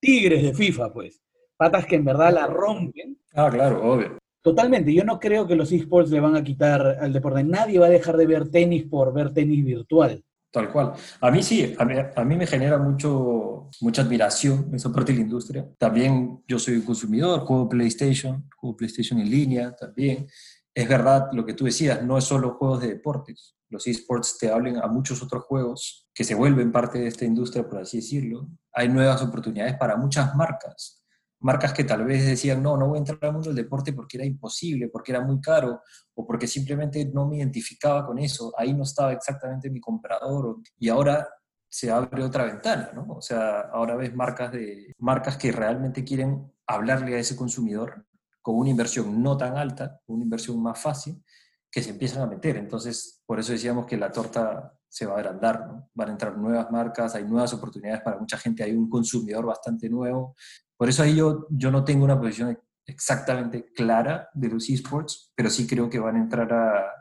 tigres 0.00 0.42
de 0.42 0.54
FIFA, 0.54 0.92
pues. 0.92 1.22
Patas 1.56 1.86
que 1.86 1.96
en 1.96 2.04
verdad 2.04 2.32
la 2.32 2.46
rompen. 2.46 3.18
Ah, 3.34 3.50
claro, 3.50 3.92
obvio. 3.92 4.18
Totalmente, 4.40 4.94
yo 4.94 5.04
no 5.04 5.18
creo 5.18 5.46
que 5.46 5.56
los 5.56 5.70
esports 5.72 6.10
le 6.10 6.20
van 6.20 6.36
a 6.36 6.44
quitar 6.44 6.96
al 7.00 7.12
deporte. 7.12 7.44
Nadie 7.44 7.78
va 7.78 7.86
a 7.86 7.90
dejar 7.90 8.16
de 8.16 8.26
ver 8.26 8.48
tenis 8.48 8.84
por 8.84 9.12
ver 9.12 9.34
tenis 9.34 9.64
virtual. 9.64 10.24
Tal 10.50 10.72
cual. 10.72 10.94
A 11.20 11.30
mí 11.30 11.42
sí, 11.42 11.74
a 11.78 12.24
mí, 12.24 12.36
me 12.36 12.46
genera 12.46 12.78
mucho, 12.78 13.68
mucha 13.80 14.02
admiración 14.02 14.70
esa 14.74 14.90
parte 14.90 15.12
de 15.12 15.18
la 15.18 15.24
industria. 15.24 15.68
También 15.78 16.42
yo 16.48 16.58
soy 16.58 16.76
un 16.76 16.82
consumidor, 16.82 17.40
juego 17.40 17.68
PlayStation, 17.68 18.48
juego 18.56 18.76
PlayStation 18.76 19.20
en 19.20 19.30
línea 19.30 19.76
también. 19.76 20.26
Es 20.74 20.88
verdad 20.88 21.28
lo 21.32 21.44
que 21.44 21.52
tú 21.52 21.66
decías, 21.66 22.02
no 22.02 22.16
es 22.16 22.24
solo 22.24 22.54
juegos 22.54 22.80
de 22.80 22.88
deportes. 22.88 23.56
Los 23.68 23.86
esports 23.86 24.38
te 24.38 24.50
hablan 24.50 24.78
a 24.78 24.86
muchos 24.86 25.22
otros 25.22 25.44
juegos 25.44 26.08
que 26.14 26.24
se 26.24 26.34
vuelven 26.34 26.72
parte 26.72 26.98
de 26.98 27.08
esta 27.08 27.26
industria, 27.26 27.68
por 27.68 27.80
así 27.80 27.98
decirlo. 27.98 28.48
Hay 28.72 28.88
nuevas 28.88 29.20
oportunidades 29.20 29.76
para 29.76 29.96
muchas 29.96 30.34
marcas 30.34 30.98
marcas 31.40 31.72
que 31.72 31.84
tal 31.84 32.04
vez 32.04 32.26
decían, 32.26 32.62
no, 32.62 32.76
no 32.76 32.88
voy 32.88 32.96
a 32.96 32.98
entrar 33.00 33.18
al 33.22 33.32
mundo 33.32 33.48
del 33.48 33.56
deporte 33.56 33.92
porque 33.92 34.16
era 34.16 34.26
imposible, 34.26 34.88
porque 34.88 35.12
era 35.12 35.20
muy 35.20 35.40
caro, 35.40 35.82
o 36.18 36.26
porque 36.26 36.48
simplemente 36.48 37.04
no 37.14 37.28
me 37.28 37.36
identificaba 37.36 38.04
con 38.04 38.18
eso, 38.18 38.52
ahí 38.58 38.74
no 38.74 38.82
estaba 38.82 39.12
exactamente 39.12 39.70
mi 39.70 39.80
comprador, 39.80 40.56
y 40.76 40.88
ahora 40.88 41.28
se 41.68 41.92
abre 41.92 42.24
otra 42.24 42.44
ventana, 42.44 42.90
¿no? 42.92 43.06
O 43.08 43.22
sea, 43.22 43.60
ahora 43.72 43.94
ves 43.94 44.12
marcas, 44.16 44.50
de, 44.50 44.94
marcas 44.98 45.36
que 45.36 45.52
realmente 45.52 46.02
quieren 46.02 46.52
hablarle 46.66 47.14
a 47.14 47.20
ese 47.20 47.36
consumidor 47.36 48.04
con 48.42 48.56
una 48.56 48.68
inversión 48.68 49.22
no 49.22 49.36
tan 49.36 49.56
alta, 49.56 50.00
una 50.06 50.24
inversión 50.24 50.60
más 50.60 50.80
fácil, 50.80 51.22
que 51.70 51.82
se 51.84 51.90
empiezan 51.90 52.22
a 52.22 52.26
meter. 52.26 52.56
Entonces, 52.56 53.22
por 53.24 53.38
eso 53.38 53.52
decíamos 53.52 53.86
que 53.86 53.96
la 53.96 54.10
torta 54.10 54.74
se 54.88 55.06
va 55.06 55.14
a 55.14 55.18
agrandar, 55.18 55.68
¿no? 55.68 55.88
Van 55.94 56.08
a 56.08 56.12
entrar 56.12 56.36
nuevas 56.36 56.68
marcas, 56.72 57.14
hay 57.14 57.26
nuevas 57.26 57.52
oportunidades 57.54 58.02
para 58.02 58.18
mucha 58.18 58.38
gente, 58.38 58.64
hay 58.64 58.74
un 58.74 58.90
consumidor 58.90 59.46
bastante 59.46 59.88
nuevo. 59.88 60.34
Por 60.76 60.88
eso 60.88 61.04
ahí 61.04 61.14
yo, 61.14 61.46
yo 61.50 61.70
no 61.70 61.84
tengo 61.84 62.04
una 62.04 62.18
posición 62.18 62.58
exactamente 62.88 63.70
clara 63.74 64.30
de 64.32 64.48
los 64.48 64.68
esports, 64.70 65.30
pero 65.36 65.50
sí 65.50 65.66
creo 65.66 65.90
que 65.90 65.98
van 65.98 66.16
a 66.16 66.20
entrar 66.20 66.50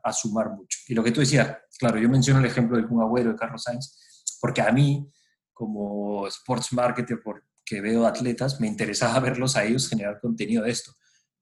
a, 0.04 0.14
sumar 0.14 0.50
mucho. 0.52 0.80
Y 0.88 0.94
lo 0.94 1.04
que 1.04 1.12
tú 1.12 1.22
decías, 1.22 1.58
claro, 1.80 1.98
yo 1.98 2.10
menciono 2.10 2.40
el 2.40 2.46
ejemplo 2.46 2.76
del 2.76 2.88
Kun 2.88 3.02
Agüero, 3.02 3.32
de 3.32 3.38
Carlos 3.38 3.64
Sainz, 3.64 4.36
porque 4.42 4.62
a 4.62 4.72
mí, 4.72 5.10
como 5.54 6.28
sports 6.28 6.74
marketer, 6.74 7.22
porque 7.24 7.82
veo 7.82 8.06
atletas, 8.06 8.60
me 8.60 8.68
interesaba 8.68 9.20
verlos 9.22 9.56
a 9.56 9.64
ellos 9.64 9.90
generar 9.90 10.20
contenido 10.20 10.64
de 10.64 10.72
esto. 10.72 10.92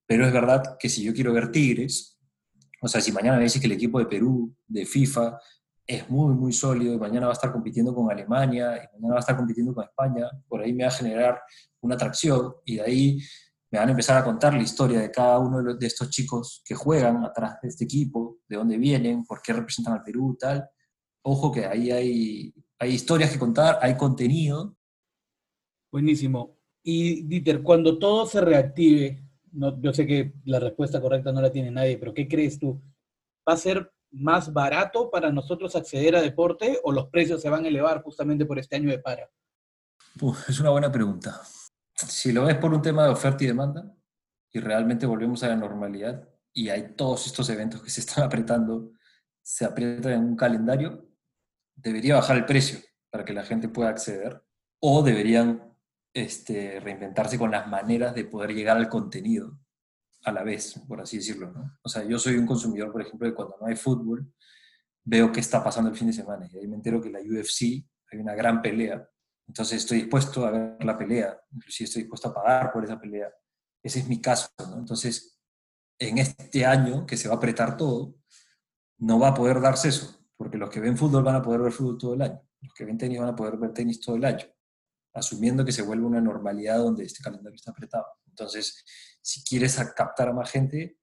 Pero 0.05 0.27
es 0.27 0.31
verdad 0.31 0.77
que 0.79 0.89
si 0.89 1.03
yo 1.03 1.13
quiero 1.13 1.33
ver 1.33 1.51
Tigres, 1.51 2.19
o 2.81 2.87
sea, 2.87 3.01
si 3.01 3.11
mañana 3.11 3.37
me 3.37 3.43
dice 3.43 3.59
que 3.59 3.65
el 3.65 3.71
equipo 3.71 3.97
de 3.97 4.05
Perú, 4.05 4.55
de 4.67 4.85
FIFA, 4.85 5.39
es 5.87 6.07
muy, 6.07 6.35
muy 6.35 6.53
sólido 6.53 6.93
y 6.93 6.99
mañana 6.99 7.25
va 7.25 7.31
a 7.31 7.33
estar 7.33 7.51
compitiendo 7.51 7.95
con 7.95 8.11
Alemania 8.11 8.75
y 8.75 8.95
mañana 8.95 9.13
va 9.13 9.17
a 9.17 9.19
estar 9.21 9.35
compitiendo 9.35 9.73
con 9.73 9.83
España, 9.83 10.29
por 10.47 10.61
ahí 10.61 10.73
me 10.73 10.83
va 10.83 10.89
a 10.89 10.93
generar 10.93 11.41
una 11.81 11.95
atracción 11.95 12.53
y 12.63 12.75
de 12.75 12.81
ahí 12.81 13.19
me 13.75 13.79
van 13.79 13.89
a 13.89 13.91
empezar 13.91 14.17
a 14.17 14.23
contar 14.23 14.53
la 14.53 14.63
historia 14.63 15.01
de 15.01 15.11
cada 15.11 15.37
uno 15.37 15.61
de 15.61 15.85
estos 15.85 16.09
chicos 16.09 16.61
que 16.63 16.75
juegan 16.75 17.25
atrás 17.25 17.57
de 17.61 17.67
este 17.67 17.83
equipo, 17.83 18.39
de 18.47 18.55
dónde 18.55 18.77
vienen, 18.77 19.25
por 19.25 19.41
qué 19.41 19.51
representan 19.51 19.95
al 19.95 20.01
Perú, 20.01 20.37
tal. 20.39 20.65
Ojo 21.23 21.51
que 21.51 21.65
ahí 21.65 21.91
hay, 21.91 22.53
hay 22.79 22.91
historias 22.91 23.31
que 23.31 23.39
contar, 23.39 23.77
hay 23.81 23.97
contenido. 23.97 24.77
Buenísimo. 25.91 26.57
Y 26.83 27.23
Dieter, 27.23 27.61
cuando 27.63 27.99
todo 27.99 28.25
se 28.25 28.39
reactive, 28.39 29.21
no, 29.51 29.77
yo 29.81 29.91
sé 29.91 30.07
que 30.07 30.35
la 30.45 30.61
respuesta 30.61 31.01
correcta 31.01 31.33
no 31.33 31.41
la 31.41 31.51
tiene 31.51 31.69
nadie, 31.69 31.97
pero 31.97 32.13
¿qué 32.13 32.29
crees 32.29 32.57
tú? 32.57 32.81
¿Va 33.47 33.55
a 33.55 33.57
ser 33.57 33.91
más 34.09 34.53
barato 34.53 35.11
para 35.11 35.33
nosotros 35.33 35.75
acceder 35.75 36.15
a 36.15 36.21
deporte 36.21 36.79
o 36.81 36.93
los 36.93 37.09
precios 37.09 37.41
se 37.41 37.49
van 37.49 37.65
a 37.65 37.67
elevar 37.67 38.01
justamente 38.03 38.45
por 38.45 38.57
este 38.57 38.77
año 38.77 38.89
de 38.89 38.99
para? 38.99 39.29
es 40.47 40.59
una 40.61 40.69
buena 40.69 40.89
pregunta. 40.89 41.41
Si 41.95 42.31
lo 42.31 42.45
ves 42.45 42.57
por 42.57 42.73
un 42.73 42.81
tema 42.81 43.05
de 43.05 43.11
oferta 43.11 43.43
y 43.43 43.47
demanda 43.47 43.95
y 44.51 44.59
realmente 44.59 45.05
volvemos 45.05 45.43
a 45.43 45.49
la 45.49 45.55
normalidad 45.55 46.27
y 46.53 46.69
hay 46.69 46.95
todos 46.95 47.27
estos 47.27 47.49
eventos 47.49 47.81
que 47.81 47.89
se 47.89 48.01
están 48.01 48.23
apretando, 48.25 48.91
se 49.41 49.65
aprietan 49.65 50.13
en 50.13 50.23
un 50.23 50.35
calendario, 50.35 51.07
debería 51.75 52.15
bajar 52.15 52.37
el 52.37 52.45
precio 52.45 52.79
para 53.09 53.23
que 53.23 53.33
la 53.33 53.43
gente 53.43 53.69
pueda 53.69 53.89
acceder 53.89 54.43
o 54.79 55.03
deberían 55.03 55.73
este, 56.13 56.79
reinventarse 56.79 57.37
con 57.37 57.51
las 57.51 57.67
maneras 57.67 58.15
de 58.15 58.25
poder 58.25 58.53
llegar 58.53 58.77
al 58.77 58.89
contenido 58.89 59.59
a 60.23 60.31
la 60.31 60.43
vez, 60.43 60.81
por 60.87 61.01
así 61.01 61.17
decirlo. 61.17 61.51
¿no? 61.51 61.77
O 61.83 61.89
sea, 61.89 62.03
yo 62.03 62.17
soy 62.17 62.35
un 62.35 62.45
consumidor, 62.45 62.91
por 62.91 63.01
ejemplo, 63.01 63.27
de 63.27 63.33
cuando 63.33 63.57
no 63.59 63.67
hay 63.67 63.75
fútbol, 63.75 64.31
veo 65.03 65.31
qué 65.31 65.39
está 65.39 65.63
pasando 65.63 65.89
el 65.89 65.95
fin 65.95 66.07
de 66.07 66.13
semana 66.13 66.47
y 66.51 66.57
ahí 66.57 66.67
me 66.67 66.75
entero 66.75 67.01
que 67.01 67.09
la 67.09 67.19
UFC 67.19 67.85
hay 68.11 68.19
una 68.19 68.33
gran 68.33 68.61
pelea. 68.61 69.07
Entonces 69.47 69.77
estoy 69.77 69.99
dispuesto 69.99 70.45
a 70.45 70.51
ver 70.51 70.83
la 70.83 70.97
pelea, 70.97 71.39
inclusive 71.51 71.85
estoy 71.85 72.01
dispuesto 72.03 72.29
a 72.29 72.33
pagar 72.33 72.71
por 72.71 72.83
esa 72.83 72.99
pelea. 72.99 73.31
Ese 73.83 73.99
es 73.99 74.07
mi 74.07 74.19
caso. 74.19 74.49
¿no? 74.59 74.79
Entonces, 74.79 75.39
en 75.99 76.17
este 76.17 76.65
año 76.65 77.05
que 77.05 77.17
se 77.17 77.27
va 77.27 77.35
a 77.35 77.37
apretar 77.37 77.77
todo, 77.77 78.15
no 78.97 79.19
va 79.19 79.29
a 79.29 79.33
poder 79.33 79.61
darse 79.61 79.89
eso, 79.89 80.25
porque 80.35 80.57
los 80.57 80.69
que 80.69 80.79
ven 80.79 80.97
fútbol 80.97 81.23
van 81.23 81.35
a 81.35 81.41
poder 81.41 81.61
ver 81.61 81.71
fútbol 81.71 81.97
todo 81.97 82.13
el 82.13 82.21
año, 82.21 82.41
los 82.61 82.73
que 82.73 82.85
ven 82.85 82.97
tenis 82.97 83.19
van 83.19 83.29
a 83.29 83.35
poder 83.35 83.57
ver 83.57 83.73
tenis 83.73 83.99
todo 83.99 84.15
el 84.15 84.25
año, 84.25 84.45
asumiendo 85.13 85.63
que 85.63 85.71
se 85.71 85.81
vuelve 85.81 86.05
una 86.05 86.21
normalidad 86.21 86.77
donde 86.77 87.05
este 87.05 87.23
calendario 87.23 87.55
está 87.55 87.71
apretado. 87.71 88.05
Entonces, 88.27 88.83
si 89.21 89.43
quieres 89.43 89.77
captar 89.95 90.29
a 90.29 90.33
más 90.33 90.49
gente, 90.49 90.97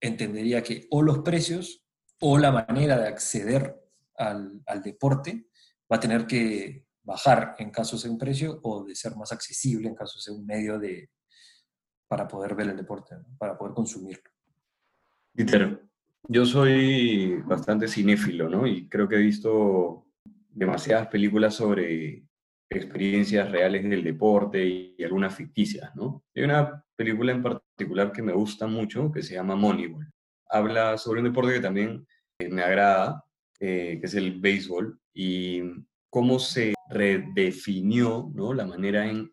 entendería 0.00 0.62
que 0.62 0.86
o 0.90 1.02
los 1.02 1.20
precios 1.20 1.84
o 2.20 2.38
la 2.38 2.52
manera 2.52 2.98
de 2.98 3.08
acceder 3.08 3.76
al, 4.16 4.82
deporte 4.82 5.48
va 5.90 5.96
a 5.96 6.00
tener 6.00 6.26
que 6.26 6.86
bajar 7.02 7.56
en 7.58 7.70
caso 7.70 7.96
sea 7.96 8.10
un 8.10 8.18
precio 8.18 8.60
o 8.62 8.84
de 8.84 8.94
ser 8.94 9.16
más 9.16 9.32
accesible 9.32 9.88
en 9.88 9.94
caso 9.94 10.18
sea 10.18 10.34
un 10.34 10.44
medio 10.44 10.78
de, 10.78 11.10
para 12.08 12.26
poder 12.26 12.54
ver 12.54 12.68
el 12.68 12.76
deporte, 12.76 13.16
para 13.38 13.56
poder 13.56 13.74
consumirlo. 13.74 14.30
Peter, 15.32 15.80
yo 16.28 16.44
soy 16.44 17.40
bastante 17.46 17.88
cinéfilo, 17.88 18.48
¿no? 18.48 18.66
Y 18.66 18.88
creo 18.88 19.08
que 19.08 19.16
he 19.16 19.20
visto 19.20 20.06
demasiadas 20.48 21.08
películas 21.08 21.54
sobre 21.54 22.24
experiencias 22.68 23.50
reales 23.50 23.88
del 23.88 24.04
deporte 24.04 24.64
y, 24.64 25.02
algunas 25.02 25.34
ficticias, 25.34 25.94
¿no? 25.96 26.24
Hay 26.34 26.44
una 26.44 26.84
película 26.94 27.32
en 27.32 27.42
particular 27.42 28.12
que 28.12 28.22
me 28.22 28.32
gusta 28.32 28.66
mucho 28.66 29.10
que 29.10 29.22
se 29.22 29.34
llama 29.34 29.56
Moneyball. 29.56 30.12
Habla 30.48 30.98
sobre 30.98 31.20
un 31.20 31.26
deporte 31.26 31.54
que 31.54 31.60
también 31.60 32.06
me 32.38 32.62
agrada, 32.62 33.24
eh, 33.58 33.98
que 34.00 34.06
es 34.06 34.14
el 34.14 34.40
béisbol, 34.40 35.00
y 35.14 35.62
cómo 36.10 36.38
se 36.38 36.74
redefinió 36.90 38.30
la 38.54 38.66
manera 38.66 39.08
en, 39.08 39.30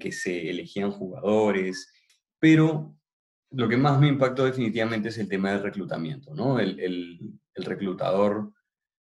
que 0.00 0.10
se 0.10 0.50
elegían 0.50 0.90
jugadores, 0.90 1.92
pero 2.40 2.96
lo 3.50 3.68
que 3.68 3.76
más 3.76 4.00
me 4.00 4.08
impactó 4.08 4.44
definitivamente 4.44 5.10
es 5.10 5.18
el 5.18 5.28
tema 5.28 5.52
del 5.52 5.62
reclutamiento, 5.62 6.34
¿no? 6.34 6.58
El, 6.58 7.38
reclutador 7.54 8.52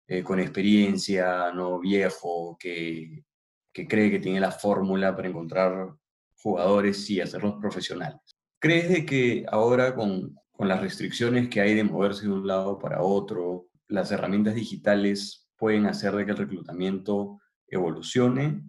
eh, 0.06 0.22
con 0.22 0.38
experiencia, 0.38 1.52
no 1.52 1.78
viejo, 1.78 2.56
que, 2.60 3.24
que 3.72 3.88
cree 3.88 4.10
que 4.10 4.18
tiene 4.18 4.40
la 4.40 4.50
fórmula 4.50 5.16
para 5.16 5.28
encontrar 5.28 5.94
jugadores 6.34 7.08
y 7.08 7.20
hacerlos 7.20 7.54
profesionales. 7.60 8.20
¿Crees 8.58 8.90
de 8.90 9.06
que 9.06 9.46
ahora 9.48 9.94
con, 9.94 10.36
con 10.50 10.68
las 10.68 10.80
restricciones 10.80 11.48
que 11.48 11.60
hay 11.60 11.74
de 11.74 11.84
moverse 11.84 12.26
de 12.26 12.32
un 12.32 12.46
lado 12.46 12.78
para 12.78 13.02
otro, 13.02 13.68
las 13.88 14.12
herramientas 14.12 14.54
digitales 14.54 15.48
pueden 15.56 15.86
hacer 15.86 16.14
de 16.14 16.24
que 16.24 16.32
el 16.32 16.36
reclutamiento 16.36 17.40
evolucione? 17.72 18.62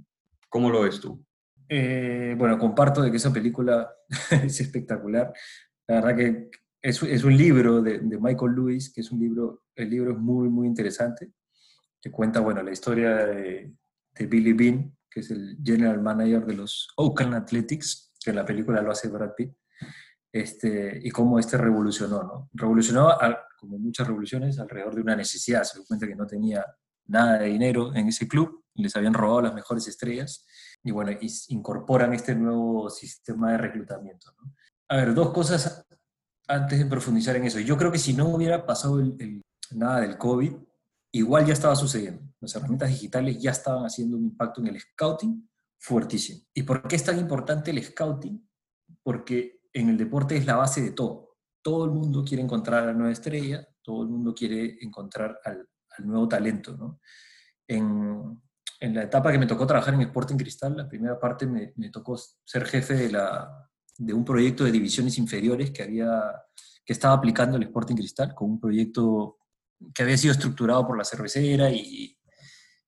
¿Cómo 0.49 0.69
lo 0.69 0.81
ves 0.81 0.99
tú? 0.99 1.23
Eh, 1.69 2.35
bueno, 2.37 2.57
comparto 2.57 3.01
de 3.01 3.11
que 3.11 3.17
esa 3.17 3.33
película 3.33 3.91
es 4.31 4.59
espectacular. 4.59 5.31
La 5.87 5.95
verdad 5.95 6.15
que 6.15 6.49
es, 6.81 7.01
es 7.03 7.23
un 7.23 7.37
libro 7.37 7.81
de, 7.81 7.99
de, 7.99 8.19
Michael 8.19 8.53
Lewis, 8.55 8.91
que 8.93 9.01
es 9.01 9.11
un 9.11 9.19
libro, 9.19 9.63
el 9.75 9.89
libro 9.89 10.11
es 10.11 10.17
muy, 10.17 10.49
muy 10.49 10.67
interesante, 10.67 11.31
que 12.01 12.11
cuenta, 12.11 12.39
bueno, 12.39 12.61
la 12.61 12.71
historia 12.71 13.15
de, 13.25 13.73
de 14.17 14.25
Billy 14.25 14.53
Bean, 14.53 14.95
que 15.09 15.21
es 15.21 15.31
el 15.31 15.57
general 15.63 16.01
manager 16.01 16.45
de 16.45 16.55
los 16.55 16.89
Oakland 16.97 17.35
Athletics, 17.35 18.13
que 18.23 18.31
en 18.31 18.37
la 18.37 18.45
película 18.45 18.81
lo 18.81 18.91
hace 18.91 19.09
Brad 19.09 19.33
Pitt, 19.35 19.53
este, 20.31 20.99
y 21.03 21.11
cómo 21.11 21.37
este 21.37 21.57
revolucionó, 21.57 22.23
¿no? 22.23 22.49
Revolucionó, 22.53 23.15
como 23.59 23.77
muchas 23.77 24.07
revoluciones, 24.07 24.57
alrededor 24.59 24.95
de 24.95 25.01
una 25.01 25.15
necesidad. 25.15 25.63
Se 25.63 25.77
dio 25.77 25.85
cuenta 25.85 26.07
que 26.07 26.15
no 26.15 26.25
tenía 26.25 26.65
nada 27.05 27.37
de 27.37 27.47
dinero 27.47 27.95
en 27.95 28.07
ese 28.07 28.27
club, 28.27 28.62
les 28.75 28.95
habían 28.95 29.13
robado 29.13 29.41
las 29.41 29.53
mejores 29.53 29.87
estrellas, 29.87 30.45
y 30.83 30.91
bueno, 30.91 31.11
incorporan 31.49 32.13
este 32.13 32.35
nuevo 32.35 32.89
sistema 32.89 33.51
de 33.51 33.57
reclutamiento, 33.57 34.31
¿no? 34.41 34.53
A 34.89 34.97
ver, 34.97 35.13
dos 35.13 35.31
cosas 35.31 35.85
antes 36.47 36.77
de 36.77 36.85
profundizar 36.85 37.35
en 37.35 37.45
eso. 37.45 37.59
Yo 37.59 37.77
creo 37.77 37.91
que 37.91 37.97
si 37.97 38.13
no 38.13 38.27
hubiera 38.27 38.65
pasado 38.65 39.01
nada 39.71 40.01
del 40.01 40.17
COVID, 40.17 40.53
igual 41.13 41.45
ya 41.45 41.53
estaba 41.53 41.75
sucediendo. 41.75 42.21
Las 42.39 42.55
herramientas 42.55 42.89
digitales 42.89 43.41
ya 43.41 43.51
estaban 43.51 43.85
haciendo 43.85 44.17
un 44.17 44.25
impacto 44.25 44.61
en 44.61 44.67
el 44.67 44.79
scouting 44.79 45.49
fuertísimo. 45.79 46.41
¿Y 46.53 46.63
por 46.63 46.87
qué 46.87 46.95
es 46.95 47.03
tan 47.03 47.17
importante 47.17 47.71
el 47.71 47.83
scouting? 47.83 48.47
Porque 49.01 49.61
en 49.73 49.89
el 49.89 49.97
deporte 49.97 50.35
es 50.35 50.45
la 50.45 50.57
base 50.57 50.81
de 50.81 50.91
todo. 50.91 51.37
Todo 51.61 51.85
el 51.85 51.91
mundo 51.91 52.23
quiere 52.23 52.43
encontrar 52.43 52.83
a 52.83 52.87
la 52.87 52.93
nueva 52.93 53.11
estrella, 53.13 53.65
todo 53.81 54.03
el 54.03 54.09
mundo 54.09 54.33
quiere 54.33 54.77
encontrar 54.81 55.39
al, 55.45 55.67
nuevo 55.99 56.27
talento. 56.27 56.75
¿no? 56.75 56.99
En, 57.67 58.41
en, 58.83 58.93
la 58.93 59.03
etapa 59.03 59.31
que 59.31 59.37
me 59.37 59.47
tocó 59.47 59.65
trabajar 59.65 59.93
en 59.93 60.01
Sporting 60.01 60.35
Cristal, 60.35 60.75
la 60.75 60.87
primera 60.87 61.19
parte 61.19 61.45
me, 61.45 61.73
me 61.77 61.89
tocó 61.89 62.17
ser 62.17 62.65
jefe 62.65 62.93
de 62.93 63.11
la, 63.11 63.69
de 63.97 64.13
un 64.13 64.25
proyecto 64.25 64.63
de 64.63 64.71
divisiones 64.71 65.17
inferiores 65.17 65.71
que, 65.71 65.83
había, 65.83 66.21
que 66.85 66.93
estaba 66.93 67.13
aplicando 67.15 67.57
el 67.57 67.63
Sporting 67.63 67.95
Cristal, 67.95 68.33
con 68.33 68.51
un 68.51 68.59
proyecto 68.59 69.37
que 69.93 70.03
había 70.03 70.17
sido 70.17 70.33
estructurado 70.33 70.85
por 70.87 70.97
la 70.97 71.03
cervecera 71.03 71.69
y, 71.69 72.17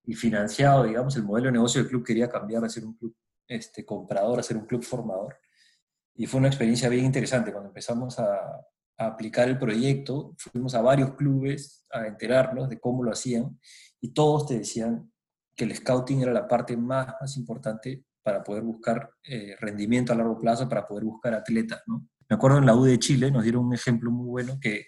y, 0.03 0.13
financiado, 0.13 0.83
digamos, 0.83 1.15
el 1.15 1.23
modelo 1.23 1.47
de 1.47 1.53
negocio 1.53 1.81
del 1.81 1.89
club 1.89 2.03
quería 2.03 2.29
cambiar 2.29 2.63
a 2.63 2.69
ser 2.69 2.85
un 2.85 2.95
club 2.95 3.15
este, 3.47 3.85
comprador, 3.85 4.39
a 4.39 4.43
ser 4.43 4.57
un 4.57 4.65
club 4.65 4.83
formador. 4.83 5.37
Y 6.15 6.27
fue 6.27 6.39
una 6.39 6.47
experiencia 6.47 6.89
bien 6.89 7.05
interesante. 7.05 7.51
Cuando 7.51 7.69
empezamos 7.69 8.17
a, 8.19 8.25
a 8.97 9.05
aplicar 9.05 9.47
el 9.49 9.57
proyecto, 9.57 10.33
fuimos 10.37 10.75
a 10.75 10.81
varios 10.81 11.15
clubes 11.15 11.85
a 11.91 12.07
enterarnos 12.07 12.69
de 12.69 12.79
cómo 12.79 13.03
lo 13.03 13.11
hacían 13.11 13.59
y 13.99 14.13
todos 14.13 14.47
te 14.47 14.59
decían 14.59 15.11
que 15.55 15.65
el 15.65 15.75
scouting 15.75 16.21
era 16.21 16.33
la 16.33 16.47
parte 16.47 16.75
más, 16.75 17.37
importante 17.37 18.03
para 18.21 18.43
poder 18.43 18.63
buscar 18.63 19.09
eh, 19.23 19.55
rendimiento 19.59 20.11
a 20.11 20.15
largo 20.15 20.39
plazo, 20.39 20.67
para 20.67 20.85
poder 20.85 21.03
buscar 21.03 21.33
atletas. 21.33 21.81
¿no? 21.87 22.07
Me 22.29 22.35
acuerdo 22.35 22.57
en 22.57 22.65
la 22.65 22.75
U 22.75 22.83
de 22.83 22.99
Chile 22.99 23.31
nos 23.31 23.43
dieron 23.43 23.65
un 23.65 23.73
ejemplo 23.73 24.11
muy 24.11 24.27
bueno 24.27 24.57
que 24.59 24.87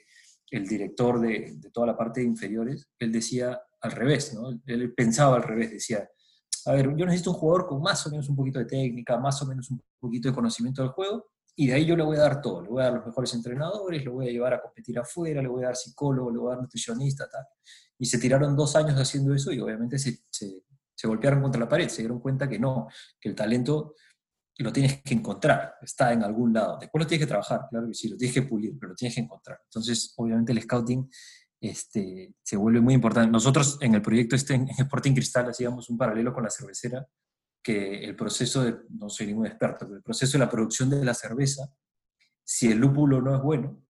el 0.50 0.68
director 0.68 1.20
de, 1.20 1.54
de 1.58 1.72
toda 1.72 1.88
la 1.88 1.98
parte 1.98 2.22
de 2.22 2.28
inferiores, 2.28 2.90
él 3.00 3.12
decía 3.12 3.60
al 3.82 3.92
revés, 3.92 4.34
¿no? 4.34 4.50
él 4.66 4.94
pensaba 4.94 5.36
al 5.36 5.44
revés, 5.44 5.72
decía, 5.72 6.08
a 6.66 6.74
ver, 6.74 6.96
yo 6.98 7.06
necesito 7.06 7.32
un 7.32 7.38
jugador 7.38 7.68
con 7.68 7.82
más 7.82 8.06
o 8.06 8.10
menos 8.10 8.28
un 8.28 8.36
poquito 8.36 8.60
de 8.60 8.66
técnica, 8.66 9.18
más 9.18 9.42
o 9.42 9.46
menos 9.46 9.70
un 9.72 9.82
poquito 10.00 10.30
de 10.30 10.36
conocimiento 10.36 10.82
del 10.82 10.92
juego, 10.92 11.26
y 11.60 11.66
de 11.66 11.74
ahí 11.74 11.86
yo 11.86 11.96
le 11.96 12.04
voy 12.04 12.18
a 12.18 12.22
dar 12.22 12.40
todo, 12.40 12.62
le 12.62 12.70
voy 12.70 12.82
a 12.82 12.86
dar 12.86 12.94
los 12.94 13.08
mejores 13.08 13.34
entrenadores, 13.34 14.04
le 14.04 14.10
voy 14.12 14.30
a 14.30 14.32
llevar 14.32 14.54
a 14.54 14.62
competir 14.62 15.00
afuera, 15.00 15.42
le 15.42 15.48
voy 15.48 15.64
a 15.64 15.68
dar 15.68 15.76
psicólogo, 15.76 16.32
le 16.32 16.38
voy 16.38 16.52
a 16.52 16.56
dar 16.56 16.62
nutricionista. 16.62 17.28
Y 17.98 18.06
se 18.06 18.20
tiraron 18.20 18.56
dos 18.56 18.76
años 18.76 18.96
haciendo 19.00 19.34
eso 19.34 19.52
y 19.52 19.60
obviamente 19.60 19.98
se, 19.98 20.20
se, 20.30 20.62
se 20.94 21.08
golpearon 21.08 21.42
contra 21.42 21.60
la 21.60 21.68
pared, 21.68 21.90
se 21.90 22.04
dieron 22.04 22.20
cuenta 22.20 22.48
que 22.48 22.60
no, 22.60 22.88
que 23.20 23.30
el 23.30 23.36
talento 23.36 23.96
lo 24.60 24.72
tienes 24.72 25.02
que 25.02 25.16
encontrar, 25.16 25.74
está 25.82 26.14
en 26.14 26.22
algún 26.22 26.54
lado. 26.54 26.78
Después 26.80 27.04
lo 27.04 27.08
tienes 27.08 27.26
que 27.26 27.30
trabajar, 27.30 27.62
claro 27.72 27.88
que 27.88 27.96
sí, 27.96 28.08
lo 28.08 28.18
tienes 28.18 28.36
que 28.36 28.44
pulir, 28.44 28.78
pero 28.80 28.92
lo 28.92 28.96
tienes 28.96 29.16
que 29.16 29.22
encontrar. 29.22 29.60
Entonces, 29.64 30.14
obviamente 30.16 30.52
el 30.52 30.62
scouting 30.62 31.10
este, 31.60 32.36
se 32.44 32.56
vuelve 32.56 32.82
muy 32.82 32.94
importante. 32.94 33.32
Nosotros 33.32 33.80
en 33.82 33.96
el 33.96 34.04
proyecto 34.04 34.36
este 34.36 34.54
en 34.54 34.70
Sporting 34.70 35.14
Cristal 35.14 35.50
hacíamos 35.50 35.90
un 35.90 35.98
paralelo 35.98 36.34
con 36.34 36.44
la 36.44 36.52
cervecera, 36.52 37.08
que 37.68 38.02
el 38.06 38.16
proceso 38.16 38.64
de, 38.64 38.78
no 38.92 39.10
soy 39.10 39.28
ningún 39.28 39.46
experto, 39.46 39.80
pero 39.80 39.98
el 39.98 40.02
proceso 40.02 40.38
de 40.38 40.46
la 40.46 40.50
producción 40.50 40.90
de 40.90 41.04
la 41.04 41.14
cerveza, 41.14 41.70
si 42.42 42.72
el 42.72 42.78
lúpulo 42.78 43.22
no 43.22 43.36
es 43.36 43.42
bueno, 43.42 43.84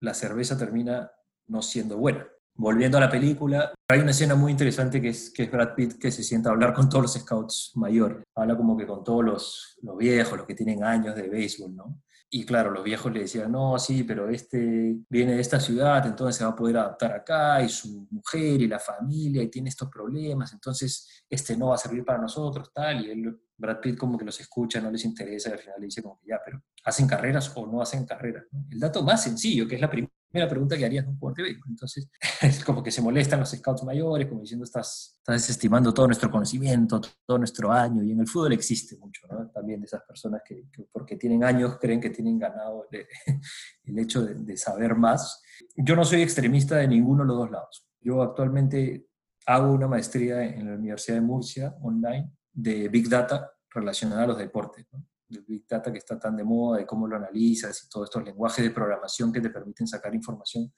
la 0.00 0.12
cerveza 0.12 0.58
termina 0.58 1.10
no 1.46 1.62
siendo 1.62 1.96
buena. 1.96 2.28
Volviendo 2.54 2.98
a 2.98 3.00
la 3.00 3.08
película, 3.08 3.72
hay 3.88 4.00
una 4.00 4.10
escena 4.10 4.34
muy 4.34 4.52
interesante 4.52 5.00
que 5.00 5.08
es, 5.08 5.30
que 5.30 5.44
es 5.44 5.50
Brad 5.50 5.74
Pitt 5.74 5.94
que 5.94 6.10
se 6.10 6.22
sienta 6.22 6.50
a 6.50 6.52
hablar 6.52 6.74
con 6.74 6.90
todos 6.90 7.04
los 7.04 7.14
scouts 7.14 7.72
mayores. 7.76 8.22
Habla 8.36 8.54
como 8.54 8.76
que 8.76 8.86
con 8.86 9.02
todos 9.02 9.24
los, 9.24 9.78
los 9.80 9.96
viejos, 9.96 10.36
los 10.36 10.46
que 10.46 10.54
tienen 10.54 10.84
años 10.84 11.16
de 11.16 11.26
béisbol, 11.30 11.74
¿no? 11.74 12.02
Y 12.34 12.46
claro, 12.46 12.70
los 12.70 12.82
viejos 12.82 13.12
le 13.12 13.20
decían, 13.20 13.52
no, 13.52 13.78
sí, 13.78 14.04
pero 14.04 14.30
este 14.30 14.96
viene 15.10 15.34
de 15.34 15.40
esta 15.42 15.60
ciudad, 15.60 16.06
entonces 16.06 16.36
se 16.36 16.44
va 16.44 16.52
a 16.52 16.56
poder 16.56 16.78
adaptar 16.78 17.12
acá, 17.12 17.62
y 17.62 17.68
su 17.68 18.06
mujer 18.10 18.62
y 18.62 18.66
la 18.66 18.78
familia, 18.78 19.42
y 19.42 19.50
tiene 19.50 19.68
estos 19.68 19.90
problemas, 19.90 20.50
entonces 20.54 21.24
este 21.28 21.58
no 21.58 21.68
va 21.68 21.74
a 21.74 21.78
servir 21.78 22.06
para 22.06 22.22
nosotros, 22.22 22.72
tal, 22.72 23.04
y 23.04 23.10
él, 23.10 23.38
Brad 23.62 23.80
Pitt 23.80 23.96
como 23.96 24.18
que 24.18 24.24
los 24.24 24.38
escucha, 24.40 24.80
no 24.80 24.90
les 24.90 25.04
interesa, 25.04 25.48
y 25.48 25.52
al 25.52 25.58
final 25.60 25.76
le 25.78 25.86
dice 25.86 26.02
como 26.02 26.18
que 26.18 26.26
ya, 26.26 26.40
pero 26.44 26.60
¿hacen 26.84 27.06
carreras 27.06 27.52
o 27.56 27.66
no 27.66 27.80
hacen 27.80 28.04
carreras? 28.04 28.44
El 28.68 28.80
dato 28.80 29.04
más 29.04 29.22
sencillo, 29.22 29.68
que 29.68 29.76
es 29.76 29.80
la 29.80 29.88
primera 29.88 30.48
pregunta 30.48 30.76
que 30.76 30.84
harías 30.84 31.04
en 31.04 31.10
un 31.10 31.18
jugador 31.18 31.46
de 31.46 31.56
Entonces, 31.68 32.10
es 32.42 32.64
como 32.64 32.82
que 32.82 32.90
se 32.90 33.00
molestan 33.00 33.38
los 33.38 33.50
scouts 33.50 33.84
mayores, 33.84 34.26
como 34.26 34.40
diciendo, 34.40 34.64
estás, 34.64 35.14
estás 35.18 35.36
desestimando 35.36 35.94
todo 35.94 36.06
nuestro 36.06 36.28
conocimiento, 36.28 37.00
todo 37.24 37.38
nuestro 37.38 37.70
año, 37.70 38.02
y 38.02 38.10
en 38.10 38.20
el 38.20 38.26
fútbol 38.26 38.52
existe 38.52 38.96
mucho, 38.96 39.28
¿no? 39.30 39.48
También 39.50 39.80
de 39.80 39.86
esas 39.86 40.02
personas 40.02 40.42
que, 40.44 40.64
porque 40.90 41.16
tienen 41.16 41.44
años 41.44 41.78
creen 41.80 42.00
que 42.00 42.10
tienen 42.10 42.40
ganado 42.40 42.88
el, 42.90 43.06
el 43.84 43.98
hecho 43.98 44.26
de, 44.26 44.34
de 44.34 44.56
saber 44.56 44.96
más. 44.96 45.40
Yo 45.76 45.94
no 45.94 46.04
soy 46.04 46.22
extremista 46.22 46.76
de 46.78 46.88
ninguno 46.88 47.22
de 47.22 47.28
los 47.28 47.36
dos 47.36 47.50
lados. 47.52 47.86
Yo 48.00 48.22
actualmente 48.22 49.06
hago 49.46 49.72
una 49.72 49.86
maestría 49.86 50.42
en 50.44 50.66
la 50.66 50.74
Universidad 50.74 51.16
de 51.16 51.22
Murcia, 51.22 51.76
online, 51.80 52.32
de 52.52 52.88
Big 52.88 53.08
Data 53.08 53.52
relacionada 53.70 54.24
a 54.24 54.26
los 54.28 54.38
deportes. 54.38 54.86
¿no? 54.92 55.04
Big 55.28 55.66
Data 55.66 55.90
que 55.90 55.98
está 55.98 56.18
tan 56.18 56.36
de 56.36 56.44
moda, 56.44 56.78
de 56.78 56.86
cómo 56.86 57.06
lo 57.06 57.16
analizas 57.16 57.84
y 57.84 57.88
todos 57.88 58.08
estos 58.08 58.24
lenguajes 58.24 58.64
de 58.64 58.70
programación 58.70 59.32
que 59.32 59.40
te 59.40 59.50
permiten 59.50 59.86
sacar 59.86 60.14
información 60.14 60.72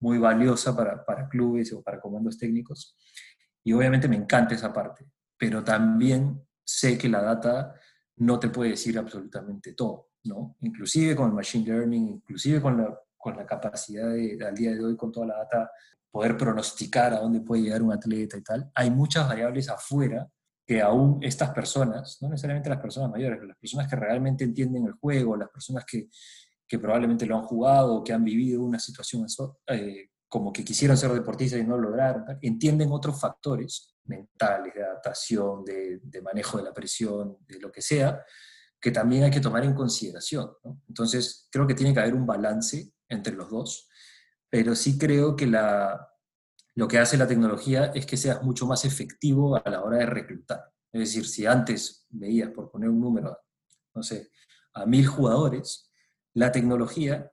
muy 0.00 0.18
valiosa 0.18 0.76
para, 0.76 1.04
para 1.04 1.28
clubes 1.28 1.72
o 1.72 1.82
para 1.82 2.00
comandos 2.00 2.38
técnicos. 2.38 2.96
Y 3.64 3.72
obviamente 3.72 4.08
me 4.08 4.16
encanta 4.16 4.54
esa 4.54 4.72
parte, 4.72 5.06
pero 5.36 5.64
también 5.64 6.46
sé 6.64 6.96
que 6.96 7.08
la 7.08 7.22
data 7.22 7.74
no 8.16 8.38
te 8.38 8.48
puede 8.48 8.70
decir 8.70 8.98
absolutamente 8.98 9.72
todo, 9.72 10.10
¿no? 10.24 10.56
Inclusive 10.60 11.16
con 11.16 11.28
el 11.28 11.34
Machine 11.34 11.66
Learning, 11.66 12.08
inclusive 12.08 12.60
con 12.60 12.78
la, 12.78 12.98
con 13.16 13.36
la 13.36 13.44
capacidad 13.44 14.08
de, 14.08 14.38
al 14.46 14.54
día 14.54 14.72
de 14.72 14.84
hoy, 14.84 14.96
con 14.96 15.12
toda 15.12 15.26
la 15.26 15.36
data, 15.38 15.70
poder 16.10 16.36
pronosticar 16.36 17.12
a 17.12 17.18
dónde 17.18 17.40
puede 17.40 17.62
llegar 17.62 17.82
un 17.82 17.92
atleta 17.92 18.36
y 18.36 18.42
tal. 18.42 18.70
Hay 18.74 18.90
muchas 18.90 19.28
variables 19.28 19.68
afuera 19.68 20.26
que 20.66 20.82
aún 20.82 21.20
estas 21.22 21.50
personas, 21.50 22.18
no 22.20 22.28
necesariamente 22.28 22.68
las 22.68 22.80
personas 22.80 23.10
mayores, 23.10 23.38
pero 23.38 23.48
las 23.48 23.58
personas 23.58 23.88
que 23.88 23.96
realmente 23.96 24.44
entienden 24.44 24.84
el 24.86 24.92
juego, 24.94 25.36
las 25.36 25.48
personas 25.48 25.84
que, 25.84 26.08
probablemente 26.78 27.24
lo 27.26 27.36
han 27.36 27.44
jugado 27.44 28.02
que 28.02 28.12
han 28.12 28.24
vivido 28.24 28.62
una 28.62 28.80
situación 28.80 29.24
eh, 29.68 30.10
como 30.28 30.52
que 30.52 30.64
quisieron 30.64 30.96
ser 30.96 31.12
deportistas 31.12 31.60
y 31.60 31.64
no 31.64 31.76
lo 31.76 31.90
lograron, 31.90 32.24
entienden 32.42 32.90
otros 32.90 33.20
factores 33.20 33.94
mentales, 34.06 34.74
de 34.74 34.84
adaptación, 34.84 35.64
de, 35.64 36.00
manejo 36.22 36.58
de 36.58 36.64
la 36.64 36.74
presión, 36.74 37.38
de 37.46 37.60
lo 37.60 37.70
que 37.70 37.82
sea, 37.82 38.24
que 38.80 38.90
también 38.90 39.24
hay 39.24 39.30
que 39.30 39.40
tomar 39.40 39.64
en 39.64 39.74
consideración. 39.74 40.50
Entonces, 40.88 41.48
creo 41.50 41.66
que 41.66 41.74
tiene 41.74 41.94
que 41.94 42.00
haber 42.00 42.14
un 42.14 42.26
balance 42.26 42.92
entre 43.08 43.34
los 43.34 43.48
dos, 43.48 43.88
pero 44.50 44.74
sí 44.74 44.98
creo 44.98 45.36
que 45.36 45.46
la, 45.46 46.08
lo 46.76 46.86
que 46.86 46.98
hace 46.98 47.16
la 47.16 47.26
tecnología 47.26 47.86
es 47.94 48.04
que 48.04 48.18
seas 48.18 48.42
mucho 48.42 48.66
más 48.66 48.84
efectivo 48.84 49.56
a 49.56 49.68
la 49.68 49.82
hora 49.82 49.96
de 49.98 50.06
reclutar. 50.06 50.72
Es 50.92 51.00
decir, 51.00 51.26
si 51.26 51.46
antes 51.46 52.06
veías, 52.10 52.50
por 52.50 52.70
poner 52.70 52.90
un 52.90 53.00
número, 53.00 53.36
no 53.94 54.02
sé, 54.02 54.30
a 54.74 54.84
mil 54.84 55.06
jugadores, 55.06 55.90
la 56.34 56.52
tecnología 56.52 57.32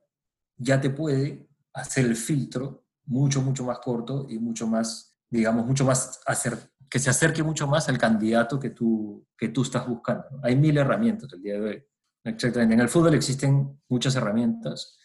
ya 0.56 0.80
te 0.80 0.88
puede 0.88 1.46
hacer 1.74 2.06
el 2.06 2.16
filtro 2.16 2.86
mucho, 3.04 3.42
mucho 3.42 3.64
más 3.64 3.80
corto 3.80 4.26
y 4.30 4.38
mucho 4.38 4.66
más, 4.66 5.18
digamos, 5.28 5.66
mucho 5.66 5.84
más 5.84 6.20
hacer, 6.26 6.56
que 6.88 6.98
se 6.98 7.10
acerque 7.10 7.42
mucho 7.42 7.66
más 7.66 7.86
al 7.90 7.98
candidato 7.98 8.58
que 8.58 8.70
tú, 8.70 9.26
que 9.36 9.48
tú 9.48 9.60
estás 9.60 9.86
buscando. 9.86 10.24
Hay 10.42 10.56
mil 10.56 10.78
herramientas 10.78 11.30
el 11.34 11.42
día 11.42 11.54
de 11.54 11.60
hoy. 11.60 11.84
Exactamente. 12.24 12.74
En 12.74 12.80
el 12.80 12.88
fútbol 12.88 13.14
existen 13.14 13.78
muchas 13.90 14.16
herramientas, 14.16 14.98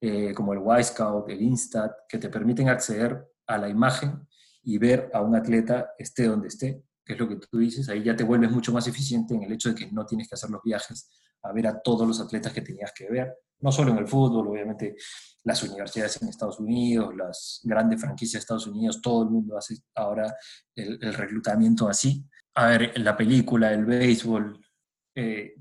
eh, 0.00 0.34
como 0.34 0.52
el 0.52 0.62
Y-Scout, 0.80 1.28
el 1.30 1.42
Instat, 1.42 1.92
que 2.08 2.18
te 2.18 2.28
permiten 2.28 2.68
acceder 2.68 3.33
a 3.46 3.58
la 3.58 3.68
imagen 3.68 4.26
y 4.62 4.78
ver 4.78 5.10
a 5.12 5.20
un 5.20 5.36
atleta 5.36 5.90
esté 5.98 6.24
donde 6.24 6.48
esté, 6.48 6.82
que 7.04 7.12
es 7.12 7.18
lo 7.18 7.28
que 7.28 7.36
tú 7.36 7.58
dices, 7.58 7.88
ahí 7.88 8.02
ya 8.02 8.16
te 8.16 8.24
vuelves 8.24 8.50
mucho 8.50 8.72
más 8.72 8.86
eficiente 8.86 9.34
en 9.34 9.42
el 9.42 9.52
hecho 9.52 9.70
de 9.70 9.74
que 9.74 9.92
no 9.92 10.06
tienes 10.06 10.28
que 10.28 10.34
hacer 10.34 10.50
los 10.50 10.62
viajes 10.62 11.10
a 11.42 11.52
ver 11.52 11.66
a 11.66 11.80
todos 11.80 12.08
los 12.08 12.20
atletas 12.20 12.52
que 12.52 12.62
tenías 12.62 12.92
que 12.96 13.08
ver, 13.10 13.34
no 13.60 13.70
solo 13.70 13.92
en 13.92 13.98
el 13.98 14.08
fútbol, 14.08 14.48
obviamente 14.48 14.96
las 15.44 15.62
universidades 15.62 16.20
en 16.22 16.28
Estados 16.28 16.58
Unidos, 16.58 17.14
las 17.14 17.60
grandes 17.62 18.00
franquicias 18.00 18.32
de 18.32 18.38
Estados 18.40 18.66
Unidos, 18.66 19.00
todo 19.02 19.24
el 19.24 19.30
mundo 19.30 19.58
hace 19.58 19.76
ahora 19.94 20.34
el, 20.74 20.98
reclutamiento 21.14 21.86
así. 21.86 22.24
A 22.54 22.68
ver, 22.68 22.98
la 22.98 23.16
película, 23.16 23.72
el 23.72 23.84
béisbol, 23.84 24.58
eh, 25.14 25.54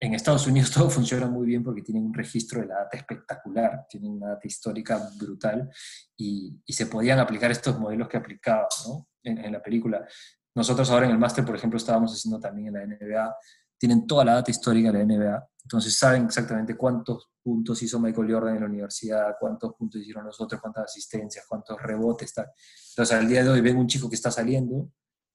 en 0.00 0.14
Estados 0.14 0.46
Unidos 0.46 0.70
todo 0.74 0.88
funciona 0.90 1.26
muy 1.26 1.46
bien 1.46 1.62
porque 1.62 1.82
tienen 1.82 2.04
un 2.04 2.14
registro 2.14 2.60
de 2.60 2.66
la 2.66 2.76
data 2.76 2.96
espectacular, 2.96 3.86
tienen 3.88 4.12
una 4.12 4.28
data 4.28 4.46
histórica 4.48 5.10
brutal 5.18 5.70
y, 6.16 6.58
se 6.66 6.86
podían 6.86 7.18
aplicar 7.18 7.50
estos 7.50 7.78
modelos 7.78 8.08
que 8.08 8.16
aplicaba 8.16 8.66
en, 9.22 9.52
la 9.52 9.62
película. 9.62 10.06
Nosotros 10.54 10.90
ahora 10.90 11.06
en 11.06 11.12
el 11.12 11.18
máster, 11.18 11.44
por 11.44 11.54
ejemplo, 11.54 11.76
estábamos 11.76 12.12
haciendo 12.12 12.40
también 12.40 12.68
en 12.68 12.74
la 12.74 12.86
NBA, 12.86 13.36
tienen 13.76 14.06
toda 14.06 14.24
la 14.24 14.34
data 14.34 14.50
histórica 14.50 14.90
de 14.90 14.98
la 14.98 15.04
NBA, 15.04 15.48
entonces 15.64 15.98
saben 15.98 16.24
exactamente 16.24 16.76
cuántos 16.76 17.30
puntos 17.42 17.82
hizo 17.82 18.00
Michael 18.00 18.32
Jordan 18.32 18.54
en 18.54 18.60
la 18.60 18.68
universidad, 18.68 19.36
cuántos 19.38 19.74
puntos 19.74 20.00
hicieron 20.00 20.24
nosotros, 20.24 20.60
cuántas 20.60 20.84
asistencias, 20.84 21.44
cuántos 21.46 21.80
rebotes, 21.82 22.32
tal. 22.32 22.46
Entonces 22.90 23.16
al 23.16 23.28
día 23.28 23.44
de 23.44 23.50
hoy 23.50 23.60
ven 23.60 23.76
un 23.76 23.86
chico 23.86 24.08
que 24.08 24.16
está 24.16 24.30
saliendo, 24.30 24.90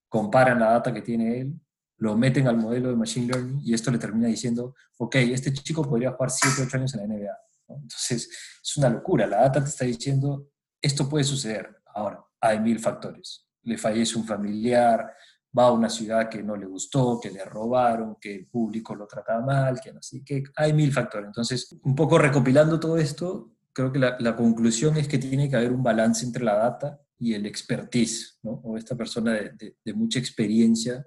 comparan 0.10 0.60
la 0.60 0.72
data 0.72 0.94
que 0.94 1.02
tiene 1.02 1.42
él 1.42 1.60
lo 1.98 2.18
meten 2.18 2.48
al 2.48 2.58
modelo 2.58 2.90
de 2.90 2.96
Machine 2.96 3.28
Learning 3.28 3.62
y 3.64 3.74
esto 3.74 3.92
le 3.92 3.98
termina 3.98 4.28
diciendo, 4.28 4.76
ok, 4.98 5.16
este 5.16 5.54
chico 5.54 5.84
podría 5.84 6.12
jugar 6.12 6.30
7, 6.30 6.64
8 6.68 6.78
años 6.78 6.94
en 6.96 7.02
la 7.02 7.16
NBA. 7.16 7.38
Entonces, 7.68 8.30
es 8.62 8.78
una 8.78 8.90
locura. 8.90 9.26
La 9.26 9.42
data 9.42 9.64
te 9.64 9.70
está 9.70 9.86
diciendo, 9.86 10.50
esto 10.82 11.08
puede 11.08 11.24
suceder. 11.24 11.82
Ahora, 11.94 12.24
hay 12.40 12.60
mil 12.60 12.80
factores. 12.80 13.48
Le 13.64 13.78
fallece 13.78 14.18
un 14.18 14.26
familiar, 14.26 15.14
va 15.58 15.68
a 15.68 15.72
una 15.72 15.90
ciudad 15.90 16.30
que 16.30 16.44
no 16.44 16.56
le 16.56 16.66
gustó, 16.66 17.20
que 17.20 17.32
le 17.32 17.44
robaron, 17.46 18.18
que 18.20 18.36
el 18.36 18.48
público 18.48 18.94
lo 18.94 19.08
trata 19.08 19.40
mal, 19.40 19.80
que 19.82 19.94
no 19.94 20.02
sé, 20.02 20.24
que 20.24 20.44
hay 20.56 20.74
mil 20.74 20.92
factores. 20.92 21.28
Entonces, 21.28 21.76
un 21.84 21.96
poco 21.96 22.18
recopilando 22.18 22.80
todo 22.80 22.98
esto, 22.98 23.56
creo 23.74 23.92
que 23.92 24.00
la, 24.00 24.36
conclusión 24.36 24.98
es 24.98 25.08
que 25.08 25.18
tiene 25.18 25.50
que 25.50 25.56
haber 25.56 25.72
un 25.72 25.84
balance 25.84 26.26
entre 26.26 26.44
la 26.44 26.56
data 26.56 27.00
y 27.18 27.34
el 27.34 27.46
expertise, 27.46 28.40
o 28.44 28.78
esta 28.78 28.96
persona 28.96 29.34
de 29.34 29.94
mucha 29.94 30.20
experiencia 30.20 31.06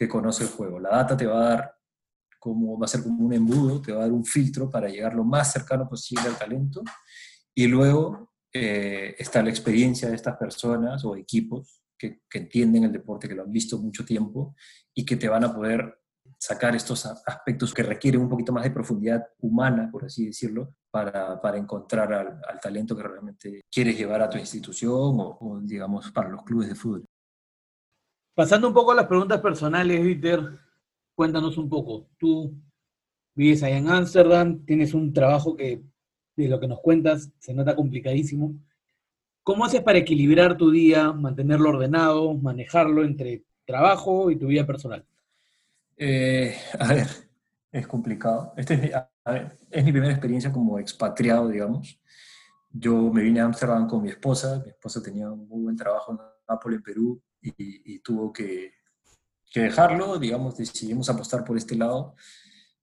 que 0.00 0.08
conoce 0.08 0.44
el 0.44 0.48
juego. 0.48 0.80
La 0.80 0.88
data 0.88 1.14
te 1.14 1.26
va 1.26 1.36
a 1.36 1.48
dar 1.50 1.74
como, 2.38 2.78
va 2.78 2.86
a 2.86 2.88
ser 2.88 3.02
como 3.02 3.22
un 3.22 3.34
embudo, 3.34 3.82
te 3.82 3.92
va 3.92 3.98
a 3.98 4.02
dar 4.04 4.12
un 4.12 4.24
filtro 4.24 4.70
para 4.70 4.88
llegar 4.88 5.14
lo 5.14 5.24
más 5.24 5.52
cercano 5.52 5.86
posible 5.86 6.26
al 6.26 6.38
talento. 6.38 6.82
Y 7.54 7.66
luego 7.66 8.32
eh, 8.50 9.14
está 9.18 9.42
la 9.42 9.50
experiencia 9.50 10.08
de 10.08 10.14
estas 10.14 10.38
personas 10.38 11.04
o 11.04 11.16
equipos 11.16 11.82
que, 11.98 12.22
que, 12.30 12.38
entienden 12.38 12.84
el 12.84 12.92
deporte, 12.92 13.28
que 13.28 13.34
lo 13.34 13.42
han 13.42 13.52
visto 13.52 13.76
mucho 13.76 14.02
tiempo 14.02 14.56
y 14.94 15.04
que 15.04 15.16
te 15.16 15.28
van 15.28 15.44
a 15.44 15.54
poder 15.54 15.98
sacar 16.38 16.74
estos 16.74 17.04
aspectos 17.04 17.74
que 17.74 17.82
requieren 17.82 18.22
un 18.22 18.30
poquito 18.30 18.54
más 18.54 18.64
de 18.64 18.70
profundidad 18.70 19.26
humana, 19.40 19.90
por 19.92 20.06
así 20.06 20.24
decirlo, 20.24 20.76
para, 20.90 21.38
para 21.42 21.58
encontrar 21.58 22.10
al, 22.14 22.40
al, 22.48 22.58
talento 22.58 22.96
que 22.96 23.02
realmente 23.02 23.60
quieres 23.70 23.98
llevar 23.98 24.22
a 24.22 24.30
tu 24.30 24.38
institución 24.38 25.20
o, 25.20 25.36
o, 25.38 25.60
digamos, 25.60 26.10
para 26.10 26.30
los 26.30 26.42
clubes 26.42 26.70
de 26.70 26.74
fútbol. 26.74 27.04
Pasando 28.34 28.68
un 28.68 28.74
poco 28.74 28.92
a 28.92 28.94
las 28.94 29.06
preguntas 29.06 29.40
personales, 29.40 30.02
Víctor, 30.02 30.58
cuéntanos 31.14 31.58
un 31.58 31.68
poco. 31.68 32.08
Tú 32.16 32.54
vives 33.34 33.62
allá 33.62 33.78
en 33.78 33.88
Ámsterdam, 33.88 34.64
tienes 34.64 34.94
un 34.94 35.12
trabajo 35.12 35.56
que, 35.56 35.82
de 36.36 36.48
lo 36.48 36.60
que 36.60 36.68
nos 36.68 36.80
cuentas, 36.80 37.30
se 37.38 37.52
nota 37.52 37.74
complicadísimo. 37.74 38.54
¿Cómo 39.42 39.64
haces 39.64 39.82
para 39.82 39.98
equilibrar 39.98 40.56
tu 40.56 40.70
día, 40.70 41.12
mantenerlo 41.12 41.70
ordenado, 41.70 42.34
manejarlo 42.34 43.04
entre 43.04 43.44
trabajo 43.64 44.30
y 44.30 44.36
tu 44.36 44.46
vida 44.46 44.64
personal? 44.64 45.04
Eh, 45.96 46.54
a 46.78 46.94
ver, 46.94 47.08
es 47.72 47.86
complicado. 47.86 48.54
Este 48.56 48.92
es, 49.70 49.84
mi 49.84 49.92
primera 49.92 50.12
experiencia 50.12 50.52
como 50.52 50.78
expatriado, 50.78 51.48
digamos. 51.48 52.00
Yo 52.70 53.12
me 53.12 53.22
vine 53.22 53.40
a 53.40 53.46
Ámsterdam 53.46 53.88
con 53.88 54.02
mi 54.02 54.10
esposa, 54.10 54.62
mi 54.64 54.70
esposa 54.70 55.02
tenía 55.02 55.30
un 55.30 55.48
muy 55.48 55.62
buen 55.64 55.76
trabajo 55.76 56.12
en 56.12 56.18
Apple 56.46 56.76
en 56.76 56.82
Perú 56.82 57.20
y, 57.42 57.98
tuvo 58.00 58.32
que, 58.32 58.72
que, 59.50 59.60
dejarlo, 59.60 60.18
digamos, 60.18 60.56
decidimos 60.56 61.08
apostar 61.08 61.44
por 61.44 61.56
este 61.56 61.76
lado, 61.76 62.14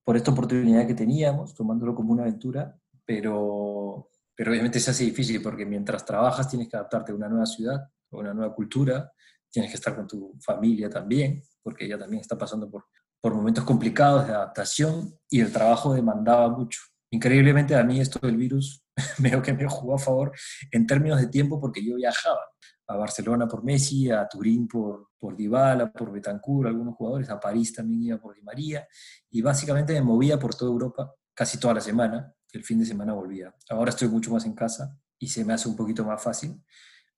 por 0.04 0.16
esta 0.16 0.32
oportunidad 0.32 0.88
que 0.88 0.94
teníamos, 0.94 1.54
tomándolo 1.54 1.94
como 1.94 2.14
una 2.14 2.24
aventura, 2.24 2.80
pero, 3.06 4.10
pero 4.36 4.52
obviamente 4.52 4.80
se 4.80 4.92
hace 4.92 5.04
difícil 5.04 5.42
porque 5.42 5.66
mientras 5.66 6.06
trabajas 6.06 6.50
tienes 6.50 6.68
que 6.68 6.78
adaptarte 6.78 7.12
a 7.12 7.16
una 7.16 7.30
nueva 7.30 7.46
ciudad, 7.46 7.82
a 8.12 8.18
una 8.18 8.34
nueva 8.34 8.54
cultura, 8.54 9.12
tienes 9.50 9.72
que 9.72 9.78
estar 9.78 9.96
con 9.96 10.08
tu 10.08 10.36
familia 10.40 10.90
también, 10.90 11.42
porque 11.62 11.86
ella 11.86 11.98
también 11.98 12.22
está 12.22 12.38
pasando 12.38 12.70
por, 12.70 12.86
por 13.22 13.34
momentos 13.34 13.64
complicados 13.64 14.28
de 14.28 14.34
adaptación 14.34 15.18
y 15.30 15.42
el 15.42 15.52
trabajo 15.52 15.94
demandaba 15.94 16.50
mucho. 16.50 16.80
Increíblemente 17.10 17.76
a 17.76 17.84
mí 17.84 18.00
esto 18.00 18.20
del 18.26 18.38
virus 18.38 18.84
veo 19.20 19.42
que 19.42 19.54
me 19.54 19.68
jugó 19.68 19.96
a 19.96 20.00
favor 20.00 20.32
en 20.72 20.86
términos 20.86 21.20
de 21.20 21.28
tiempo 21.28 21.60
porque 21.60 21.84
yo 21.84 21.96
viajaba 21.96 22.40
a 22.88 22.96
Barcelona 22.96 23.48
por 23.48 23.64
Messi, 23.64 24.10
a 24.10 24.28
Turín 24.28 24.68
por, 24.68 25.10
por 25.20 25.36
Dybala, 25.36 25.92
por 25.92 26.12
Betancourt, 26.12 26.68
algunos 26.68 26.96
jugadores, 26.96 27.30
a 27.30 27.40
París 27.40 27.74
también 27.74 28.04
iba 28.04 28.18
por 28.18 28.36
Di 28.36 28.42
María 28.42 28.88
y 29.30 29.42
básicamente 29.42 29.94
me 29.94 30.02
movía 30.02 30.40
por 30.40 30.56
toda 30.56 30.72
Europa 30.72 31.14
casi 31.34 31.60
toda 31.60 31.76
la 31.76 31.82
semana, 31.82 32.34
el 32.52 32.64
fin 32.64 32.80
de 32.80 32.86
semana 32.86 33.14
volvía. 33.14 33.54
Ahora 33.70 33.90
estoy 33.90 34.08
mucho 34.08 34.32
más 34.32 34.46
en 34.46 34.54
casa 34.54 34.98
y 35.20 35.28
se 35.28 35.46
me 35.46 35.54
hace 35.54 35.70
un 35.70 35.76
poquito 35.76 36.04
más 36.04 36.22
fácil, 36.22 36.64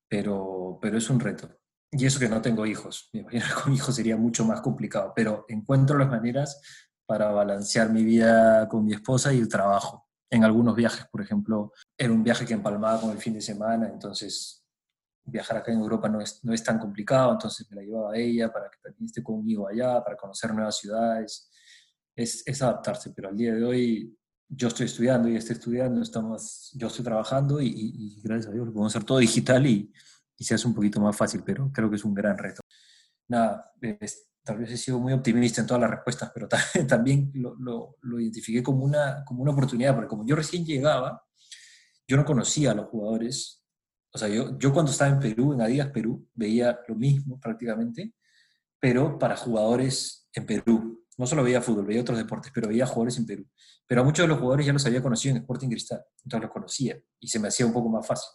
pero, 0.07 0.77
pero 0.81 0.97
es 0.97 1.09
un 1.09 1.19
reto. 1.19 1.49
Y 1.91 2.05
eso 2.05 2.19
que 2.19 2.29
no 2.29 2.41
tengo 2.41 2.65
hijos. 2.65 3.09
Me 3.13 3.21
imagino 3.21 3.45
con 3.63 3.73
hijos 3.73 3.95
sería 3.95 4.17
mucho 4.17 4.45
más 4.45 4.61
complicado, 4.61 5.13
pero 5.15 5.45
encuentro 5.47 5.97
las 5.97 6.09
maneras 6.09 6.61
para 7.05 7.31
balancear 7.31 7.89
mi 7.89 8.03
vida 8.03 8.67
con 8.67 8.85
mi 8.85 8.93
esposa 8.93 9.33
y 9.33 9.39
el 9.39 9.47
trabajo. 9.47 10.07
En 10.29 10.43
algunos 10.43 10.75
viajes, 10.75 11.07
por 11.11 11.21
ejemplo, 11.21 11.71
era 11.97 12.13
un 12.13 12.23
viaje 12.23 12.45
que 12.45 12.53
empalmaba 12.53 13.01
con 13.01 13.09
el 13.09 13.17
fin 13.17 13.33
de 13.33 13.41
semana, 13.41 13.87
entonces 13.87 14.63
viajar 15.29 15.57
acá 15.57 15.71
en 15.71 15.79
Europa 15.79 16.09
no 16.09 16.21
es, 16.21 16.43
no 16.43 16.53
es 16.53 16.63
tan 16.63 16.79
complicado, 16.79 17.31
entonces 17.33 17.69
me 17.69 17.77
la 17.77 17.81
llevaba 17.83 18.13
a 18.13 18.17
ella 18.17 18.51
para 18.51 18.69
que 18.69 18.77
también 18.81 19.05
esté 19.05 19.23
conmigo 19.23 19.67
allá, 19.67 20.03
para 20.03 20.17
conocer 20.17 20.53
nuevas 20.53 20.77
ciudades. 20.77 21.49
Es, 22.15 22.43
es 22.45 22.61
adaptarse, 22.61 23.11
pero 23.15 23.29
al 23.29 23.37
día 23.37 23.53
de 23.53 23.63
hoy 23.63 24.17
yo 24.49 24.67
estoy 24.67 24.87
estudiando 24.87 25.29
y 25.29 25.35
estoy 25.37 25.55
estudiando, 25.55 26.01
estamos, 26.01 26.71
yo 26.73 26.87
estoy 26.87 27.05
trabajando 27.05 27.61
y, 27.61 27.67
y, 27.69 28.21
gracias 28.21 28.47
a 28.47 28.51
Dios 28.51 28.65
lo 28.65 28.73
podemos 28.73 28.93
hacer 28.93 29.05
todo 29.05 29.19
digital 29.19 29.65
y, 29.65 29.93
y 30.37 30.43
se 30.43 30.55
hace 30.55 30.67
un 30.67 30.73
poquito 30.73 30.99
más 30.99 31.15
fácil, 31.15 31.43
pero 31.45 31.71
creo 31.71 31.89
que 31.89 31.97
es 31.97 32.03
un 32.03 32.13
gran 32.13 32.37
reto. 32.37 32.61
Nada, 33.27 33.71
tal 34.43 34.57
vez 34.57 34.71
he 34.71 34.77
sido 34.77 34.99
muy 34.99 35.13
optimista 35.13 35.61
en 35.61 35.67
todas 35.67 35.81
las 35.81 35.91
respuestas, 35.91 36.31
pero 36.33 36.47
también 36.87 37.31
lo, 37.35 37.55
lo, 37.55 37.97
lo, 38.01 38.19
identifiqué 38.19 38.63
como 38.63 38.83
una, 38.83 39.23
como 39.23 39.43
una 39.43 39.51
oportunidad, 39.51 39.93
porque 39.93 40.07
como 40.07 40.25
yo 40.25 40.35
recién 40.35 40.65
llegaba, 40.65 41.23
yo 42.07 42.17
no 42.17 42.25
conocía 42.25 42.71
a 42.71 42.73
los 42.73 42.87
jugadores. 42.87 43.58
O 44.11 44.17
sea, 44.17 44.27
yo, 44.27 44.57
yo 44.57 44.73
cuando 44.73 44.91
estaba 44.91 45.11
en 45.11 45.19
Perú, 45.19 45.53
en 45.53 45.61
Adidas 45.61 45.89
Perú, 45.89 46.27
veía 46.33 46.79
lo 46.87 46.95
mismo 46.95 47.39
prácticamente, 47.39 48.13
pero 48.79 49.19
para 49.19 49.35
jugadores 49.35 50.29
en 50.33 50.45
Perú. 50.45 51.05
No 51.17 51.27
solo 51.27 51.43
veía 51.43 51.61
fútbol, 51.61 51.85
veía 51.85 52.01
otros 52.01 52.17
deportes, 52.17 52.51
pero 52.53 52.69
veía 52.69 52.85
jugadores 52.85 53.17
en 53.17 53.25
Perú. 53.25 53.45
Pero 53.85 54.01
a 54.01 54.03
muchos 54.03 54.23
de 54.23 54.27
los 54.29 54.39
jugadores 54.39 54.65
ya 54.65 54.73
los 54.73 54.85
había 54.85 55.01
conocido 55.01 55.35
en 55.35 55.41
Sporting 55.41 55.69
Cristal, 55.69 56.01
entonces 56.23 56.43
los 56.43 56.51
conocía 56.51 56.99
y 57.19 57.27
se 57.27 57.39
me 57.39 57.49
hacía 57.49 57.65
un 57.65 57.73
poco 57.73 57.89
más 57.89 58.07
fácil. 58.07 58.29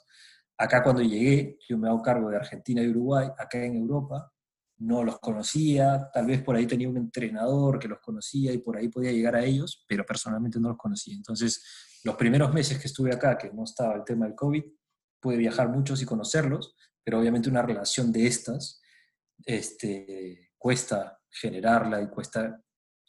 Acá 0.58 0.82
cuando 0.82 1.02
llegué, 1.02 1.58
yo 1.68 1.78
me 1.78 1.88
hago 1.88 2.02
cargo 2.02 2.28
de 2.30 2.36
Argentina 2.36 2.82
y 2.82 2.88
Uruguay, 2.88 3.28
acá 3.38 3.64
en 3.64 3.76
Europa, 3.76 4.30
no 4.78 5.02
los 5.02 5.18
conocía, 5.18 6.10
tal 6.12 6.26
vez 6.26 6.42
por 6.42 6.56
ahí 6.56 6.66
tenía 6.66 6.88
un 6.88 6.96
entrenador 6.96 7.78
que 7.78 7.88
los 7.88 8.00
conocía 8.00 8.52
y 8.52 8.58
por 8.58 8.76
ahí 8.76 8.88
podía 8.88 9.12
llegar 9.12 9.36
a 9.36 9.44
ellos, 9.44 9.84
pero 9.88 10.04
personalmente 10.04 10.60
no 10.60 10.68
los 10.68 10.76
conocía. 10.76 11.14
Entonces, 11.14 11.64
los 12.04 12.16
primeros 12.16 12.52
meses 12.52 12.78
que 12.78 12.88
estuve 12.88 13.12
acá, 13.12 13.38
que 13.38 13.50
no 13.52 13.64
estaba 13.64 13.94
el 13.94 14.04
tema 14.04 14.26
del 14.26 14.34
COVID, 14.34 14.62
pude 15.24 15.38
viajar 15.38 15.70
muchos 15.70 16.02
y 16.02 16.04
conocerlos, 16.04 16.76
pero 17.02 17.18
obviamente 17.18 17.48
una 17.48 17.62
relación 17.62 18.12
de 18.12 18.26
estas 18.26 18.82
este, 19.46 20.52
cuesta 20.58 21.18
generarla 21.30 22.02
y 22.02 22.08
cuesta 22.08 22.60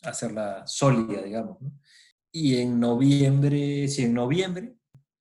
hacerla 0.01 0.65
sólida, 0.65 1.21
digamos. 1.21 1.57
Y 2.31 2.55
en 2.55 2.79
noviembre, 2.79 3.89
sí, 3.89 4.05
en 4.05 4.13
noviembre 4.13 4.77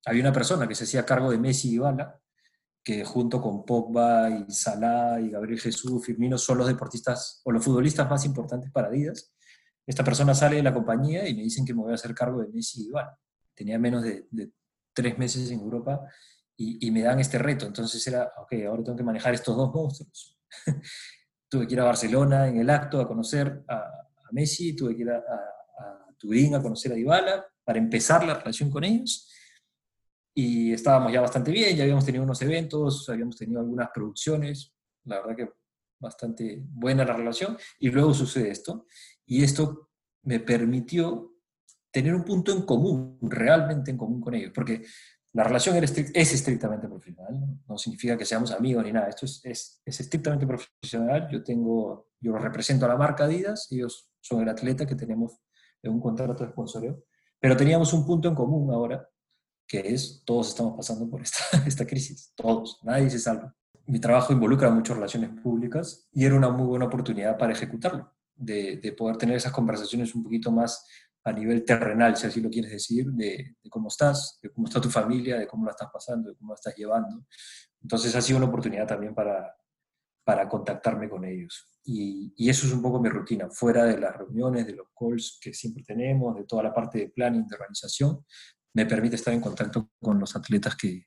había 0.06 0.22
una 0.22 0.32
persona 0.32 0.68
que 0.68 0.76
se 0.76 0.84
hacía 0.84 1.04
cargo 1.04 1.32
de 1.32 1.38
Messi 1.38 1.74
y 1.74 1.78
Bala, 1.78 2.20
que 2.84 3.04
junto 3.04 3.42
con 3.42 3.64
Pogba 3.64 4.30
y 4.30 4.52
Salah 4.52 5.20
y 5.20 5.30
Gabriel 5.30 5.60
Jesús, 5.60 6.06
Firmino, 6.06 6.38
son 6.38 6.58
los 6.58 6.68
deportistas 6.68 7.40
o 7.44 7.50
los 7.50 7.64
futbolistas 7.64 8.08
más 8.08 8.24
importantes 8.24 8.70
para 8.70 8.86
Adidas. 8.86 9.34
Esta 9.84 10.04
persona 10.04 10.32
sale 10.32 10.56
de 10.56 10.62
la 10.62 10.72
compañía 10.72 11.28
y 11.28 11.34
me 11.34 11.42
dicen 11.42 11.64
que 11.64 11.74
me 11.74 11.82
voy 11.82 11.90
a 11.90 11.96
hacer 11.96 12.14
cargo 12.14 12.40
de 12.40 12.52
Messi 12.52 12.86
y 12.86 12.90
Bala. 12.90 13.18
Tenía 13.52 13.80
menos 13.80 14.04
de, 14.04 14.28
tres 14.94 15.18
meses 15.18 15.50
en 15.50 15.60
Europa 15.60 16.00
y, 16.56 16.90
me 16.90 17.02
dan 17.02 17.20
este 17.20 17.38
reto. 17.38 17.66
Entonces 17.66 18.06
era, 18.06 18.32
ok, 18.36 18.52
ahora 18.66 18.84
tengo 18.84 18.96
que 18.96 19.04
manejar 19.04 19.34
estos 19.34 19.56
dos 19.56 19.72
monstruos. 19.72 20.38
tuve 21.48 21.66
que 21.66 21.74
ir 21.74 21.80
a 21.80 21.84
Barcelona 21.84 22.48
en 22.48 22.58
el 22.58 22.70
acto 22.70 23.00
a 23.00 23.08
conocer 23.08 23.64
a, 23.68 23.90
Messi, 24.32 24.74
tuve 24.74 24.96
que 24.96 25.02
ir 25.02 25.10
a, 25.10 25.18
a, 25.18 26.16
Turín 26.18 26.54
a 26.54 26.62
conocer 26.62 26.90
a 26.90 26.94
Dybala 26.96 27.46
para 27.62 27.78
empezar 27.78 28.24
la 28.24 28.34
relación 28.34 28.70
con 28.70 28.82
ellos 28.82 29.30
y 30.34 30.72
estábamos 30.72 31.12
ya 31.12 31.20
bastante 31.20 31.52
bien, 31.52 31.76
ya 31.76 31.84
habíamos 31.84 32.04
tenido 32.04 32.24
unos 32.24 32.42
eventos, 32.42 33.08
habíamos 33.08 33.36
tenido 33.36 33.60
algunas 33.60 33.90
producciones, 33.94 34.74
la 35.04 35.20
verdad 35.20 35.36
que 35.36 35.52
bastante 36.00 36.60
buena 36.66 37.04
la 37.04 37.14
relación, 37.14 37.56
y 37.78 37.90
luego 37.90 38.12
sucede 38.12 38.50
esto, 38.50 38.86
y 39.24 39.44
esto 39.44 39.90
me 40.24 40.40
permitió 40.40 41.36
tener 41.90 42.14
un 42.14 42.24
punto 42.24 42.50
en 42.52 42.62
común, 42.62 43.18
realmente 43.22 43.92
en 43.92 43.96
común 43.96 44.20
con 44.20 44.34
ellos, 44.34 44.50
porque 44.52 44.84
la 45.34 45.42
relación 45.42 45.76
es 45.82 46.32
estrictamente 46.32 46.86
profesional, 46.86 47.58
no 47.66 47.76
significa 47.76 48.16
que 48.16 48.24
seamos 48.24 48.52
amigos 48.52 48.84
ni 48.84 48.92
nada, 48.92 49.08
esto 49.08 49.26
es, 49.26 49.40
es, 49.42 49.82
es 49.84 50.00
estrictamente 50.00 50.46
profesional, 50.46 51.28
yo 51.28 51.42
tengo, 51.42 52.08
yo 52.20 52.38
represento 52.38 52.86
a 52.86 52.88
la 52.88 52.96
marca 52.96 53.24
Adidas, 53.24 53.66
ellos 53.72 54.08
son 54.20 54.42
el 54.42 54.48
atleta 54.48 54.86
que 54.86 54.94
tenemos 54.94 55.40
en 55.82 55.92
un 55.92 56.00
contrato 56.00 56.44
de 56.44 56.50
sponsoreo, 56.50 57.02
pero 57.40 57.56
teníamos 57.56 57.92
un 57.92 58.06
punto 58.06 58.28
en 58.28 58.36
común 58.36 58.72
ahora, 58.72 59.08
que 59.66 59.80
es 59.80 60.22
todos 60.24 60.50
estamos 60.50 60.76
pasando 60.76 61.10
por 61.10 61.20
esta, 61.20 61.42
esta 61.66 61.84
crisis, 61.84 62.32
todos, 62.36 62.78
nadie 62.84 63.10
se 63.10 63.18
salva. 63.18 63.52
Mi 63.86 63.98
trabajo 63.98 64.32
involucra 64.32 64.70
muchas 64.70 64.96
relaciones 64.96 65.30
públicas 65.42 66.08
y 66.12 66.24
era 66.24 66.36
una 66.36 66.48
muy 66.48 66.66
buena 66.66 66.86
oportunidad 66.86 67.36
para 67.36 67.52
ejecutarlo, 67.52 68.08
de, 68.36 68.76
de 68.76 68.92
poder 68.92 69.16
tener 69.16 69.36
esas 69.36 69.52
conversaciones 69.52 70.14
un 70.14 70.22
poquito 70.22 70.52
más 70.52 70.86
a 71.24 71.32
nivel 71.32 71.64
terrenal, 71.64 72.16
si 72.16 72.26
así 72.26 72.40
lo 72.40 72.50
quieres 72.50 72.70
decir, 72.70 73.06
de, 73.12 73.56
de, 73.62 73.70
cómo 73.70 73.88
estás, 73.88 74.38
de 74.42 74.50
cómo 74.50 74.66
está 74.66 74.80
tu 74.80 74.90
familia, 74.90 75.38
de 75.38 75.46
cómo 75.46 75.64
la 75.64 75.70
estás 75.70 75.88
pasando, 75.92 76.30
de 76.30 76.36
cómo 76.36 76.52
la 76.52 76.56
estás 76.56 76.76
llevando. 76.76 77.24
Entonces 77.82 78.14
ha 78.14 78.20
sido 78.20 78.38
una 78.38 78.46
oportunidad 78.46 78.86
también 78.86 79.14
para, 79.14 79.54
para 80.22 80.48
contactarme 80.48 81.08
con 81.08 81.24
ellos. 81.24 81.70
Y, 81.84 82.32
y, 82.36 82.48
eso 82.48 82.66
es 82.66 82.72
un 82.72 82.82
poco 82.82 83.00
mi 83.00 83.08
rutina, 83.08 83.48
fuera 83.50 83.84
de 83.84 83.98
las 83.98 84.16
reuniones, 84.16 84.66
de 84.66 84.74
los 84.74 84.88
calls 84.98 85.38
que 85.40 85.52
siempre 85.52 85.82
tenemos, 85.82 86.34
de 86.36 86.44
toda 86.44 86.62
la 86.62 86.72
parte 86.72 86.98
de 86.98 87.08
planning, 87.08 87.46
de 87.46 87.54
organización, 87.54 88.24
me 88.74 88.86
permite 88.86 89.16
estar 89.16 89.32
en 89.32 89.40
contacto 89.40 89.90
con 90.02 90.18
los 90.18 90.34
atletas 90.34 90.76
que, 90.76 91.06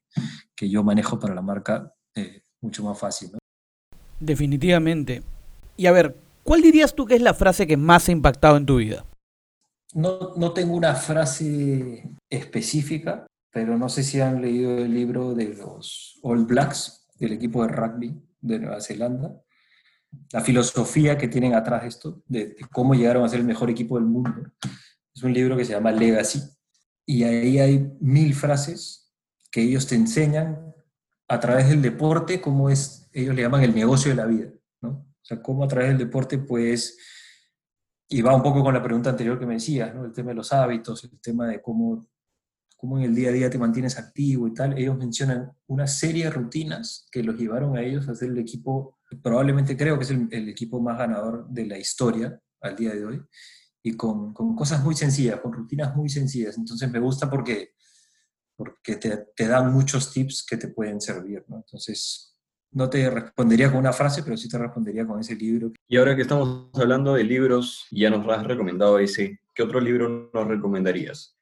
que 0.56 0.70
yo 0.70 0.84
manejo 0.84 1.20
para 1.20 1.36
la 1.36 1.42
marca 1.42 1.94
eh, 2.16 2.42
mucho 2.62 2.84
más 2.84 2.98
fácil. 2.98 3.32
¿no? 3.34 3.40
Definitivamente. 4.20 5.22
Y 5.76 5.86
a 5.86 5.92
ver, 5.92 6.16
¿cuál 6.44 6.62
dirías 6.62 6.96
tú 6.96 7.06
que 7.06 7.16
es 7.16 7.22
la 7.22 7.34
frase 7.34 7.68
que 7.68 7.78
más 7.78 8.08
ha 8.08 8.12
impactado 8.12 8.58
en 8.58 8.66
tu 8.66 8.78
vida? 8.78 9.06
No, 9.94 10.34
no 10.36 10.54
tengo 10.54 10.76
una 10.76 10.96
frase 10.96 12.10
específica, 12.30 13.26
pero 13.52 13.78
no 13.78 13.90
sé 13.90 14.04
si 14.04 14.20
han 14.20 14.42
leído 14.42 14.78
el 14.78 14.94
libro 14.94 15.34
de 15.34 15.56
los 15.56 16.20
All 16.24 16.46
Blacks, 16.46 17.08
del 17.20 17.34
equipo 17.34 17.64
de 17.64 17.70
rugby 17.70 18.22
de 18.42 18.60
Nueva 18.60 18.82
Zelanda. 18.82 19.42
La 20.32 20.42
filosofía 20.42 21.18
que 21.18 21.28
tienen 21.28 21.54
atrás 21.54 21.86
esto, 21.86 22.22
de, 22.28 22.56
cómo 22.72 22.94
llegaron 22.94 23.24
a 23.24 23.30
ser 23.30 23.40
el 23.40 23.46
mejor 23.46 23.70
equipo 23.70 23.96
del 23.96 24.06
mundo. 24.06 24.52
Es 25.14 25.24
un 25.24 25.34
libro 25.34 25.58
que 25.58 25.66
se 25.66 25.74
llama 25.74 25.92
Legacy 25.92 26.42
y 27.06 27.24
ahí 27.24 27.60
hay 27.60 27.92
mil 28.00 28.36
frases 28.36 29.12
que 29.50 29.62
ellos 29.62 29.88
te 29.88 29.96
enseñan 29.96 30.74
a 31.28 31.40
través 31.40 31.70
del 31.70 31.82
deporte, 31.82 32.40
cómo 32.42 32.70
es, 32.70 33.10
ellos 33.14 33.36
le 33.36 33.42
llaman 33.42 33.64
el 33.64 33.74
negocio 33.74 34.12
de 34.12 34.16
la 34.16 34.26
vida, 34.26 34.50
¿no? 34.82 34.90
O 34.90 35.26
sea, 35.26 35.42
cómo 35.42 35.64
a 35.64 35.68
través 35.68 35.90
del 35.90 35.98
deporte, 35.98 36.38
pues, 36.38 36.98
y 38.10 38.22
va 38.22 38.36
un 38.36 38.44
poco 38.44 38.64
con 38.64 38.74
la 38.74 38.82
pregunta 38.82 39.10
anterior 39.10 39.38
que 39.38 39.46
me 39.46 39.56
decías, 39.56 39.94
¿no? 39.94 40.06
El 40.06 40.14
tema 40.14 40.30
de 40.30 40.36
los 40.36 40.54
hábitos, 40.54 41.04
el 41.04 41.20
tema 41.20 41.48
de 41.48 41.62
cómo, 41.62 42.08
cómo 42.78 42.98
en 42.98 43.06
el 43.06 43.16
día 43.16 43.30
a 43.30 43.34
día 43.34 43.50
te 43.50 43.58
mantienes 43.58 43.98
activo 43.98 44.48
y 44.48 44.54
tal. 44.54 44.78
Ellos 44.78 44.98
mencionan 44.98 45.52
una 45.68 45.88
serie 45.88 46.26
de 46.26 46.32
rutinas 46.32 47.08
que 47.12 47.24
los 47.24 47.38
llevaron 47.38 47.76
a 47.76 47.82
ellos 47.82 48.08
a 48.08 48.16
ser 48.16 48.30
el 48.30 48.38
equipo, 48.38 49.00
probablemente 49.22 49.76
creo 49.76 49.98
que 49.98 50.06
es 50.06 50.12
el, 50.12 50.28
el 50.32 50.50
equipo 50.50 50.80
más 50.80 50.98
ganador 50.98 51.48
de 51.50 51.66
la 51.66 51.78
historia 51.78 52.40
al 52.62 52.76
día 52.76 52.94
de 52.94 53.06
hoy 53.06 53.22
y 53.84 53.96
con, 53.96 54.34
con, 54.34 54.56
cosas 54.56 54.84
muy 54.84 54.96
sencillas, 54.96 55.40
con 55.42 55.54
rutinas 55.54 55.96
muy 55.96 56.10
sencillas. 56.10 56.58
Entonces 56.58 56.90
me 56.90 57.00
gusta 57.00 57.30
porque, 57.30 57.72
porque 58.56 58.96
te, 58.96 59.28
te 59.36 59.48
dan 59.48 59.72
muchos 59.74 60.14
tips 60.14 60.46
que 60.46 60.58
te 60.58 60.70
pueden 60.70 61.02
servir. 61.02 61.44
¿no? 61.48 61.58
Entonces 61.58 62.37
no 62.72 62.90
te 62.90 63.10
respondería 63.10 63.70
con 63.70 63.80
una 63.80 63.94
frase, 63.94 64.24
pero 64.24 64.38
sí 64.38 64.50
te 64.50 64.58
respondería 64.58 65.06
con 65.06 65.20
ese 65.20 65.36
libro. 65.36 65.72
Y 65.88 65.98
ahora 65.98 66.16
que 66.16 66.24
estamos 66.24 66.70
hablando 66.74 67.14
de 67.14 67.24
libros, 67.24 67.88
ya 67.92 68.10
nos 68.10 68.28
has 68.28 68.46
recomendado 68.46 69.00
ese, 69.00 69.40
¿qué 69.54 69.64
otro 69.64 69.80
libro 69.80 70.30
nos 70.34 70.48
recomendarías? 70.48 71.38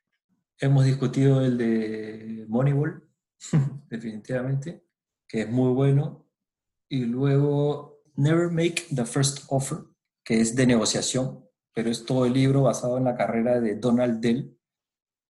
hemos 0.59 0.85
discutido 0.85 1.41
el 1.41 1.57
de 1.57 2.45
Moneyball, 2.47 3.07
definitivamente, 3.89 4.85
que 5.27 5.41
es 5.41 5.49
muy 5.49 5.73
bueno. 5.73 6.25
Y 6.89 7.05
luego 7.05 8.01
Never 8.15 8.49
Make 8.49 8.85
the 8.93 9.05
First 9.05 9.45
Offer, 9.49 9.79
que 10.23 10.39
es 10.39 10.55
de 10.55 10.67
negociación, 10.67 11.45
pero 11.73 11.89
es 11.89 12.05
todo 12.05 12.25
el 12.25 12.33
libro 12.33 12.63
basado 12.63 12.97
en 12.97 13.03
la 13.03 13.15
carrera 13.15 13.59
de 13.59 13.75
Donald 13.75 14.21
Dell, 14.21 14.57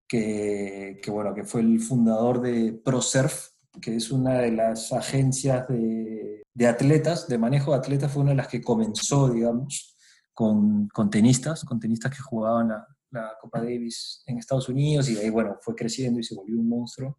que, 0.06 1.00
que 1.02 1.10
bueno, 1.10 1.34
que 1.34 1.44
fue 1.44 1.62
el 1.62 1.80
fundador 1.80 2.42
de 2.42 2.72
ProSurf, 2.72 3.53
que 3.80 3.96
es 3.96 4.10
una 4.10 4.38
de 4.40 4.52
las 4.52 4.92
agencias 4.92 5.66
de, 5.68 6.42
de, 6.52 6.66
atletas, 6.66 7.28
de 7.28 7.38
manejo 7.38 7.72
de 7.72 7.78
atletas, 7.78 8.12
fue 8.12 8.22
una 8.22 8.32
de 8.32 8.36
las 8.36 8.48
que 8.48 8.62
comenzó, 8.62 9.28
digamos, 9.28 9.96
con, 10.32 10.88
con 10.88 11.10
tenistas, 11.10 11.64
con 11.64 11.80
tenistas 11.80 12.14
que 12.14 12.22
jugaban 12.22 12.68
la, 12.68 12.86
la, 13.10 13.32
Copa 13.40 13.60
Davis 13.60 14.22
en 14.26 14.38
Estados 14.38 14.68
Unidos 14.68 15.08
y 15.08 15.14
de 15.14 15.22
ahí, 15.22 15.30
bueno, 15.30 15.56
fue 15.60 15.74
creciendo 15.74 16.20
y 16.20 16.24
se 16.24 16.34
volvió 16.34 16.58
un 16.58 16.68
monstruo. 16.68 17.18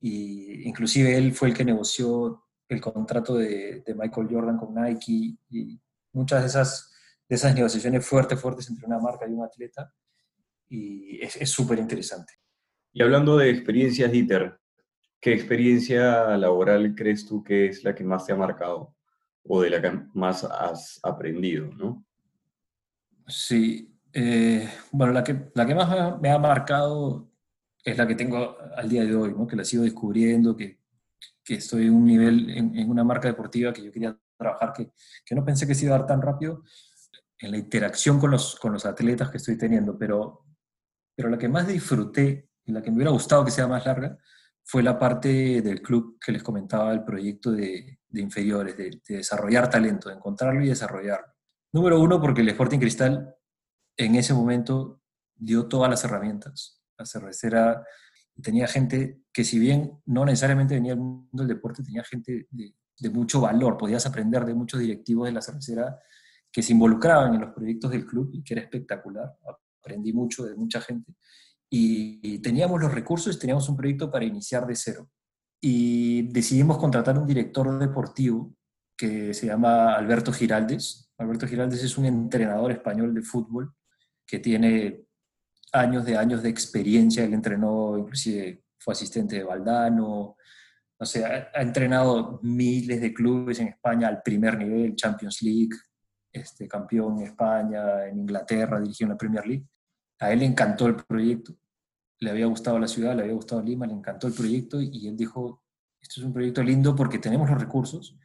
Y 0.00 0.66
inclusive 0.68 1.16
él 1.16 1.32
fue 1.32 1.48
el 1.48 1.54
que 1.54 1.64
negoció 1.64 2.44
el 2.68 2.80
contrato 2.80 3.34
de, 3.34 3.82
de 3.84 3.94
Michael 3.94 4.28
Jordan 4.30 4.56
con 4.56 4.74
Nike 4.74 5.36
y 5.50 5.80
muchas 6.12 6.42
de 6.42 6.46
esas, 6.46 6.92
de 7.28 7.36
esas 7.36 7.54
negociaciones 7.54 8.06
fuertes, 8.06 8.40
fuertes 8.40 8.68
entre 8.70 8.86
una 8.86 8.98
marca 8.98 9.28
y 9.28 9.32
un 9.32 9.44
atleta. 9.44 9.92
Y 10.68 11.20
es 11.20 11.50
súper 11.50 11.78
interesante. 11.78 12.34
Y 12.92 13.02
hablando 13.02 13.36
de 13.36 13.50
experiencias, 13.50 14.10
Dieter, 14.10 14.58
¿Qué 15.20 15.34
experiencia 15.34 16.36
laboral 16.38 16.94
crees 16.94 17.26
tú 17.26 17.44
que 17.44 17.66
es 17.66 17.84
la 17.84 17.94
que 17.94 18.04
más 18.04 18.24
te 18.26 18.32
ha 18.32 18.36
marcado 18.36 18.94
o 19.44 19.60
de 19.60 19.70
la 19.70 19.82
que 19.82 19.92
más 20.14 20.44
has 20.44 20.98
aprendido, 21.02 21.66
no? 21.74 22.04
Sí, 23.26 23.94
eh, 24.12 24.68
bueno, 24.90 25.12
la 25.12 25.22
que, 25.22 25.50
la 25.54 25.66
que 25.66 25.74
más 25.74 26.20
me 26.20 26.30
ha 26.30 26.38
marcado 26.38 27.30
es 27.84 27.96
la 27.96 28.06
que 28.06 28.14
tengo 28.14 28.56
al 28.76 28.88
día 28.88 29.04
de 29.04 29.14
hoy, 29.14 29.34
¿no? 29.36 29.46
que 29.46 29.56
la 29.56 29.64
sigo 29.64 29.82
descubriendo, 29.82 30.56
que, 30.56 30.80
que 31.44 31.54
estoy 31.54 31.86
en 31.86 31.94
un 31.94 32.04
nivel, 32.04 32.50
en, 32.50 32.90
una 32.90 33.04
marca 33.04 33.28
deportiva 33.28 33.72
que 33.72 33.84
yo 33.84 33.92
quería 33.92 34.18
trabajar, 34.36 34.72
que, 34.72 34.90
que, 35.24 35.34
no 35.34 35.44
pensé 35.44 35.66
que 35.66 35.74
se 35.74 35.84
iba 35.84 35.94
a 35.94 35.98
dar 35.98 36.06
tan 36.06 36.22
rápido, 36.22 36.64
en 37.38 37.50
la 37.50 37.58
interacción 37.58 38.18
con 38.18 38.30
los, 38.30 38.56
con 38.56 38.72
los 38.72 38.84
atletas 38.84 39.30
que 39.30 39.38
estoy 39.38 39.56
teniendo, 39.56 39.98
pero, 39.98 40.44
pero 41.14 41.28
la 41.28 41.38
que 41.38 41.48
más 41.48 41.66
disfruté 41.66 42.50
y 42.64 42.72
la 42.72 42.82
que 42.82 42.90
me 42.90 42.96
hubiera 42.96 43.12
gustado 43.12 43.44
que 43.44 43.50
sea 43.50 43.66
más 43.66 43.84
larga, 43.86 44.18
fue 44.64 44.82
la 44.82 44.98
parte 44.98 45.62
del 45.62 45.82
club 45.82 46.18
que 46.24 46.32
les 46.32 46.42
comentaba, 46.42 46.92
el 46.92 47.04
proyecto 47.04 47.50
de, 47.50 48.00
inferiores, 48.12 48.76
de, 48.76 49.00
desarrollar 49.08 49.68
talento, 49.68 50.08
de 50.08 50.16
encontrarlo 50.16 50.62
y 50.62 50.68
desarrollarlo. 50.68 51.32
Número 51.72 52.00
uno, 52.00 52.20
porque 52.20 52.42
el 52.42 52.48
Sporting 52.50 52.78
Cristal 52.78 53.34
en 53.96 54.14
ese 54.14 54.34
momento 54.34 55.02
dio 55.34 55.66
todas 55.66 55.90
las 55.90 56.04
herramientas. 56.04 56.82
La 56.98 57.06
cervecera 57.06 57.84
tenía 58.42 58.66
gente 58.66 59.22
que 59.32 59.44
si 59.44 59.58
bien 59.58 60.00
no 60.06 60.24
necesariamente 60.24 60.74
venía 60.74 60.92
del 60.92 61.00
mundo 61.00 61.28
del 61.32 61.48
deporte, 61.48 61.82
tenía 61.82 62.04
gente 62.04 62.46
de, 62.50 62.74
de 62.98 63.10
mucho 63.10 63.40
valor, 63.40 63.76
podías 63.76 64.06
aprender 64.06 64.44
de 64.44 64.54
muchos 64.54 64.80
directivos 64.80 65.26
de 65.26 65.32
la 65.32 65.42
cervecera 65.42 65.98
que 66.52 66.62
se 66.62 66.72
involucraban 66.72 67.34
en 67.34 67.40
los 67.40 67.54
proyectos 67.54 67.90
del 67.90 68.06
club 68.06 68.30
y 68.32 68.42
que 68.42 68.54
era 68.54 68.62
espectacular. 68.62 69.36
Aprendí 69.80 70.12
mucho 70.12 70.44
de 70.44 70.54
mucha 70.54 70.80
gente 70.80 71.14
y 71.70 72.38
teníamos 72.40 72.80
los 72.80 72.92
recursos, 72.92 73.38
teníamos 73.38 73.68
un 73.68 73.76
proyecto 73.76 74.10
para 74.10 74.24
iniciar 74.24 74.66
de 74.66 74.74
cero. 74.74 75.08
Y 75.62 76.22
decidimos 76.32 76.78
contratar 76.78 77.18
un 77.18 77.26
director 77.26 77.78
deportivo 77.78 78.54
que 78.96 79.32
se 79.32 79.46
llama 79.46 79.94
Alberto 79.94 80.32
Giraldes. 80.32 81.10
Alberto 81.18 81.46
Giraldes 81.46 81.82
es 81.82 81.96
un 81.96 82.06
entrenador 82.06 82.72
español 82.72 83.14
de 83.14 83.22
fútbol 83.22 83.72
que 84.26 84.38
tiene 84.38 85.06
años 85.72 86.04
de 86.04 86.16
años 86.16 86.42
de 86.42 86.48
experiencia. 86.48 87.24
Él 87.24 87.34
entrenó, 87.34 87.96
inclusive 87.96 88.64
fue 88.78 88.92
asistente 88.92 89.36
de 89.36 89.44
Valdano. 89.44 90.36
O 90.98 91.04
sea, 91.06 91.50
ha 91.54 91.62
entrenado 91.62 92.40
miles 92.42 93.00
de 93.00 93.14
clubes 93.14 93.58
en 93.60 93.68
España 93.68 94.08
al 94.08 94.22
primer 94.22 94.58
nivel, 94.58 94.96
Champions 94.96 95.40
League, 95.40 95.76
este, 96.30 96.68
campeón 96.68 97.18
en 97.18 97.28
España, 97.28 98.06
en 98.06 98.18
Inglaterra, 98.18 98.80
dirigió 98.80 99.04
en 99.04 99.10
la 99.10 99.18
Premier 99.18 99.46
League. 99.46 99.66
A 100.20 100.32
él 100.32 100.40
le 100.40 100.44
encantó 100.44 100.86
el 100.86 100.96
proyecto, 100.96 101.56
le 102.20 102.30
había 102.30 102.46
gustado 102.46 102.78
la 102.78 102.88
ciudad, 102.88 103.16
le 103.16 103.22
había 103.22 103.34
gustado 103.34 103.62
Lima, 103.62 103.86
le 103.86 103.94
encantó 103.94 104.26
el 104.26 104.34
proyecto 104.34 104.80
y 104.80 105.08
él 105.08 105.16
dijo, 105.16 105.62
esto 106.00 106.20
es 106.20 106.26
un 106.26 106.32
proyecto 106.32 106.62
lindo 106.62 106.94
porque 106.94 107.18
tenemos 107.18 107.48
los 107.48 107.58
recursos, 107.58 108.16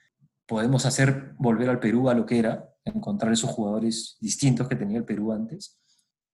podemos 0.46 0.86
hacer 0.86 1.34
volver 1.38 1.70
al 1.70 1.80
Perú 1.80 2.10
a 2.10 2.14
lo 2.14 2.26
que 2.26 2.40
era, 2.40 2.70
encontrar 2.84 3.32
esos 3.32 3.50
jugadores 3.50 4.18
distintos 4.20 4.68
que 4.68 4.76
tenía 4.76 4.98
el 4.98 5.06
Perú 5.06 5.32
antes. 5.32 5.80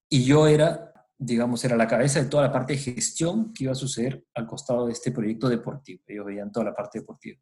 Y 0.09 0.23
yo 0.23 0.47
era, 0.47 0.91
digamos, 1.17 1.63
era 1.63 1.77
la 1.77 1.87
cabeza 1.87 2.21
de 2.21 2.29
toda 2.29 2.43
la 2.43 2.51
parte 2.51 2.73
de 2.73 2.79
gestión 2.79 3.53
que 3.53 3.65
iba 3.65 3.71
a 3.71 3.75
suceder 3.75 4.25
al 4.33 4.47
costado 4.47 4.87
de 4.87 4.93
este 4.93 5.11
proyecto 5.11 5.47
deportivo. 5.47 6.03
Ellos 6.07 6.25
veían 6.25 6.51
toda 6.51 6.65
la 6.65 6.73
parte 6.73 6.99
deportiva. 6.99 7.39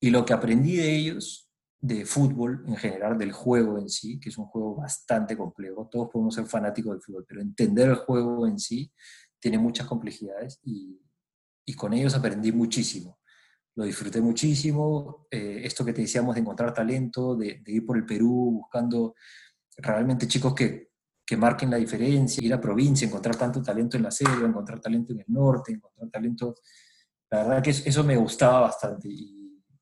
Y 0.00 0.10
lo 0.10 0.24
que 0.24 0.32
aprendí 0.32 0.76
de 0.76 0.94
ellos 0.94 1.47
de 1.80 2.04
fútbol 2.04 2.64
en 2.66 2.76
general, 2.76 3.16
del 3.16 3.32
juego 3.32 3.78
en 3.78 3.88
sí, 3.88 4.18
que 4.18 4.30
es 4.30 4.38
un 4.38 4.46
juego 4.46 4.76
bastante 4.76 5.36
complejo. 5.36 5.88
Todos 5.90 6.08
podemos 6.10 6.34
ser 6.34 6.46
fanáticos 6.46 6.92
del 6.92 7.02
fútbol, 7.02 7.24
pero 7.26 7.40
entender 7.40 7.88
el 7.88 7.94
juego 7.96 8.46
en 8.46 8.58
sí 8.58 8.92
tiene 9.40 9.58
muchas 9.58 9.86
complejidades 9.86 10.58
y, 10.64 11.00
y 11.64 11.74
con 11.74 11.92
ellos 11.92 12.14
aprendí 12.14 12.50
muchísimo. 12.50 13.18
Lo 13.76 13.84
disfruté 13.84 14.20
muchísimo. 14.20 15.28
Eh, 15.30 15.60
esto 15.62 15.84
que 15.84 15.92
te 15.92 16.00
decíamos 16.00 16.34
de 16.34 16.40
encontrar 16.40 16.74
talento, 16.74 17.36
de, 17.36 17.62
ir 17.66 17.86
por 17.86 17.96
el 17.96 18.04
Perú 18.04 18.62
buscando 18.62 19.14
realmente 19.76 20.26
chicos 20.26 20.54
que, 20.54 20.88
que 21.24 21.36
marquen 21.36 21.70
la 21.70 21.76
diferencia, 21.76 22.44
ir 22.44 22.52
a 22.52 22.60
provincia, 22.60 23.06
encontrar 23.06 23.36
tanto 23.36 23.62
talento 23.62 23.96
en 23.96 24.02
la 24.02 24.10
selva, 24.10 24.48
encontrar 24.48 24.80
talento 24.80 25.12
en 25.12 25.20
el 25.20 25.26
norte, 25.28 25.72
encontrar 25.72 26.10
talento... 26.10 26.56
La 27.30 27.42
verdad 27.42 27.62
que 27.62 27.70
eso 27.70 28.02
me 28.02 28.16
gustaba 28.16 28.60
bastante 28.60 29.06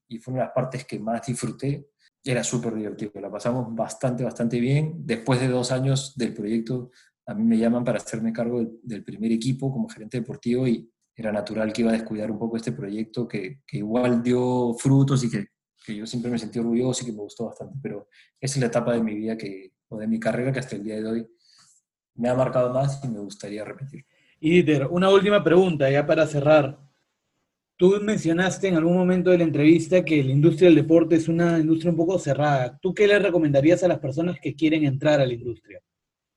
y 0.09 0.19
fue 0.19 0.35
una 0.35 0.43
de 0.43 0.47
las 0.49 0.55
partes 0.55 0.85
que 0.85 0.99
más 0.99 1.27
disfruté. 1.27 1.91
Era 2.23 2.43
súper 2.43 2.75
divertido, 2.75 3.13
la 3.21 3.31
pasamos 3.31 3.75
bastante, 3.75 4.25
bastante 4.25 4.59
bien. 4.59 4.95
Después 5.07 5.41
de 5.41 5.49
dos 5.49 5.71
años 5.73 6.17
del 6.17 6.35
proyecto, 6.35 6.91
a 7.27 7.35
mí 7.35 7.45
me 7.45 7.59
llaman 7.59 7.85
para 7.85 7.99
hacerme 7.99 8.33
cargo 8.33 8.65
del, 8.83 9.05
primer 9.05 9.33
equipo 9.33 9.73
como 9.73 9.89
gerente 9.89 10.19
deportivo 10.19 10.67
y 10.67 10.91
era 11.15 11.33
natural 11.33 11.73
que 11.73 11.83
iba 11.83 11.91
a 11.91 11.95
descuidar 11.95 12.31
un 12.31 12.39
poco 12.39 12.57
este 12.57 12.73
proyecto 12.73 13.27
que, 13.27 13.63
que 13.67 13.79
igual 13.79 14.23
dio 14.23 14.75
frutos 14.75 15.25
y 15.25 15.31
que, 15.31 15.47
que, 15.85 15.97
yo 15.97 16.07
siempre 16.07 16.31
me 16.31 16.39
sentí 16.39 16.59
orgulloso 16.59 17.03
y 17.03 17.07
que 17.07 17.13
me 17.13 17.23
gustó 17.23 17.47
bastante. 17.47 17.79
Pero 17.83 18.09
es 18.41 18.57
la 18.57 18.67
etapa 18.67 18.93
de 18.93 19.03
mi 19.03 19.15
vida 19.15 19.37
que, 19.37 19.73
o 19.89 19.99
de 19.99 20.07
mi 20.07 20.21
carrera 20.21 20.53
que 20.53 20.59
hasta 20.59 20.77
el 20.77 20.85
día 20.85 20.97
de 20.97 21.07
hoy 21.07 21.27
me 22.17 22.29
ha 22.29 22.35
marcado 22.35 22.73
más 22.73 23.03
y 23.05 23.09
me 23.09 23.21
gustaría 23.21 23.65
repetir. 23.65 24.05
Y 24.41 24.71
una 24.91 25.11
última 25.11 25.43
pregunta 25.43 25.91
ya 25.91 26.07
para 26.07 26.27
cerrar. 26.27 26.79
Tú 27.79 28.01
mencionaste 28.03 28.69
en 28.69 28.77
algún 28.77 28.97
momento 28.97 29.31
de 29.31 29.39
la 29.39 29.45
entrevista 29.45 30.03
que 30.03 30.25
la 30.25 30.33
industria 30.33 30.69
del 30.69 30.77
deporte 30.77 31.17
es 31.17 31.29
una 31.29 31.59
industria 31.59 31.91
un 31.91 31.97
poco 31.97 32.19
cerrada. 32.19 32.79
¿Tú 32.81 32.95
qué 32.95 33.07
le 33.07 33.19
recomendarías 33.19 33.83
a 33.83 33.89
las 33.89 33.99
personas 33.99 34.39
que 34.41 34.55
quieren 34.55 34.85
entrar 34.85 35.21
a 35.21 35.27
la 35.27 35.35
industria? 35.35 35.83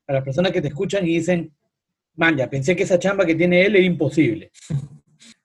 A 0.07 0.13
las 0.13 0.23
personas 0.23 0.51
que 0.51 0.61
te 0.61 0.67
escuchan 0.67 1.05
y 1.05 1.15
dicen, 1.15 1.53
man, 2.15 2.35
pensé 2.51 2.75
que 2.75 2.83
esa 2.83 2.99
chamba 2.99 3.25
que 3.25 3.35
tiene 3.35 3.65
él 3.65 3.75
era 3.75 3.85
imposible. 3.85 4.51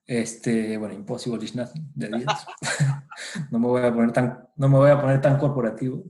Este, 0.07 0.77
bueno, 0.77 0.95
impossible 0.95 1.43
is 1.43 1.55
de 1.95 2.11
no, 3.51 3.59
me 3.59 3.67
voy 3.67 3.83
a 3.83 3.95
poner 3.95 4.13
tan, 4.13 4.39
no 4.55 4.69
me 4.69 4.77
voy 4.77 4.91
a 4.91 5.01
poner 5.01 5.19
tan 5.19 5.39
corporativo. 5.39 6.05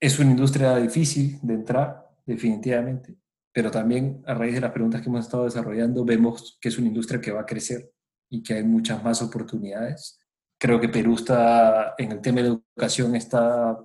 Es 0.00 0.18
una 0.18 0.30
industria 0.30 0.74
difícil 0.76 1.38
de 1.42 1.52
entrar, 1.52 2.02
definitivamente, 2.24 3.14
pero 3.52 3.70
también 3.70 4.22
a 4.24 4.32
raíz 4.32 4.54
de 4.54 4.62
las 4.62 4.72
preguntas 4.72 5.02
que 5.02 5.10
hemos 5.10 5.26
estado 5.26 5.44
desarrollando, 5.44 6.02
vemos 6.02 6.56
que 6.58 6.70
es 6.70 6.78
una 6.78 6.88
industria 6.88 7.20
que 7.20 7.30
va 7.30 7.42
a 7.42 7.44
crecer 7.44 7.92
y 8.28 8.42
que 8.42 8.54
hay 8.54 8.64
muchas 8.64 9.02
más 9.02 9.22
oportunidades. 9.22 10.18
Creo 10.58 10.80
que 10.80 10.88
Perú 10.88 11.14
está, 11.14 11.94
en 11.98 12.12
el 12.12 12.20
tema 12.20 12.40
de 12.40 12.48
educación, 12.48 13.14
está, 13.14 13.78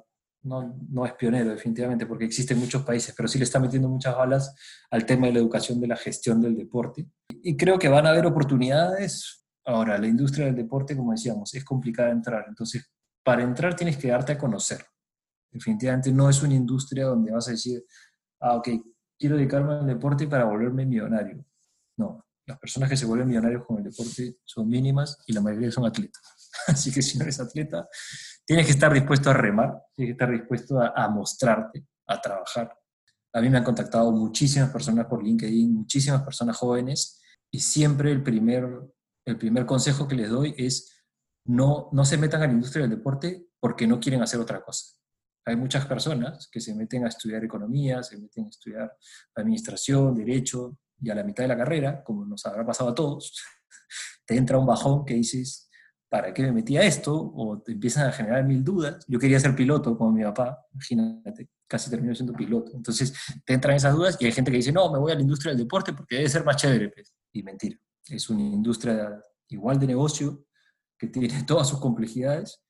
no, 0.44 0.78
no 0.90 1.06
es 1.06 1.14
pionero 1.14 1.52
definitivamente, 1.52 2.06
porque 2.06 2.26
existen 2.26 2.58
muchos 2.58 2.84
países, 2.84 3.14
pero 3.16 3.28
sí 3.28 3.38
le 3.38 3.44
está 3.44 3.60
metiendo 3.60 3.90
muchas 3.90 4.16
balas 4.16 4.56
al 4.90 5.06
tema 5.06 5.28
de 5.28 5.34
la 5.34 5.40
educación, 5.40 5.80
de 5.80 5.88
la 5.88 5.98
gestión 5.98 6.42
del 6.42 6.56
deporte. 6.56 7.08
Y 7.44 7.58
creo 7.58 7.78
que 7.78 7.90
van 7.90 8.06
a 8.06 8.12
haber 8.12 8.26
oportunidades. 8.26 9.46
Ahora, 9.66 9.98
la 9.98 10.08
industria 10.08 10.46
del 10.46 10.56
deporte, 10.56 10.96
como 10.96 11.12
decíamos, 11.12 11.54
es 11.54 11.64
complicada 11.64 12.10
entrar. 12.10 12.46
Entonces, 12.48 12.90
para 13.24 13.44
entrar 13.44 13.76
tienes 13.76 13.98
que 13.98 14.08
darte 14.08 14.34
a 14.34 14.38
conocer. 14.38 14.84
Definitivamente 15.52 16.12
no 16.12 16.30
es 16.30 16.42
una 16.42 16.56
industria 16.56 17.06
donde 17.06 17.32
vas 17.32 17.48
a 17.48 17.52
decir, 17.52 17.84
ah, 18.40 18.56
ok, 18.56 18.70
quiero 19.20 19.36
dedicarme 19.36 19.74
al 19.74 19.86
deporte 19.86 20.28
para 20.28 20.46
volverme 20.46 20.86
millonario. 20.86 21.44
No, 21.98 22.26
las 22.46 22.60
personas 22.60 22.90
que 22.90 22.98
se 22.98 23.06
vuelven 23.06 23.28
millonarios 23.28 23.66
con 23.66 23.78
el 23.78 23.84
deporte 23.84 24.38
son 24.44 24.68
mínimas 24.68 25.18
y 25.28 25.34
la 25.34 25.42
mayoría 25.42 25.72
son 25.72 25.86
atletas. 25.86 26.22
Así 26.68 26.92
que 26.92 27.02
si 27.02 27.18
no 27.18 27.24
eres 27.24 27.40
atleta, 27.40 27.88
tienes 28.46 28.66
que 28.66 28.72
estar 28.72 28.92
dispuesto 28.94 29.30
a 29.30 29.34
remar, 29.34 29.74
tienes 29.96 30.10
que 30.10 30.24
estar 30.24 30.32
dispuesto 30.32 30.80
a, 30.82 31.08
mostrarte, 31.10 31.86
a 32.08 32.20
trabajar. 32.20 32.76
A 33.34 33.42
mí 33.42 33.50
me 33.50 33.58
han 33.58 33.64
contactado 33.64 34.12
muchísimas 34.12 34.70
personas 34.72 35.06
por 35.06 35.24
LinkedIn, 35.24 35.74
muchísimas 35.74 36.24
personas 36.24 36.58
jóvenes, 36.58 37.22
y 37.50 37.60
siempre 37.60 38.12
el 38.12 38.24
primer, 38.24 38.68
el 39.26 39.38
primer 39.38 39.66
consejo 39.66 40.08
que 40.08 40.16
les 40.16 40.30
doy 40.30 40.54
es 40.58 41.06
no, 41.46 41.90
no 41.92 42.06
se 42.06 42.18
metan 42.18 42.42
a 42.42 42.48
la 42.48 42.54
industria 42.54 42.84
del 42.84 42.98
deporte 42.98 43.48
porque 43.60 43.88
no 43.88 44.00
quieren 44.00 44.22
hacer 44.22 44.40
otra 44.40 44.64
cosa. 44.64 44.98
Hay 45.46 45.56
muchas 45.56 45.86
personas 45.86 46.50
que 46.52 46.60
se 46.60 46.76
meten 46.76 47.06
a 47.06 47.08
estudiar 47.08 47.44
economía, 47.44 48.04
se 48.04 48.18
meten 48.18 48.46
a 48.46 48.50
estudiar 48.50 48.96
administración, 49.36 50.16
derecho, 50.16 50.78
y 51.02 51.10
a 51.10 51.16
la 51.16 51.24
mitad 51.24 51.44
de 51.44 51.48
la 51.48 51.58
carrera, 51.58 52.04
como 52.04 52.21
nos 52.32 52.46
habrá 52.46 52.66
pasado 52.66 52.90
a 52.90 52.96
todos, 52.96 53.40
te 54.26 54.36
entra 54.36 54.58
un 54.58 54.66
bajón 54.66 55.06
que 55.06 55.14
dices, 55.14 55.70
¿para 56.10 56.34
qué 56.34 56.44
me 56.44 56.52
metí 56.52 56.76
a 56.78 56.84
esto? 56.84 57.16
O 57.16 57.62
te 57.62 57.72
empiezan 57.72 58.08
a 58.08 58.12
generar 58.12 58.44
mil 58.44 58.64
dudas. 58.64 59.06
Yo 59.08 59.18
quería 59.20 59.40
ser 59.40 59.56
piloto 59.56 59.98
como 59.98 60.12
mi 60.12 60.24
papá, 60.24 60.66
imagínate, 60.74 61.50
casi 61.68 61.90
terminó 61.90 62.14
siendo 62.14 62.34
piloto. 62.34 62.74
Entonces 62.76 63.14
te 63.46 63.54
entran 63.54 63.76
esas 63.76 63.96
dudas 63.96 64.18
y 64.20 64.26
hay 64.26 64.32
gente 64.32 64.52
que 64.52 64.58
dice, 64.58 64.72
no, 64.72 64.92
me 64.92 65.00
voy 65.00 65.14
a 65.14 65.16
la 65.16 65.22
industria 65.22 65.52
del 65.52 65.60
deporte 65.60 65.94
porque 65.94 66.18
debe 66.18 66.30
ser 66.30 66.44
más 66.44 66.58
chévere. 66.58 66.90
Pues. 66.90 67.14
Y 67.32 67.44
mentira, 67.44 67.78
es 68.10 68.30
una 68.30 68.42
industria 68.42 69.24
igual 69.48 69.80
de 69.80 69.88
negocio 69.88 70.46
que 70.98 71.08
tiene 71.08 71.30
todas 71.48 71.70
sus 71.70 71.80
complejidades. 71.80 72.62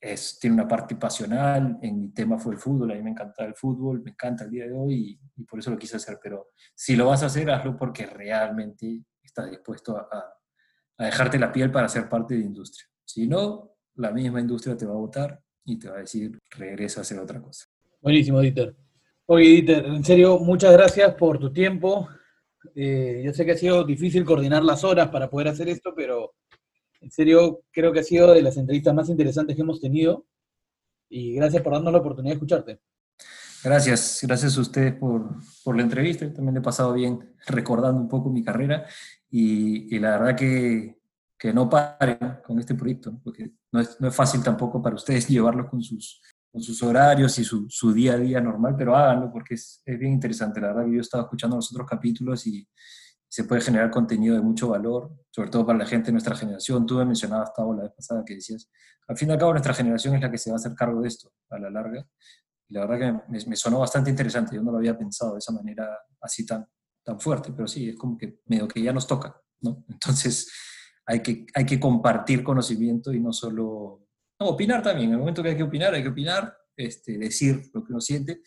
Es, 0.00 0.38
tiene 0.38 0.54
una 0.54 0.68
parte 0.68 0.94
pasional, 0.94 1.78
en 1.82 2.00
mi 2.00 2.10
tema 2.10 2.38
fue 2.38 2.54
el 2.54 2.60
fútbol, 2.60 2.92
a 2.92 2.94
mí 2.94 3.02
me 3.02 3.10
encanta 3.10 3.44
el 3.44 3.54
fútbol, 3.54 4.00
me 4.02 4.12
encanta 4.12 4.44
el 4.44 4.50
día 4.50 4.66
de 4.66 4.72
hoy 4.72 5.20
y, 5.36 5.44
por 5.44 5.58
eso 5.58 5.72
lo 5.72 5.78
quise 5.78 5.96
hacer, 5.96 6.20
pero 6.22 6.50
si 6.72 6.94
lo 6.94 7.06
vas 7.06 7.24
a 7.24 7.26
hacer, 7.26 7.50
hazlo 7.50 7.76
porque 7.76 8.06
realmente 8.06 9.04
estás 9.28 9.50
dispuesto 9.50 9.96
a 9.96 10.38
a 10.98 11.06
dejarte 11.06 11.38
la 11.38 11.52
piel 11.52 11.70
para 11.70 11.88
ser 11.88 12.08
parte 12.08 12.34
de 12.34 12.40
la 12.40 12.46
industria. 12.46 12.86
Si 13.04 13.26
no, 13.26 13.76
la 13.94 14.10
misma 14.10 14.40
industria 14.40 14.76
te 14.76 14.84
va 14.84 14.92
a 14.92 14.98
votar 14.98 15.40
y 15.64 15.78
te 15.78 15.88
va 15.88 15.96
a 15.96 16.00
decir, 16.00 16.38
regresa 16.50 17.00
a 17.00 17.02
hacer 17.02 17.18
otra 17.18 17.40
cosa. 17.40 17.66
Buenísimo, 18.00 18.40
Dieter. 18.40 18.76
Oye, 19.26 19.48
Dieter, 19.48 19.86
en 19.86 20.04
serio, 20.04 20.38
muchas 20.38 20.72
gracias 20.72 21.14
por 21.14 21.38
tu 21.38 21.52
tiempo. 21.52 22.08
Eh, 22.74 23.22
yo 23.24 23.32
sé 23.32 23.44
que 23.44 23.52
ha 23.52 23.56
sido 23.56 23.84
difícil 23.84 24.24
coordinar 24.24 24.64
las 24.64 24.82
horas 24.84 25.08
para 25.08 25.30
poder 25.30 25.48
hacer 25.48 25.68
esto, 25.68 25.94
pero 25.94 26.34
en 27.00 27.10
serio 27.10 27.62
creo 27.70 27.92
que 27.92 28.00
ha 28.00 28.04
sido 28.04 28.32
de 28.34 28.42
las 28.42 28.56
entrevistas 28.56 28.94
más 28.94 29.08
interesantes 29.08 29.54
que 29.54 29.62
hemos 29.62 29.80
tenido. 29.80 30.26
Y 31.08 31.34
gracias 31.34 31.62
por 31.62 31.72
darnos 31.72 31.92
la 31.92 32.00
oportunidad 32.00 32.32
de 32.32 32.36
escucharte. 32.36 32.80
Gracias, 33.62 34.20
gracias 34.22 34.56
a 34.56 34.60
ustedes 34.60 34.94
por, 34.94 35.28
por 35.64 35.76
la 35.76 35.82
entrevista. 35.82 36.32
También 36.32 36.56
he 36.56 36.60
pasado 36.60 36.92
bien 36.92 37.34
recordando 37.46 38.00
un 38.00 38.08
poco 38.08 38.30
mi 38.30 38.42
carrera 38.42 38.86
y, 39.30 39.98
la 39.98 40.18
verdad 40.18 40.36
que, 40.36 41.00
que, 41.38 41.52
no 41.52 41.68
paren 41.68 42.38
con 42.44 42.58
este 42.58 42.74
proyecto, 42.74 43.20
porque 43.22 43.52
no 43.72 43.80
es, 43.80 44.00
no 44.00 44.08
es, 44.08 44.14
fácil 44.14 44.42
tampoco 44.42 44.80
para 44.82 44.96
ustedes 44.96 45.28
llevarlo 45.28 45.68
con 45.68 45.82
sus, 45.82 46.20
con 46.50 46.62
sus 46.62 46.82
horarios 46.82 47.38
y 47.38 47.44
su, 47.44 47.66
su, 47.68 47.92
día 47.92 48.14
a 48.14 48.18
día 48.18 48.40
normal, 48.40 48.74
pero 48.76 48.96
háganlo 48.96 49.30
porque 49.30 49.54
es, 49.54 49.82
es, 49.84 49.98
bien 49.98 50.12
interesante. 50.12 50.60
La 50.60 50.68
verdad 50.68 50.84
que 50.84 50.92
yo 50.92 50.98
he 50.98 51.02
estado 51.02 51.24
escuchando 51.24 51.56
los 51.56 51.70
otros 51.70 51.86
capítulos 51.86 52.46
y 52.46 52.66
se 53.28 53.44
puede 53.44 53.60
generar 53.60 53.90
contenido 53.90 54.34
de 54.34 54.40
mucho 54.40 54.68
valor, 54.68 55.12
sobre 55.30 55.50
todo 55.50 55.66
para 55.66 55.78
la 55.78 55.86
gente 55.86 56.06
de 56.06 56.12
nuestra 56.12 56.34
generación. 56.34 56.86
Tú 56.86 56.96
me 56.96 57.04
mencionabas, 57.04 57.52
Tavo, 57.52 57.74
la 57.74 57.82
vez 57.82 57.92
pasada 57.92 58.24
que 58.24 58.34
decías, 58.34 58.70
al 59.06 59.16
fin 59.16 59.28
y 59.28 59.32
al 59.32 59.38
cabo 59.38 59.52
nuestra 59.52 59.74
generación 59.74 60.14
es 60.14 60.22
la 60.22 60.30
que 60.30 60.38
se 60.38 60.50
va 60.50 60.56
a 60.56 60.58
hacer 60.58 60.74
cargo 60.74 61.02
de 61.02 61.08
esto 61.08 61.30
a 61.50 61.58
la 61.58 61.70
larga. 61.70 62.06
Y 62.68 62.74
la 62.74 62.86
verdad 62.86 62.98
que 62.98 63.32
me, 63.32 63.38
me 63.46 63.56
sonó 63.56 63.80
bastante 63.80 64.08
interesante, 64.08 64.56
yo 64.56 64.62
no 64.62 64.72
lo 64.72 64.78
había 64.78 64.96
pensado 64.96 65.34
de 65.34 65.38
esa 65.38 65.52
manera 65.52 65.86
así 66.20 66.46
tan, 66.46 66.66
tan 67.08 67.18
fuerte, 67.18 67.52
pero 67.52 67.66
sí, 67.66 67.88
es 67.88 67.96
como 67.96 68.18
que 68.18 68.40
medio 68.44 68.68
que 68.68 68.82
ya 68.82 68.92
nos 68.92 69.06
toca, 69.06 69.34
¿no? 69.62 69.82
Entonces 69.88 70.52
hay 71.06 71.22
que, 71.22 71.46
hay 71.54 71.64
que 71.64 71.80
compartir 71.80 72.44
conocimiento 72.44 73.14
y 73.14 73.18
no 73.18 73.32
solo... 73.32 74.06
No, 74.38 74.48
opinar 74.48 74.82
también, 74.82 75.08
en 75.08 75.14
el 75.14 75.18
momento 75.18 75.42
que 75.42 75.48
hay 75.48 75.56
que 75.56 75.62
opinar, 75.62 75.94
hay 75.94 76.02
que 76.02 76.10
opinar, 76.10 76.54
este, 76.76 77.16
decir 77.16 77.70
lo 77.72 77.82
que 77.82 77.92
uno 77.92 78.00
siente, 78.02 78.42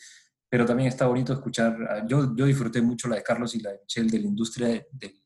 pero 0.48 0.64
también 0.64 0.90
está 0.90 1.08
bonito 1.08 1.34
escuchar, 1.34 2.06
yo, 2.08 2.36
yo 2.36 2.46
disfruté 2.46 2.84
mucho 2.84 3.08
la 3.08 3.16
de 3.16 3.24
Carlos 3.24 3.56
y 3.56 3.62
la 3.62 3.72
de 3.72 3.80
Michelle 3.80 4.12
de 4.12 4.20
la 4.20 4.28
industria 4.28 4.68
del, 4.68 5.24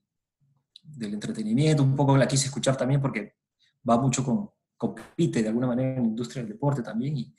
del 0.81 1.13
entretenimiento, 1.13 1.83
un 1.83 1.93
poco 1.93 2.15
la 2.15 2.29
quise 2.29 2.45
escuchar 2.45 2.77
también 2.77 3.01
porque 3.01 3.35
va 3.87 3.99
mucho 3.99 4.23
con, 4.23 4.49
compite 4.77 5.43
de 5.43 5.49
alguna 5.49 5.67
manera 5.67 5.89
en 5.89 6.03
la 6.03 6.07
industria 6.07 6.41
del 6.41 6.53
deporte 6.53 6.81
también 6.81 7.17
y, 7.17 7.35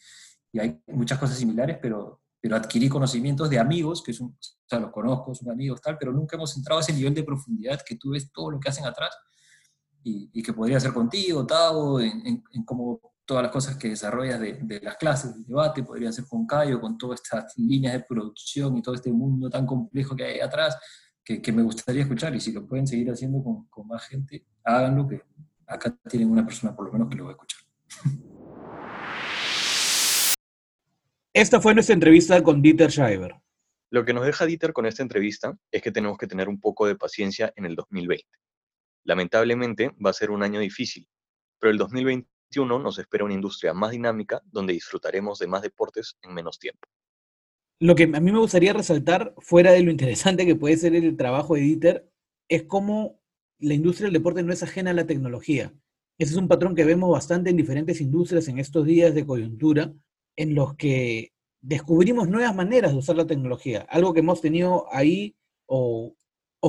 y 0.53 0.59
hay 0.59 0.79
muchas 0.89 1.19
cosas 1.19 1.39
similares, 1.39 1.79
pero 1.81 2.21
pero 2.47 2.55
adquirí 2.55 2.89
conocimientos 2.89 3.51
de 3.51 3.59
amigos, 3.59 4.05
que 4.05 4.13
son, 4.13 4.29
o 4.29 4.69
sea, 4.69 4.79
los 4.79 4.93
conozco, 4.93 5.35
son 5.35 5.51
amigos, 5.51 5.81
tal, 5.81 5.99
pero 5.99 6.13
nunca 6.13 6.37
hemos 6.37 6.57
entrado 6.57 6.79
a 6.79 6.81
ese 6.81 6.93
nivel 6.93 7.13
de 7.13 7.25
profundidad 7.25 7.81
que 7.85 7.97
tú 7.97 8.11
ves 8.11 8.31
todo 8.31 8.53
lo 8.53 8.61
que 8.61 8.69
hacen 8.69 8.85
atrás 8.85 9.11
y, 10.05 10.41
que 10.45 10.53
podría 10.53 10.79
ser 10.79 10.93
contigo, 10.93 11.45
Tavo, 11.45 11.99
en, 12.01 12.45
en, 12.53 12.65
cómo 12.65 13.01
todas 13.25 13.43
las 13.43 13.51
cosas 13.51 13.77
que 13.77 13.89
desarrollas 13.89 14.39
de, 14.39 14.61
de, 14.63 14.81
las 14.81 14.97
clases, 14.97 15.35
del 15.35 15.45
debate, 15.45 15.83
podría 15.83 16.13
ser 16.13 16.27
con 16.29 16.47
Cayo, 16.47 16.81
con 16.81 16.97
todas 16.97 17.21
estas 17.21 17.59
líneas 17.59 17.95
de 17.95 18.05
producción 18.09 18.77
y 18.77 18.83
todo 18.83 18.95
este 18.95 19.11
mundo 19.11 19.51
tan 19.51 19.67
complejo 19.67 20.15
que 20.15 20.23
hay 20.23 20.39
atrás, 20.39 20.79
que, 21.25 21.43
que 21.43 21.51
me 21.51 21.65
gustaría 21.65 22.03
escuchar 22.03 22.33
y 22.37 22.39
si 22.39 22.53
lo 22.53 22.65
pueden 22.65 22.87
seguir 22.87 23.11
haciendo 23.11 23.43
con, 23.43 23.67
con 23.67 23.89
más 23.89 24.07
gente, 24.07 24.47
háganlo, 24.63 25.09
que 25.09 25.21
acá 25.67 25.99
tienen 26.09 26.31
una 26.31 26.47
persona 26.47 26.77
por 26.77 26.87
lo 26.87 26.93
menos 26.93 27.09
que 27.09 27.17
lo 27.17 27.25
va 27.25 27.31
a 27.31 27.33
escuchar. 27.33 27.61
Esta 31.37 31.61
fue 31.61 31.75
nuestra 31.75 31.93
entrevista 31.93 32.43
con 32.43 32.63
Dieter 32.63 32.91
Schreiber. 32.91 33.35
Lo 33.91 34.07
que 34.07 34.15
nos 34.15 34.25
deja 34.25 34.47
Dieter 34.47 34.73
con 34.73 34.87
esta 34.87 35.03
entrevista 35.03 35.55
es 35.71 35.83
que 35.83 35.93
tenemos 35.93 36.17
que 36.17 36.27
tener 36.27 36.49
un 36.49 36.59
poco 36.59 36.87
de 36.87 36.97
paciencia 36.97 37.53
en 37.57 37.67
el 37.67 37.75
2020. 37.75 38.25
Lamentablemente 39.05 39.91
va 40.03 40.09
a 40.09 40.15
ser 40.15 40.31
un 40.31 40.43
año 40.43 40.61
difícil, 40.61 41.07
pero 41.61 41.71
el 41.73 41.77
2021 41.77 42.79
nos 42.79 42.99
espera 42.99 43.27
una 43.27 43.35
industria 43.35 43.75
más 43.75 43.91
dinámica 43.91 44.41
donde 44.47 44.73
disfrutaremos 44.73 45.39
de 45.39 45.47
más 45.47 45.61
deportes 45.61 46.17
en 46.23 46.33
menos 46.33 46.59
tiempo. 46.59 46.89
Lo 47.81 47.95
que 47.97 48.05
a 48.05 48.21
mí 48.21 48.33
me 48.33 48.39
gustaría 48.39 48.73
resaltar, 48.73 49.35
fuera 49.37 49.73
de 49.73 49.83
lo 49.83 49.91
interesante 49.91 50.47
que 50.47 50.57
puede 50.57 50.79
ser 50.79 50.95
el 50.95 51.19
trabajo 51.19 51.55
de 51.57 51.61
Dieter, 51.61 52.11
es 52.49 52.63
cómo 52.63 53.21
la 53.59 53.75
industria 53.75 54.07
del 54.07 54.15
deporte 54.15 54.43
no 54.43 54.55
es 54.55 54.63
ajena 54.63 54.93
a 54.93 54.95
la 54.95 55.07
tecnología. 55.07 55.71
Ese 56.17 56.33
es 56.33 56.39
un 56.39 56.49
patrón 56.49 56.75
que 56.75 56.87
vemos 56.87 57.11
bastante 57.11 57.51
en 57.51 57.59
diferentes 57.59 58.01
industrias 58.01 58.49
en 58.49 58.59
estos 58.59 58.87
días 58.87 59.15
de 59.15 59.27
coyuntura, 59.27 59.93
en 60.37 60.55
los 60.55 60.75
que 60.77 61.33
descubrimos 61.61 62.29
nuevas 62.29 62.55
maneras 62.55 62.93
de 62.93 62.99
usar 62.99 63.17
la 63.17 63.27
tecnología, 63.27 63.87
algo 63.91 64.15
que 64.15 64.21
hemos 64.21 64.41
tenido 64.41 64.87
ahí 64.93 65.35
o, 65.67 66.15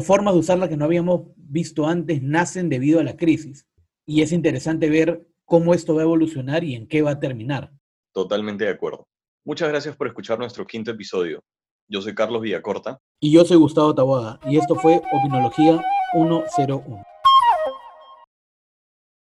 formas 0.01 0.35
de 0.35 0.39
usarla 0.39 0.69
que 0.69 0.77
no 0.77 0.85
habíamos 0.85 1.31
visto 1.35 1.87
antes 1.87 2.21
nacen 2.21 2.69
debido 2.69 2.99
a 2.99 3.03
la 3.03 3.17
crisis. 3.17 3.67
Y 4.05 4.21
es 4.21 4.31
interesante 4.31 4.89
ver 4.89 5.27
cómo 5.43 5.73
esto 5.73 5.95
va 5.95 6.01
a 6.01 6.05
evolucionar 6.05 6.63
y 6.63 6.75
en 6.75 6.87
qué 6.87 7.01
va 7.01 7.11
a 7.11 7.19
terminar. 7.19 7.71
Totalmente 8.13 8.65
de 8.65 8.69
acuerdo. 8.69 9.07
Muchas 9.43 9.69
gracias 9.69 9.95
por 9.95 10.07
escuchar 10.07 10.37
nuestro 10.37 10.67
quinto 10.67 10.91
episodio. 10.91 11.43
Yo 11.89 12.01
soy 12.01 12.13
Carlos 12.13 12.41
Villacorta. 12.41 12.99
Y 13.19 13.31
yo 13.31 13.43
soy 13.43 13.57
Gustavo 13.57 13.95
Taboada. 13.95 14.39
Y 14.45 14.57
esto 14.57 14.75
fue 14.75 15.01
Opinología 15.11 15.81
101. 16.13 17.03